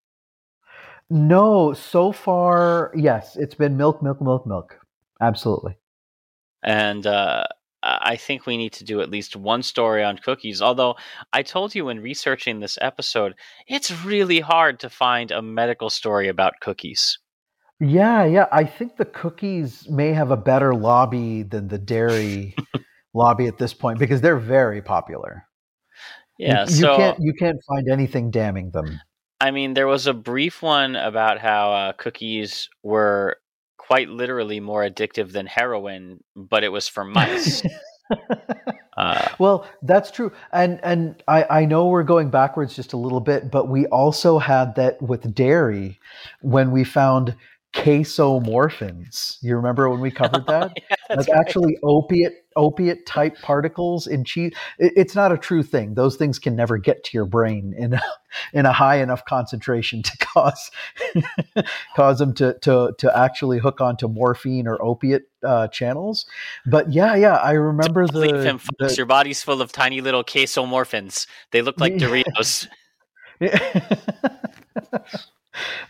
no, 1.10 1.74
so 1.74 2.12
far, 2.12 2.92
yes, 2.96 3.36
it's 3.36 3.56
been 3.56 3.78
milk, 3.78 4.02
milk, 4.04 4.22
milk, 4.22 4.46
milk. 4.46 4.80
Absolutely. 5.22 5.78
And 6.64 7.06
uh, 7.08 7.46
I 7.84 7.98
I 8.14 8.16
think 8.18 8.46
we 8.46 8.58
need 8.58 8.74
to 8.74 8.84
do 8.84 9.02
at 9.02 9.10
least 9.10 9.36
one 9.36 9.64
story 9.64 10.04
on 10.04 10.18
cookies. 10.18 10.62
Although 10.62 10.96
I 11.34 11.44
told 11.44 11.76
you 11.76 11.90
in 11.90 12.02
researching 12.02 12.60
this 12.60 12.78
episode, 12.82 13.36
it's 13.68 13.92
really 14.04 14.40
hard 14.42 14.80
to 14.82 14.90
find 14.90 15.32
a 15.32 15.42
medical 15.42 15.90
story 15.90 16.28
about 16.28 16.60
cookies. 16.62 17.20
Yeah, 17.80 18.26
yeah. 18.26 18.48
I 18.52 18.66
think 18.66 18.98
the 18.98 19.06
cookies 19.06 19.88
may 19.90 20.12
have 20.14 20.32
a 20.32 20.38
better 20.38 20.76
lobby 20.76 21.44
than 21.44 21.68
the 21.70 21.78
dairy 21.78 22.56
lobby 23.14 23.48
at 23.48 23.58
this 23.58 23.74
point 23.74 24.00
because 24.00 24.22
they're 24.22 24.38
very 24.40 24.82
popular. 24.82 25.46
You- 26.38 26.48
Yeah, 26.48 26.62
you, 26.64 26.68
so 26.68 26.98
can't 26.98 27.18
you 27.22 27.34
can't 27.34 27.60
find 27.68 27.88
anything 27.90 28.32
damning 28.32 28.72
them. 28.72 29.00
I 29.42 29.52
mean, 29.52 29.74
there 29.74 29.88
was 29.88 30.08
a 30.08 30.14
brief 30.14 30.62
one 30.62 30.96
about 30.98 31.40
how 31.40 31.72
uh, 31.74 31.94
cookies 31.94 32.70
were 32.84 33.38
quite 33.78 34.10
literally 34.10 34.60
more 34.60 34.84
addictive 34.84 35.32
than 35.32 35.46
heroin, 35.48 36.20
but 36.36 36.64
it 36.66 36.70
was 36.70 36.90
for 36.90 37.06
mice. 37.06 37.64
uh, 38.98 39.28
well, 39.40 39.66
that's 39.82 40.12
true, 40.12 40.32
and 40.52 40.80
and 40.84 41.24
I 41.28 41.62
I 41.62 41.66
know 41.66 41.88
we're 41.88 42.04
going 42.04 42.30
backwards 42.30 42.76
just 42.76 42.92
a 42.94 42.98
little 42.98 43.22
bit, 43.22 43.50
but 43.50 43.70
we 43.70 43.86
also 43.88 44.40
had 44.40 44.76
that 44.76 45.02
with 45.02 45.34
dairy 45.34 46.00
when 46.42 46.72
we 46.72 46.84
found 46.84 47.36
casomorphins. 47.74 49.38
You 49.42 49.56
remember 49.56 49.90
when 49.90 50.00
we 50.00 50.12
covered 50.12 50.46
that? 50.48 50.72
yeah, 50.90 50.96
that's 51.08 51.28
like 51.28 51.36
right. 51.36 51.40
actually 51.40 51.78
opiate 51.84 52.34
opiate 52.56 53.06
type 53.06 53.38
particles 53.42 54.06
in 54.08 54.24
cheese. 54.26 54.54
It, 54.80 54.92
it's 54.96 55.16
not 55.16 55.32
a 55.32 55.38
true 55.38 55.64
thing. 55.64 55.94
Those 55.94 56.16
things 56.18 56.40
can 56.40 56.56
never 56.56 56.78
get 56.78 57.04
to 57.06 57.12
your 57.14 57.26
brain 57.26 57.74
in 57.78 57.94
a, 57.94 58.02
in 58.54 58.66
a 58.66 58.74
high 58.74 58.98
enough 59.02 59.24
concentration 59.26 60.02
to 60.04 60.18
cause 60.18 60.72
cause 61.96 62.20
them 62.20 62.34
to 62.36 62.58
to 62.62 62.94
to 62.98 63.18
actually 63.18 63.60
hook 63.60 63.82
onto 63.82 64.08
morphine 64.08 64.68
or 64.68 64.82
opiate 64.84 65.24
uh, 65.44 65.68
channels. 65.68 66.26
But 66.66 66.92
yeah, 66.92 67.16
yeah, 67.16 67.36
I 67.36 67.52
remember 67.52 68.08
the, 68.08 68.60
folks. 68.78 68.94
the- 68.94 68.96
Your 68.98 69.06
body's 69.06 69.44
full 69.44 69.62
of 69.62 69.72
tiny 69.72 70.02
little 70.02 70.24
casomorphins. 70.24 71.28
They 71.52 71.62
look 71.62 71.80
like 71.80 71.94
Yeah. 72.00 72.08
Doritos. 72.08 72.68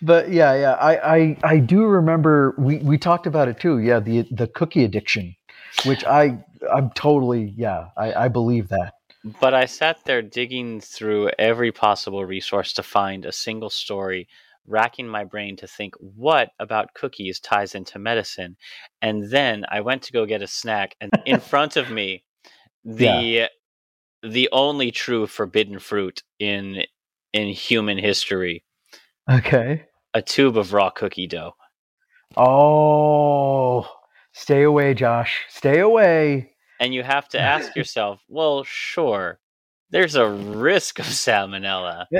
but 0.02 0.32
yeah, 0.32 0.54
yeah, 0.56 0.74
I, 0.74 1.16
I 1.18 1.38
I 1.44 1.58
do 1.60 1.86
remember 1.86 2.56
we 2.58 2.78
we 2.78 2.98
talked 2.98 3.28
about 3.28 3.48
it 3.48 3.60
too. 3.60 3.80
Yeah, 3.80 4.00
the 4.00 4.28
the 4.32 4.48
cookie 4.48 4.84
addiction, 4.84 5.36
which 5.86 6.04
I 6.06 6.44
I'm 6.74 6.92
totally 6.92 7.54
yeah, 7.58 7.90
I, 7.98 8.26
I 8.26 8.28
believe 8.28 8.70
that. 8.70 8.94
But 9.42 9.54
I 9.54 9.66
sat 9.66 10.06
there 10.06 10.22
digging 10.22 10.80
through 10.80 11.32
every 11.38 11.72
possible 11.72 12.24
resource 12.26 12.72
to 12.74 12.84
find 12.84 13.26
a 13.26 13.34
single 13.34 13.70
story, 13.70 14.30
racking 14.66 15.08
my 15.08 15.26
brain 15.26 15.58
to 15.58 15.68
think 15.68 15.96
what 16.00 16.52
about 16.60 16.94
cookies 16.94 17.40
ties 17.40 17.76
into 17.76 18.00
medicine. 18.00 18.56
And 19.02 19.30
then 19.30 19.66
I 19.70 19.82
went 19.82 20.04
to 20.04 20.14
go 20.14 20.26
get 20.26 20.42
a 20.42 20.48
snack, 20.48 20.96
and 21.02 21.12
in 21.26 21.40
front 21.52 21.76
of 21.76 21.92
me, 21.92 22.24
the 22.86 23.50
the 24.24 24.50
only 24.52 24.92
true 24.92 25.28
forbidden 25.28 25.80
fruit 25.80 26.24
in 26.40 26.84
in 27.34 27.48
human 27.50 27.98
history, 27.98 28.64
Okay. 29.30 29.86
a 30.14 30.22
tube 30.22 30.58
of 30.58 30.74
raw 30.74 30.90
cookie 30.90 31.28
dough. 31.28 31.54
Oh, 32.38 33.88
stay 34.34 34.64
away, 34.64 34.94
Josh. 34.94 35.46
Stay 35.50 35.80
away. 35.80 36.52
And 36.80 36.94
you 36.94 37.04
have 37.04 37.28
to 37.30 37.40
ask 37.40 37.76
yourself, 37.78 38.22
well, 38.28 38.64
sure, 38.64 39.40
there's 39.92 40.16
a 40.16 40.28
risk 40.30 41.00
of 41.00 41.06
salmonella. 41.06 42.06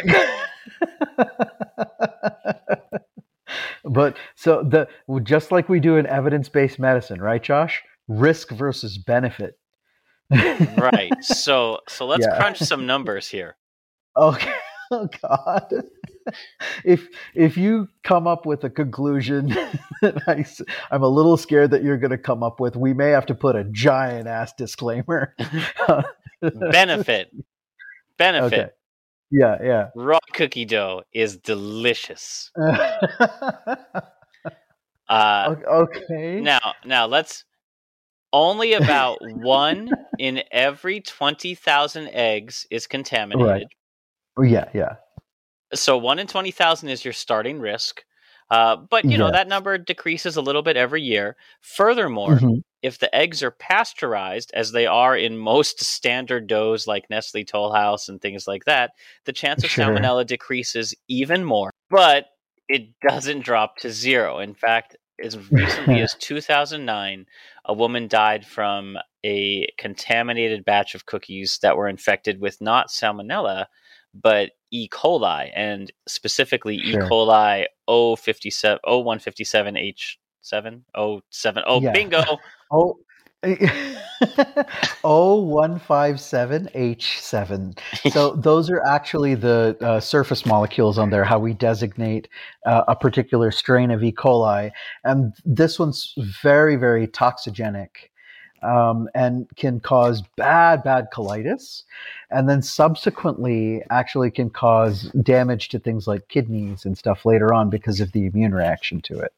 but 3.86 4.18
so 4.36 4.64
the 4.64 4.88
just 5.24 5.52
like 5.52 5.70
we 5.70 5.80
do 5.80 5.98
in 5.98 6.06
evidence-based 6.08 6.80
medicine, 6.80 7.22
right, 7.22 7.42
Josh? 7.42 7.82
Risk 8.08 8.52
versus 8.52 8.98
benefit. 8.98 9.56
right. 10.32 11.12
So 11.22 11.80
so 11.88 12.06
let's 12.06 12.26
Yeah. 12.30 12.38
crunch 12.38 12.60
some 12.60 12.86
numbers 12.86 13.28
here. 13.28 13.56
Okay. 14.18 14.54
Oh 14.92 15.08
God. 15.22 15.72
If 16.84 17.08
if 17.36 17.58
you 17.58 17.88
come 18.04 18.28
up 18.28 18.46
with 18.46 18.64
a 18.64 18.70
conclusion 18.70 19.48
that 20.02 20.22
I, 20.28 20.46
am 20.96 21.04
a 21.04 21.08
little 21.08 21.38
scared 21.38 21.72
that 21.72 21.84
you're 21.84 21.98
going 21.98 22.12
to 22.12 22.18
come 22.18 22.44
up 22.44 22.60
with, 22.60 22.76
we 22.76 22.94
may 22.94 23.10
have 23.10 23.26
to 23.28 23.36
put 23.36 23.56
a 23.56 23.64
giant 23.66 24.28
ass 24.28 24.54
disclaimer. 24.54 25.36
Benefit. 26.42 27.32
Benefit. 28.18 28.54
Okay. 28.54 28.70
Yeah, 29.32 29.90
Raw 29.96 30.20
cookie 30.34 30.66
dough 30.66 31.04
is 31.14 31.38
delicious. 31.38 32.52
Uh, 35.10 35.56
okay. 35.68 36.40
now 36.40 36.60
now 36.86 37.08
let's 37.08 37.44
only 38.32 38.74
about 38.74 39.18
one 39.22 39.90
in 40.20 40.44
every 40.52 41.02
20,000 41.02 42.10
eggs 42.10 42.68
is 42.70 42.88
contaminated. 42.88 43.68
Oh, 44.38 44.44
yeah, 44.44 44.70
yeah. 44.74 44.96
So 45.74 45.98
one 45.98 46.20
in 46.20 46.28
20,000 46.28 46.90
is 46.90 47.04
your 47.04 47.14
starting 47.14 47.60
risk. 47.60 48.04
Uh, 48.52 48.76
but 48.78 49.06
you 49.06 49.16
know 49.18 49.32
that 49.32 49.48
number 49.48 49.78
decreases 49.78 50.36
a 50.36 50.42
little 50.42 50.64
bit 50.64 50.76
every 50.76 51.04
year. 51.04 51.36
Furthermore, 51.62 52.40
Mhm. 52.40 52.62
if 52.82 52.98
the 52.98 53.14
eggs 53.14 53.44
are 53.44 53.52
pasteurized, 53.52 54.50
as 54.56 54.72
they 54.72 54.88
are 54.88 55.16
in 55.16 55.38
most 55.38 55.80
standard 55.84 56.48
doughs 56.48 56.88
like 56.88 57.08
Nestle 57.12 57.44
Toll 57.46 57.74
House 57.74 58.10
and 58.10 58.20
things 58.20 58.48
like 58.48 58.66
that, 58.66 58.92
the 59.26 59.34
chance 59.34 59.64
of 59.64 59.70
Sure. 59.70 59.86
salmonella 59.86 60.26
decreases 60.26 60.96
even 61.08 61.44
more. 61.44 61.70
But 61.92 62.26
it 62.68 63.00
doesn't 63.08 63.42
drop 63.42 63.78
to 63.78 63.92
zero. 63.92 64.40
In 64.40 64.56
fact, 64.56 64.96
as 65.24 65.38
recently 65.52 66.02
as 66.02 66.16
2009, 66.16 67.28
a 67.66 67.74
woman 67.74 68.08
died 68.08 68.48
from 68.48 68.98
a 69.24 69.68
contaminated 69.78 70.66
batch 70.66 70.96
of 70.96 71.06
cookies 71.06 71.60
that 71.62 71.78
were 71.78 71.88
infected 71.90 72.40
with 72.40 72.62
not 72.62 72.88
salmonella, 72.90 73.66
but 74.14 74.52
E. 74.72 74.88
coli, 74.90 75.52
and 75.56 75.92
specifically 76.08 76.78
Sure. 76.80 77.04
E. 77.04 77.08
coli 77.10 77.66
057, 78.18 78.80
0157H7, 78.86 80.82
07. 81.32 81.64
Oh, 81.66 81.82
Yeah. 81.82 81.92
bingo. 81.92 82.24
Oh. 82.72 83.00
O 85.04 85.42
one 85.42 85.80
five 85.80 86.20
seven 86.20 86.70
H 86.74 87.20
seven. 87.22 87.74
So 88.12 88.32
those 88.36 88.70
are 88.70 88.82
actually 88.86 89.34
the 89.36 89.78
uh, 89.82 90.00
surface 90.02 90.46
molecules 90.46 90.98
on 90.98 91.10
there. 91.10 91.24
How 91.24 91.40
we 91.40 91.54
designate 91.54 92.28
uh, 92.66 92.84
a 92.90 92.96
particular 92.98 93.50
strain 93.52 93.92
of 93.92 94.04
E. 94.04 94.12
coli, 94.12 94.72
and 95.06 95.34
this 95.46 95.80
one's 95.80 96.14
very, 96.44 96.76
very 96.76 97.08
toxigenic, 97.08 97.90
um, 98.64 99.10
and 99.16 99.48
can 99.56 99.80
cause 99.80 100.22
bad, 100.36 100.84
bad 100.84 101.08
colitis, 101.14 101.84
and 102.32 102.48
then 102.50 102.62
subsequently 102.62 103.82
actually 103.90 104.32
can 104.32 104.50
cause 104.50 105.04
damage 105.24 105.70
to 105.70 105.80
things 105.80 106.08
like 106.08 106.28
kidneys 106.30 106.86
and 106.86 106.98
stuff 106.98 107.26
later 107.26 107.54
on 107.54 107.70
because 107.70 108.00
of 108.00 108.12
the 108.12 108.26
immune 108.26 108.54
reaction 108.54 109.02
to 109.02 109.20
it. 109.20 109.34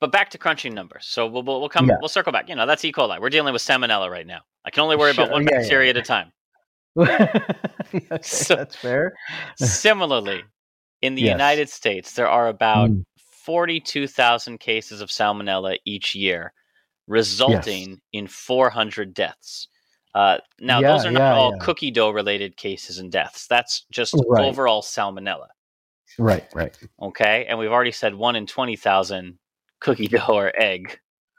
But 0.00 0.12
back 0.12 0.28
to 0.30 0.38
crunching 0.38 0.74
numbers. 0.74 1.06
So 1.06 1.26
we'll, 1.26 1.42
we'll, 1.42 1.68
come, 1.70 1.88
Yeah. 1.88 1.96
we'll 2.00 2.08
circle 2.08 2.30
back. 2.32 2.48
You 2.48 2.54
know, 2.54 2.66
that's 2.66 2.84
E. 2.84 2.92
coli. 2.92 3.18
We're 3.20 3.30
dealing 3.30 3.52
with 3.52 3.62
salmonella 3.62 4.10
right 4.10 4.26
now. 4.26 4.40
I 4.64 4.70
can 4.70 4.82
only 4.82 4.96
worry 4.96 5.10
about 5.10 5.30
one 5.30 5.44
yeah, 5.44 5.58
bacteria 5.58 5.86
yeah. 5.86 5.90
at 5.90 5.96
a 5.96 6.02
time. 6.02 6.32
okay, 6.98 8.06
So- 8.22 8.56
that's 8.56 8.76
fair. 8.76 9.14
Similarly, 9.56 10.42
in 11.02 11.14
the 11.14 11.22
Yes. 11.22 11.32
United 11.32 11.68
States, 11.70 12.12
there 12.12 12.28
are 12.28 12.48
about 12.48 12.90
Mm. 12.90 13.04
42,000 13.44 14.58
cases 14.58 15.00
of 15.00 15.08
salmonella 15.08 15.78
each 15.84 16.14
year, 16.14 16.52
resulting 17.06 18.00
in 18.12 18.26
400 18.26 19.14
deaths. 19.14 19.68
Uh, 20.14 20.38
now, 20.60 20.80
Yeah, 20.80 20.92
those 20.92 21.04
are 21.06 21.10
not 21.10 21.20
yeah, 21.20 21.34
all 21.34 21.50
yeah. 21.52 21.64
cookie 21.64 21.90
dough 21.90 22.10
related 22.10 22.56
cases 22.56 22.98
and 22.98 23.12
deaths. 23.12 23.46
That's 23.46 23.84
just 23.90 24.14
Right. 24.28 24.44
overall 24.46 24.82
salmonella. 24.82 25.48
Right, 26.18 26.46
right. 26.54 26.76
Okay. 27.02 27.44
And 27.46 27.58
we've 27.58 27.70
already 27.70 27.92
said 27.92 28.14
one 28.14 28.36
in 28.36 28.46
20,000 28.46 29.38
cookie 29.80 30.08
dough 30.08 30.24
or 30.28 30.52
egg 30.56 30.98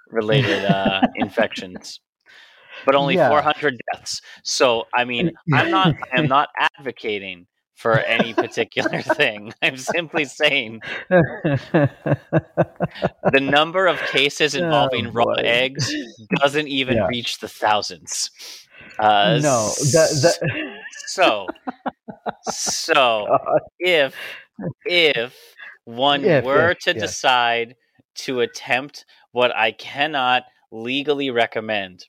related 0.09 0.63
uh, 0.65 1.01
infections, 1.15 1.99
but 2.85 2.93
only 2.95 3.15
Yeah. 3.15 3.29
400 3.29 3.79
deaths. 3.93 4.21
So, 4.43 4.85
I 4.93 5.03
mean, 5.05 5.31
I'm 5.53 5.71
not, 5.71 5.95
I 6.13 6.19
am 6.19 6.27
not 6.29 6.49
advocating 6.77 7.47
for 7.77 7.99
any 7.99 8.33
particular 8.33 9.01
thing. 9.15 9.53
I'm 9.61 9.77
simply 9.77 10.25
saying 10.25 10.81
the 11.09 11.89
number 13.39 13.85
of 13.87 13.99
cases 14.07 14.55
involving 14.55 15.07
Oh, 15.07 15.11
raw 15.11 15.33
eggs 15.37 15.93
doesn't 16.41 16.67
even 16.67 16.97
Yeah. 16.97 17.07
reach 17.07 17.37
the 17.39 17.47
thousands. 17.47 18.31
Uh, 18.99 19.39
no, 19.43 19.69
that, 19.93 20.09
that, 20.23 20.79
so, 21.05 21.47
so 22.49 23.27
if 23.79 24.15
if 24.85 25.35
one 25.85 26.25
If, 26.25 26.43
were 26.43 26.71
if, 26.71 26.79
to 26.79 26.93
yeah. 26.95 27.01
decide 27.01 27.75
to 28.25 28.39
attempt 28.41 29.05
what 29.33 29.55
I 29.55 29.71
cannot 29.71 30.43
legally 30.71 31.29
recommend, 31.29 32.05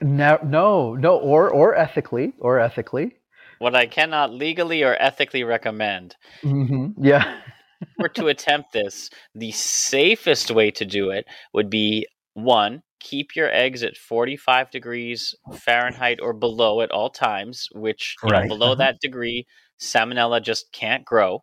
no, 0.00 0.38
no, 0.42 0.94
no, 0.94 1.16
or 1.18 1.48
or 1.50 1.76
ethically, 1.76 2.32
or 2.40 2.58
ethically. 2.58 3.16
What 3.64 3.74
I 3.74 3.86
cannot 3.86 4.30
legally 4.30 4.82
or 4.82 4.94
ethically 5.00 5.42
recommend, 5.42 6.16
hmm 6.42 6.88
Yeah. 6.98 7.40
were 7.98 8.10
to 8.10 8.28
attempt 8.28 8.74
this, 8.74 9.08
the 9.34 9.52
safest 9.52 10.50
way 10.50 10.70
to 10.72 10.84
do 10.84 11.08
it 11.08 11.24
would 11.54 11.70
be 11.70 12.06
one, 12.34 12.82
keep 13.00 13.34
your 13.34 13.50
eggs 13.50 13.82
at 13.82 13.96
45 13.96 14.70
degrees 14.70 15.34
Fahrenheit 15.54 16.18
or 16.20 16.34
below 16.34 16.82
at 16.82 16.90
all 16.90 17.08
times, 17.08 17.68
which 17.72 18.16
you 18.22 18.32
know, 18.32 18.46
below 18.48 18.72
uh-huh. 18.72 18.84
that 18.84 19.00
degree, 19.00 19.46
salmonella 19.80 20.42
just 20.42 20.70
can't 20.72 21.06
grow. 21.06 21.42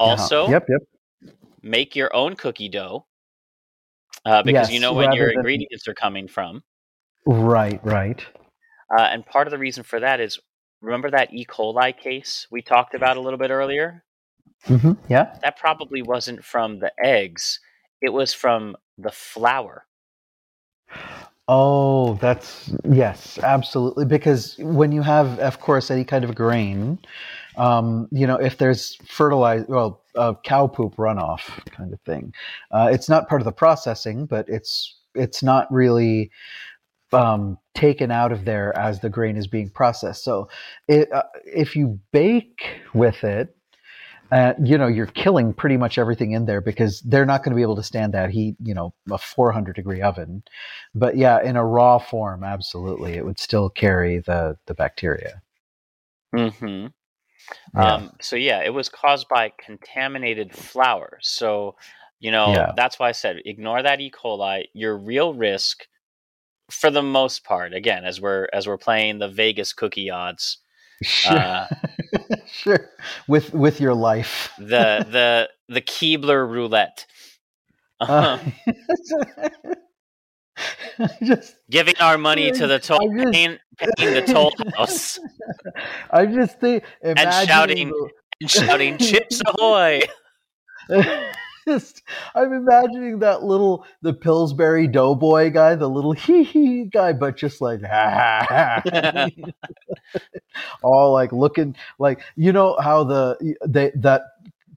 Also, 0.00 0.42
Uh-huh. 0.42 0.52
yep, 0.52 0.64
yep. 0.68 1.32
make 1.62 1.94
your 1.94 2.12
own 2.12 2.34
cookie 2.34 2.68
dough 2.68 3.06
uh, 4.24 4.42
because 4.42 4.70
you 4.72 4.80
know 4.80 4.94
where 4.94 5.14
your 5.14 5.28
than- 5.28 5.36
ingredients 5.36 5.86
are 5.86 5.94
coming 5.94 6.26
from. 6.26 6.62
Right, 7.24 7.80
right. 7.84 8.20
Uh, 8.98 9.02
and 9.02 9.24
part 9.26 9.46
of 9.46 9.52
the 9.52 9.58
reason 9.58 9.84
for 9.84 10.00
that 10.00 10.20
is 10.20 10.38
remember 10.80 11.10
that 11.10 11.32
E. 11.32 11.44
coli 11.44 11.96
case 11.96 12.46
we 12.50 12.62
talked 12.62 12.94
about 12.94 13.16
a 13.16 13.20
little 13.20 13.38
bit 13.38 13.50
earlier? 13.50 14.04
hmm 14.64 14.92
Yeah. 15.08 15.36
That 15.42 15.56
probably 15.58 16.02
wasn't 16.02 16.44
from 16.44 16.78
the 16.78 16.92
eggs, 17.02 17.60
it 18.00 18.12
was 18.12 18.32
from 18.34 18.76
the 18.98 19.10
flour. 19.10 19.86
Oh, 21.48 22.14
that's 22.14 22.74
yes, 22.90 23.38
absolutely. 23.38 24.04
Because 24.04 24.56
when 24.58 24.90
you 24.90 25.02
have, 25.02 25.38
of 25.38 25.60
course, 25.60 25.92
any 25.92 26.04
kind 26.04 26.24
of 26.24 26.34
grain, 26.34 26.98
um, 27.56 28.08
you 28.10 28.26
know, 28.26 28.36
if 28.36 28.58
there's 28.58 28.96
fertilizer, 29.08 29.64
well, 29.68 30.02
uh, 30.16 30.34
cow 30.44 30.66
poop 30.66 30.96
runoff 30.96 31.42
kind 31.70 31.92
of 31.92 32.00
thing, 32.00 32.34
uh, 32.72 32.88
it's 32.92 33.08
not 33.08 33.28
part 33.28 33.40
of 33.40 33.44
the 33.44 33.52
processing, 33.52 34.26
but 34.26 34.48
it's 34.48 34.96
it's 35.14 35.42
not 35.42 35.70
really 35.72 36.30
um, 37.12 37.58
taken 37.74 38.10
out 38.10 38.32
of 38.32 38.44
there 38.44 38.76
as 38.76 39.00
the 39.00 39.10
grain 39.10 39.36
is 39.36 39.46
being 39.46 39.70
processed. 39.70 40.24
So, 40.24 40.48
it, 40.88 41.10
uh, 41.12 41.22
if 41.44 41.76
you 41.76 42.00
bake 42.12 42.80
with 42.94 43.22
it, 43.24 43.56
uh, 44.32 44.54
you 44.62 44.76
know, 44.76 44.88
you're 44.88 45.06
killing 45.06 45.54
pretty 45.54 45.76
much 45.76 45.98
everything 45.98 46.32
in 46.32 46.46
there 46.46 46.60
because 46.60 47.00
they're 47.02 47.24
not 47.26 47.44
going 47.44 47.52
to 47.52 47.56
be 47.56 47.62
able 47.62 47.76
to 47.76 47.82
stand 47.82 48.12
that 48.14 48.30
heat. 48.30 48.56
You 48.62 48.74
know, 48.74 48.92
a 49.10 49.18
400 49.18 49.76
degree 49.76 50.02
oven. 50.02 50.42
But 50.94 51.16
yeah, 51.16 51.40
in 51.42 51.54
a 51.56 51.64
raw 51.64 51.98
form, 51.98 52.42
absolutely, 52.42 53.14
it 53.14 53.24
would 53.24 53.38
still 53.38 53.70
carry 53.70 54.18
the 54.18 54.56
the 54.66 54.74
bacteria. 54.74 55.42
Mm-hmm. 56.34 56.88
Yeah. 57.76 57.94
Um, 57.94 58.10
so 58.20 58.36
yeah, 58.36 58.62
it 58.64 58.74
was 58.74 58.88
caused 58.88 59.28
by 59.28 59.52
contaminated 59.64 60.52
flour. 60.52 61.18
So, 61.22 61.76
you 62.18 62.30
know, 62.32 62.48
Yeah. 62.52 62.72
that's 62.76 62.98
why 62.98 63.08
I 63.08 63.12
said 63.12 63.36
ignore 63.44 63.82
that 63.82 64.00
E. 64.00 64.10
coli. 64.10 64.64
Your 64.72 64.96
real 64.98 65.34
risk, 65.34 65.86
for 66.70 66.90
the 66.90 67.02
most 67.02 67.44
part, 67.44 67.72
again, 67.74 68.04
as 68.04 68.20
we're 68.20 68.48
as 68.52 68.66
we're 68.66 68.78
playing 68.78 69.18
the 69.18 69.28
Vegas 69.28 69.72
cookie 69.72 70.10
odds, 70.10 70.58
Sure, 71.02 71.36
uh, 71.38 71.66
sure. 72.46 72.90
With 73.28 73.52
with 73.52 73.80
your 73.80 73.94
life. 73.94 74.50
the 74.58 75.06
the 75.10 75.48
the 75.68 75.80
Keebler 75.80 76.48
roulette, 76.48 77.06
Uh, 78.00 78.38
I 80.98 81.08
just 81.22 81.56
giving 81.70 81.94
our 82.00 82.16
money 82.16 82.50
to 82.50 82.66
the 82.66 82.78
toll, 82.78 83.10
just- 83.14 83.32
paying, 83.32 83.58
paying 83.98 84.14
the 84.14 84.22
toll 84.22 84.52
house, 84.76 85.18
I 86.10 86.24
just 86.26 86.58
think 86.60 86.84
and 87.02 87.18
shouting 87.46 87.88
the- 87.90 88.10
and 88.40 88.50
shouting 88.50 88.98
"Chips 88.98 89.42
ahoy!" 89.46 90.00
Just 91.68 92.02
I'm 92.34 92.52
imagining 92.52 93.18
that 93.20 93.42
little 93.42 93.84
the 94.02 94.12
Pillsbury 94.14 94.86
Doughboy 94.86 95.50
guy, 95.50 95.74
the 95.74 95.88
little 95.88 96.12
hee 96.14 96.44
hee 96.44 96.84
guy, 96.84 97.12
but 97.12 97.36
just 97.36 97.60
like 97.60 97.80
all 100.82 101.12
like 101.12 101.32
looking 101.32 101.74
like 101.98 102.20
you 102.36 102.52
know 102.52 102.76
how 102.80 103.04
the 103.04 103.56
they 103.66 103.92
that 103.96 104.22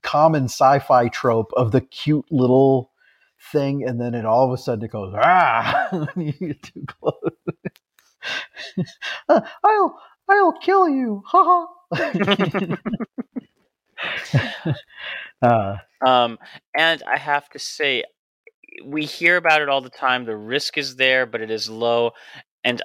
common 0.02 0.44
sci-fi 0.44 1.08
trope 1.08 1.52
of 1.56 1.72
the 1.72 1.80
cute 1.80 2.26
little 2.30 2.90
thing, 3.52 3.84
and 3.86 4.00
then 4.00 4.14
it 4.14 4.24
all 4.24 4.46
of 4.46 4.52
a 4.52 4.58
sudden 4.62 4.84
it 4.84 4.90
goes 4.90 5.12
ah 5.16 6.06
you 6.16 6.32
get 6.32 6.62
too 6.62 6.84
close. 6.86 7.14
Uh, 9.28 9.40
I'll 9.64 9.98
I'll 10.28 10.52
kill 10.60 10.88
you, 10.88 11.22
ha 11.26 11.66
ha. 11.92 12.76
uh, 15.42 15.76
Um, 16.04 16.38
and 16.76 17.02
I 17.06 17.18
have 17.18 17.48
to 17.50 17.58
say, 17.58 18.04
we 18.84 19.04
hear 19.04 19.36
about 19.36 19.62
it 19.62 19.68
all 19.68 19.80
the 19.80 19.90
time. 19.90 20.24
The 20.24 20.36
risk 20.36 20.78
is 20.78 20.96
there, 20.96 21.26
but 21.26 21.40
it 21.42 21.50
is 21.50 21.68
low. 21.68 22.12
And 22.64 22.82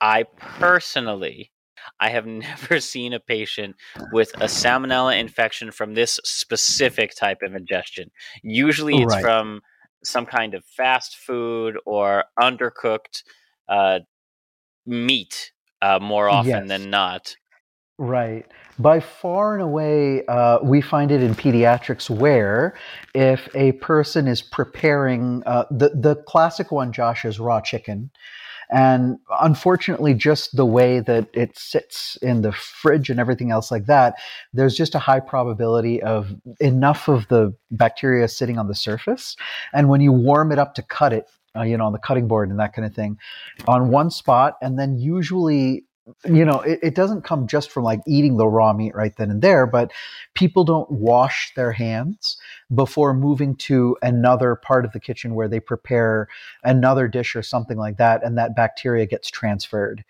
I 0.00 0.24
personally, 0.38 1.52
I 2.00 2.10
have 2.10 2.26
never 2.26 2.80
seen 2.80 3.12
a 3.12 3.20
patient 3.20 3.76
with 4.10 4.32
a 4.40 4.46
salmonella 4.46 5.18
infection 5.18 5.70
from 5.72 5.94
this 5.94 6.20
specific 6.24 7.14
type 7.14 7.38
of 7.42 7.54
ingestion. 7.54 8.10
Usually, 8.42 9.02
it's 9.02 9.14
Right. 9.14 9.22
from 9.22 9.62
some 10.04 10.26
kind 10.26 10.54
of 10.54 10.64
fast 10.64 11.16
food 11.16 11.78
or 11.86 12.24
undercooked 12.40 13.22
uh, 13.68 14.00
meat 14.86 15.52
uh, 15.82 15.98
more 16.00 16.28
often 16.28 16.66
Yes. 16.66 16.68
than 16.68 16.90
not. 16.90 17.36
Right. 18.02 18.44
By 18.80 18.98
far 18.98 19.54
and 19.54 19.62
away, 19.62 20.26
uh, 20.26 20.58
we 20.60 20.80
find 20.80 21.12
it 21.12 21.22
in 21.22 21.36
pediatrics 21.36 22.10
where 22.10 22.74
if 23.14 23.48
a 23.54 23.72
person 23.74 24.26
is 24.26 24.42
preparing 24.42 25.44
uh, 25.46 25.66
the 25.70 25.90
the 25.90 26.16
classic 26.26 26.72
one, 26.72 26.92
Josh, 26.92 27.24
is 27.24 27.38
raw 27.38 27.60
chicken, 27.60 28.10
And 28.72 29.18
unfortunately, 29.40 30.14
just 30.14 30.56
the 30.56 30.64
way 30.64 31.00
that 31.00 31.28
it 31.34 31.58
sits 31.58 32.16
in 32.22 32.40
the 32.40 32.52
fridge 32.52 33.10
and 33.10 33.20
everything 33.20 33.50
else 33.50 33.70
like 33.70 33.84
that, 33.86 34.14
there's 34.54 34.74
just 34.74 34.94
a 34.94 34.98
high 34.98 35.20
probability 35.20 36.02
of 36.02 36.34
enough 36.58 37.06
of 37.06 37.28
the 37.28 37.54
bacteria 37.70 38.26
sitting 38.28 38.58
on 38.58 38.68
the 38.68 38.74
surface. 38.74 39.36
And 39.74 39.90
when 39.90 40.00
you 40.00 40.10
warm 40.10 40.52
it 40.52 40.58
up 40.58 40.74
to 40.76 40.82
cut 40.82 41.12
it, 41.12 41.26
uh, 41.54 41.62
you 41.62 41.76
know, 41.76 41.84
on 41.84 41.92
the 41.92 41.98
cutting 41.98 42.26
board 42.26 42.48
and 42.48 42.58
that 42.58 42.72
kind 42.72 42.86
of 42.86 42.94
thing, 42.94 43.18
on 43.68 43.90
one 43.90 44.10
spot, 44.10 44.54
and 44.62 44.78
then 44.78 44.98
usually 44.98 45.84
you 46.24 46.44
know, 46.44 46.60
it, 46.60 46.80
it, 46.82 46.94
doesn't 46.94 47.22
come 47.22 47.46
just 47.46 47.70
from 47.70 47.84
like 47.84 48.00
eating 48.06 48.36
the 48.36 48.46
raw 48.46 48.72
meat 48.72 48.94
right 48.94 49.16
then 49.16 49.30
and 49.30 49.42
there, 49.42 49.66
but 49.66 49.92
people 50.34 50.64
don't 50.64 50.90
wash 50.90 51.52
their 51.54 51.72
hands 51.72 52.36
before 52.74 53.14
moving 53.14 53.54
to 53.56 53.96
another 54.02 54.56
part 54.56 54.84
of 54.84 54.92
the 54.92 55.00
kitchen 55.00 55.34
where 55.34 55.48
they 55.48 55.60
prepare 55.60 56.28
another 56.64 57.06
dish 57.06 57.36
or 57.36 57.42
something 57.42 57.76
like 57.76 57.98
that, 57.98 58.24
and 58.24 58.36
that 58.36 58.56
bacteria 58.56 59.06
gets 59.06 59.30
transferred 59.30 60.04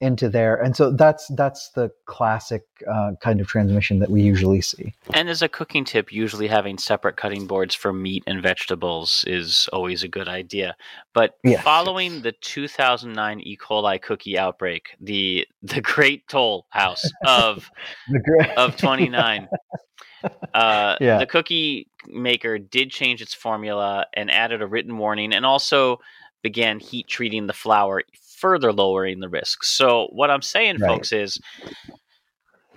into 0.00 0.30
there 0.30 0.56
and 0.56 0.74
so 0.74 0.90
that's 0.90 1.28
that's 1.36 1.70
the 1.70 1.90
classic 2.06 2.64
uh, 2.90 3.12
kind 3.20 3.38
of 3.38 3.46
transmission 3.46 3.98
that 3.98 4.10
we 4.10 4.22
usually 4.22 4.60
see 4.60 4.94
and 5.12 5.28
as 5.28 5.42
a 5.42 5.48
cooking 5.48 5.84
tip 5.84 6.10
usually 6.10 6.46
having 6.46 6.78
separate 6.78 7.16
cutting 7.16 7.46
boards 7.46 7.74
for 7.74 7.92
meat 7.92 8.24
and 8.26 8.42
vegetables 8.42 9.24
is 9.26 9.68
always 9.74 10.02
a 10.02 10.08
good 10.08 10.26
idea 10.26 10.74
but 11.12 11.36
yes. 11.44 11.62
following 11.62 12.22
the 12.22 12.32
2009 12.32 13.40
e 13.40 13.56
coli 13.58 14.00
cookie 14.00 14.38
outbreak 14.38 14.96
the 15.00 15.46
the 15.62 15.82
great 15.82 16.26
toll 16.28 16.66
house 16.70 17.04
of 17.26 17.70
great- 18.24 18.50
of 18.56 18.76
29 18.78 19.48
uh, 20.54 20.96
yeah. 20.98 21.18
the 21.18 21.26
cookie 21.26 21.88
maker 22.08 22.58
did 22.58 22.90
change 22.90 23.20
its 23.20 23.34
formula 23.34 24.06
and 24.14 24.30
added 24.30 24.62
a 24.62 24.66
written 24.66 24.96
warning 24.96 25.34
and 25.34 25.44
also 25.44 26.00
began 26.42 26.80
heat 26.80 27.06
treating 27.06 27.46
the 27.46 27.52
flour 27.52 28.02
further 28.40 28.72
lowering 28.72 29.20
the 29.20 29.28
risk. 29.28 29.64
So 29.64 30.08
what 30.12 30.30
I'm 30.30 30.42
saying, 30.42 30.78
right. 30.80 30.88
folks, 30.88 31.12
is 31.12 31.38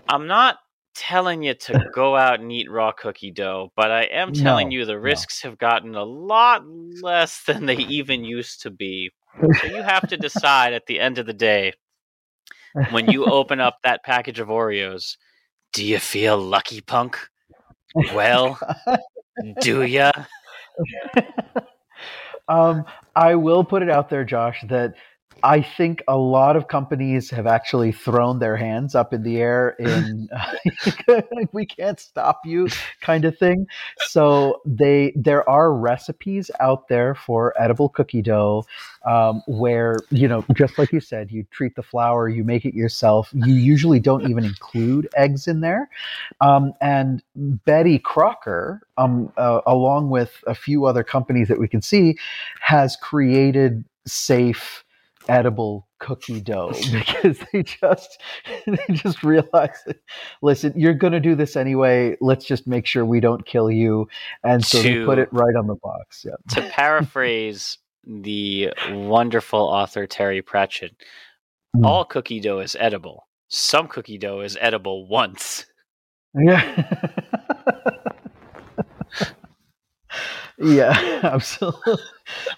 I'm 0.07 0.28
not 0.28 0.57
telling 0.95 1.43
you 1.43 1.53
to 1.53 1.89
go 1.93 2.16
out 2.16 2.39
and 2.39 2.51
eat 2.51 2.70
raw 2.70 2.91
cookie 2.91 3.32
dough, 3.32 3.72
but 3.76 3.91
I 3.91 4.03
am 4.03 4.34
telling 4.34 4.70
no, 4.70 4.76
you 4.76 4.86
the 4.86 4.99
risks 4.99 5.43
no. 5.43 5.49
have 5.49 5.57
gotten 5.57 5.95
a 5.95 6.03
lot 6.03 6.64
less 6.68 7.43
than 7.43 7.66
they 7.66 7.78
even 7.78 8.24
used 8.24 8.61
to 8.64 8.70
be. 8.70 9.11
So 9.61 9.68
you 9.68 9.82
have 9.82 10.07
to 10.09 10.18
decide 10.18 10.74
at 10.74 10.86
the 10.86 10.99
end 10.99 11.18
of 11.18 11.26
the 11.26 11.34
day 11.34 11.74
when 12.91 13.09
you 13.09 13.26
open 13.32 13.59
up 13.59 13.80
that 13.84 14.03
package 14.03 14.39
of 14.39 14.49
Oreos, 14.49 15.18
do 15.74 15.84
you 15.84 15.99
feel 15.99 16.38
lucky, 16.38 16.82
punk? 16.82 17.18
Well, 18.14 18.59
do 19.61 19.84
ya? 19.84 20.11
um, 22.47 22.86
I 23.16 23.36
will 23.36 23.64
put 23.64 23.82
it 23.82 23.89
out 23.89 24.09
there, 24.09 24.24
Josh, 24.24 24.64
that 24.70 24.95
I 25.43 25.61
think 25.61 26.03
a 26.07 26.17
lot 26.17 26.55
of 26.55 26.67
companies 26.67 27.29
have 27.31 27.47
actually 27.47 27.91
thrown 27.91 28.39
their 28.39 28.55
hands 28.55 28.95
up 28.95 29.13
in 29.13 29.23
the 29.23 29.38
air 29.41 29.69
in 29.79 30.29
we 31.53 31.65
can't 31.65 31.99
stop 31.99 32.41
you 32.45 32.67
kind 33.01 33.25
of 33.25 33.38
thing. 33.38 33.67
So 34.07 34.61
they 34.65 35.13
there 35.15 35.47
are 35.49 35.73
recipes 35.73 36.49
out 36.59 36.88
there 36.88 37.15
for 37.15 37.53
edible 37.59 37.89
cookie 37.89 38.21
dough 38.21 38.65
um, 39.05 39.41
where 39.47 39.97
you 40.09 40.27
know 40.27 40.45
just 40.53 40.77
like 40.77 40.91
you 40.91 40.99
said, 40.99 41.31
you 41.31 41.45
treat 41.51 41.75
the 41.75 41.84
flour, 41.84 42.29
you 42.29 42.43
make 42.43 42.65
it 42.65 42.73
yourself. 42.73 43.29
You 43.34 43.53
usually 43.53 43.99
don't 43.99 44.29
even 44.29 44.45
include 44.45 45.07
eggs 45.15 45.47
in 45.47 45.61
there. 45.61 45.89
Um, 46.41 46.73
and 46.81 47.21
Betty 47.36 47.99
Crocker, 47.99 48.81
um, 48.97 49.31
uh, 49.38 49.61
along 49.65 50.09
with 50.09 50.43
a 50.47 50.55
few 50.55 50.86
other 50.86 51.03
companies 51.03 51.47
that 51.47 51.59
we 51.59 51.67
can 51.67 51.81
see, 51.81 52.17
has 52.61 52.95
created 52.95 53.84
safe 54.05 54.84
edible 55.28 55.88
cookie 55.99 56.41
dough 56.41 56.74
because 56.91 57.39
they 57.51 57.63
just 57.63 58.21
they 58.65 58.93
just 58.93 59.24
realize 59.24 59.78
listen 60.41 60.74
you're 60.76 60.93
going 60.93 61.13
to 61.13 61.19
do 61.19 61.36
this 61.36 61.55
anyway. 61.55 62.17
Let's 62.21 62.45
just 62.45 62.67
make 62.67 62.86
sure 62.86 63.05
we 63.05 63.19
don't 63.19 63.45
kill 63.45 63.71
you. 63.71 64.07
And 64.43 64.65
so 64.65 64.82
to, 64.82 64.99
they 64.99 65.05
put 65.05 65.19
it 65.19 65.30
right 65.32 65.55
on 65.55 65.67
the 65.67 65.76
box 65.76 66.26
yeah. 66.26 66.36
to 66.55 66.69
paraphrase 66.69 67.78
the 68.05 68.74
wonderful 68.91 69.59
author 69.59 70.05
terry 70.05 70.41
pratchett 70.41 70.93
mm. 71.76 71.86
all 71.86 72.05
cookie 72.05 72.39
dough 72.39 72.59
is 72.59 72.76
edible. 72.80 73.28
Some 73.47 73.88
cookie 73.88 74.17
dough 74.17 74.41
is 74.41 74.57
edible 74.59 75.07
once. 75.07 75.65
Yeah 76.36 77.21
yeah, 80.64 81.20
absolutely. 81.24 82.03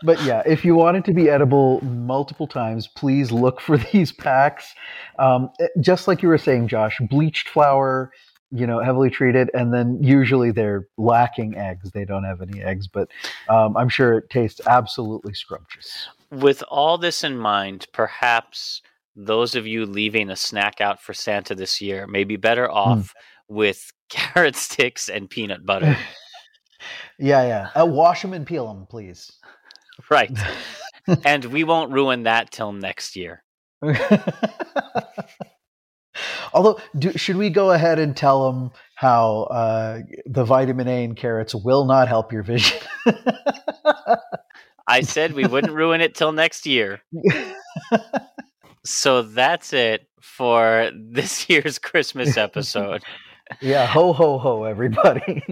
But 0.04 0.22
yeah, 0.24 0.44
if 0.46 0.64
you 0.64 0.76
want 0.76 0.98
it 0.98 1.06
to 1.06 1.14
be 1.14 1.30
edible 1.30 1.82
multiple 1.84 2.48
times, 2.48 2.88
please 2.88 3.32
look 3.32 3.62
for 3.62 3.78
these 3.92 4.12
packs. 4.12 4.74
Um, 5.20 5.50
eh, 5.60 5.68
just 5.82 6.08
like 6.08 6.22
you 6.22 6.30
were 6.30 6.38
saying, 6.38 6.68
Josh, 6.68 6.98
bleached 7.10 7.50
flour, 7.50 8.12
you 8.52 8.68
know, 8.68 8.80
heavily 8.80 9.10
treated, 9.10 9.50
and 9.54 9.74
then 9.74 10.02
usually 10.02 10.52
they're 10.52 10.88
lacking 10.98 11.56
eggs. 11.58 11.92
They 11.92 12.06
don't 12.06 12.24
have 12.24 12.42
any 12.42 12.62
eggs, 12.62 12.88
but 12.88 13.10
um, 13.50 13.76
I'm 13.76 13.90
sure 13.90 14.18
it 14.20 14.30
tastes 14.30 14.62
absolutely 14.68 15.34
scrumptious. 15.34 16.08
With 16.32 16.64
all 16.70 16.98
this 16.98 17.24
in 17.24 17.38
mind, 17.38 17.88
perhaps 17.92 18.82
those 19.16 19.56
of 19.56 19.66
you 19.66 19.86
leaving 19.86 20.30
a 20.30 20.36
snack 20.36 20.82
out 20.82 21.02
for 21.02 21.14
Santa 21.14 21.56
this 21.56 21.82
year 21.82 22.06
may 22.08 22.24
be 22.24 22.36
better 22.36 22.68
hmm. 22.68 22.74
off 22.74 23.00
mm. 23.00 23.12
with 23.48 23.92
carrot 24.10 24.56
sticks 24.56 25.10
and 25.10 25.30
peanut 25.30 25.66
butter. 25.66 25.98
Yeah, 27.20 27.44
yeah. 27.44 27.70
Uh, 27.82 27.86
wash 27.86 28.22
them 28.22 28.34
and 28.34 28.46
peel 28.46 28.68
them, 28.68 28.86
please. 28.90 29.32
Right. 30.10 30.32
and 31.26 31.46
we 31.46 31.64
won't 31.64 31.92
ruin 31.92 32.24
that 32.24 32.52
till 32.52 32.72
next 32.72 33.16
year. 33.16 33.44
Although, 36.54 36.80
do, 36.98 37.12
should 37.14 37.36
we 37.36 37.50
go 37.50 37.72
ahead 37.72 38.00
and 38.00 38.16
tell 38.16 38.52
them 38.52 38.72
how 38.96 39.44
uh, 39.44 40.00
the 40.26 40.46
vitamin 40.46 40.88
A 40.88 41.04
in 41.04 41.16
carrots 41.16 41.54
will 41.54 41.86
not 41.86 42.08
help 42.08 42.32
your 42.32 42.44
vision? 42.44 42.80
I 44.88 45.02
said 45.02 45.34
we 45.34 45.46
wouldn't 45.46 45.74
ruin 45.74 46.00
it 46.02 46.16
till 46.16 46.32
next 46.32 46.66
year. 46.66 47.02
so 48.86 49.24
that's 49.24 49.74
it 49.74 50.08
for 50.22 50.92
this 50.96 51.50
year's 51.50 51.80
Christmas 51.80 52.38
episode. 52.38 53.04
yeah, 53.62 53.86
ho, 53.86 54.14
ho, 54.14 54.38
ho, 54.38 54.64
everybody. 54.64 55.44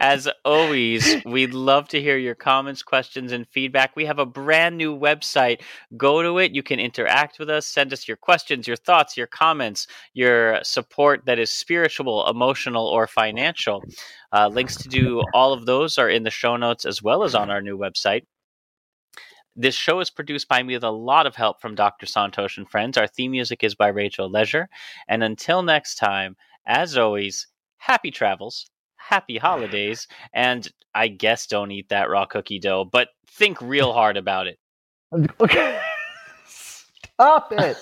As 0.00 0.28
always, 0.44 1.24
we'd 1.24 1.54
love 1.54 1.88
to 1.88 2.00
hear 2.00 2.16
your 2.16 2.34
comments, 2.34 2.82
questions, 2.82 3.32
and 3.32 3.46
feedback. 3.48 3.94
We 3.96 4.04
have 4.06 4.18
a 4.18 4.26
brand 4.26 4.76
new 4.76 4.96
website. 4.98 5.62
Go 5.96 6.22
to 6.22 6.38
it. 6.38 6.54
You 6.54 6.62
can 6.62 6.80
interact 6.80 7.38
with 7.38 7.50
us, 7.50 7.66
send 7.66 7.92
us 7.92 8.08
your 8.08 8.16
questions, 8.16 8.66
your 8.66 8.76
thoughts, 8.76 9.16
your 9.16 9.26
comments, 9.26 9.86
your 10.12 10.62
support 10.62 11.24
that 11.26 11.38
is 11.38 11.50
spiritual, 11.50 12.26
emotional, 12.28 12.86
or 12.86 13.06
financial. 13.06 13.84
Uh, 14.32 14.48
links 14.48 14.76
to 14.76 14.88
do 14.88 15.22
all 15.32 15.52
of 15.52 15.66
those 15.66 15.98
are 15.98 16.08
in 16.08 16.22
the 16.22 16.30
show 16.30 16.56
notes 16.56 16.84
as 16.84 17.02
well 17.02 17.22
as 17.22 17.34
on 17.34 17.50
our 17.50 17.62
new 17.62 17.78
website. 17.78 18.22
This 19.56 19.76
show 19.76 20.00
is 20.00 20.10
produced 20.10 20.48
by 20.48 20.62
me 20.62 20.74
with 20.74 20.82
a 20.82 20.90
lot 20.90 21.26
of 21.26 21.36
help 21.36 21.60
from 21.60 21.76
Dr. 21.76 22.06
Santosh 22.06 22.58
and 22.58 22.68
friends. 22.68 22.98
Our 22.98 23.06
theme 23.06 23.30
music 23.30 23.62
is 23.62 23.76
by 23.76 23.88
Rachel 23.88 24.28
Leisure. 24.28 24.68
And 25.06 25.22
until 25.22 25.62
next 25.62 25.94
time, 25.94 26.36
as 26.66 26.96
always, 26.96 27.46
happy 27.76 28.10
travels 28.10 28.66
happy 29.08 29.38
holidays. 29.38 30.06
And 30.32 30.66
I 30.94 31.08
guess 31.08 31.46
don't 31.46 31.70
eat 31.70 31.88
that 31.90 32.08
raw 32.10 32.26
cookie 32.26 32.58
dough, 32.58 32.84
but 32.84 33.08
think 33.26 33.60
real 33.60 33.92
hard 34.00 34.16
about 34.16 34.46
it. 34.46 34.58
Okay. 35.40 35.80
Stop 36.46 37.52
it. 37.52 37.76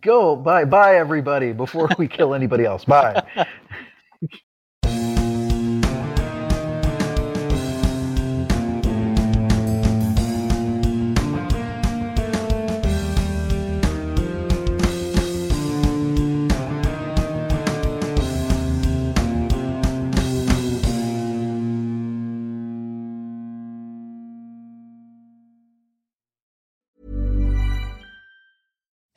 Go. 0.00 0.36
Bye. 0.36 0.64
Bye, 0.64 0.96
everybody, 0.96 1.52
before 1.52 1.88
we 1.98 2.06
kill 2.06 2.34
anybody 2.34 2.64
else. 2.64 2.84
Bye. 2.84 3.22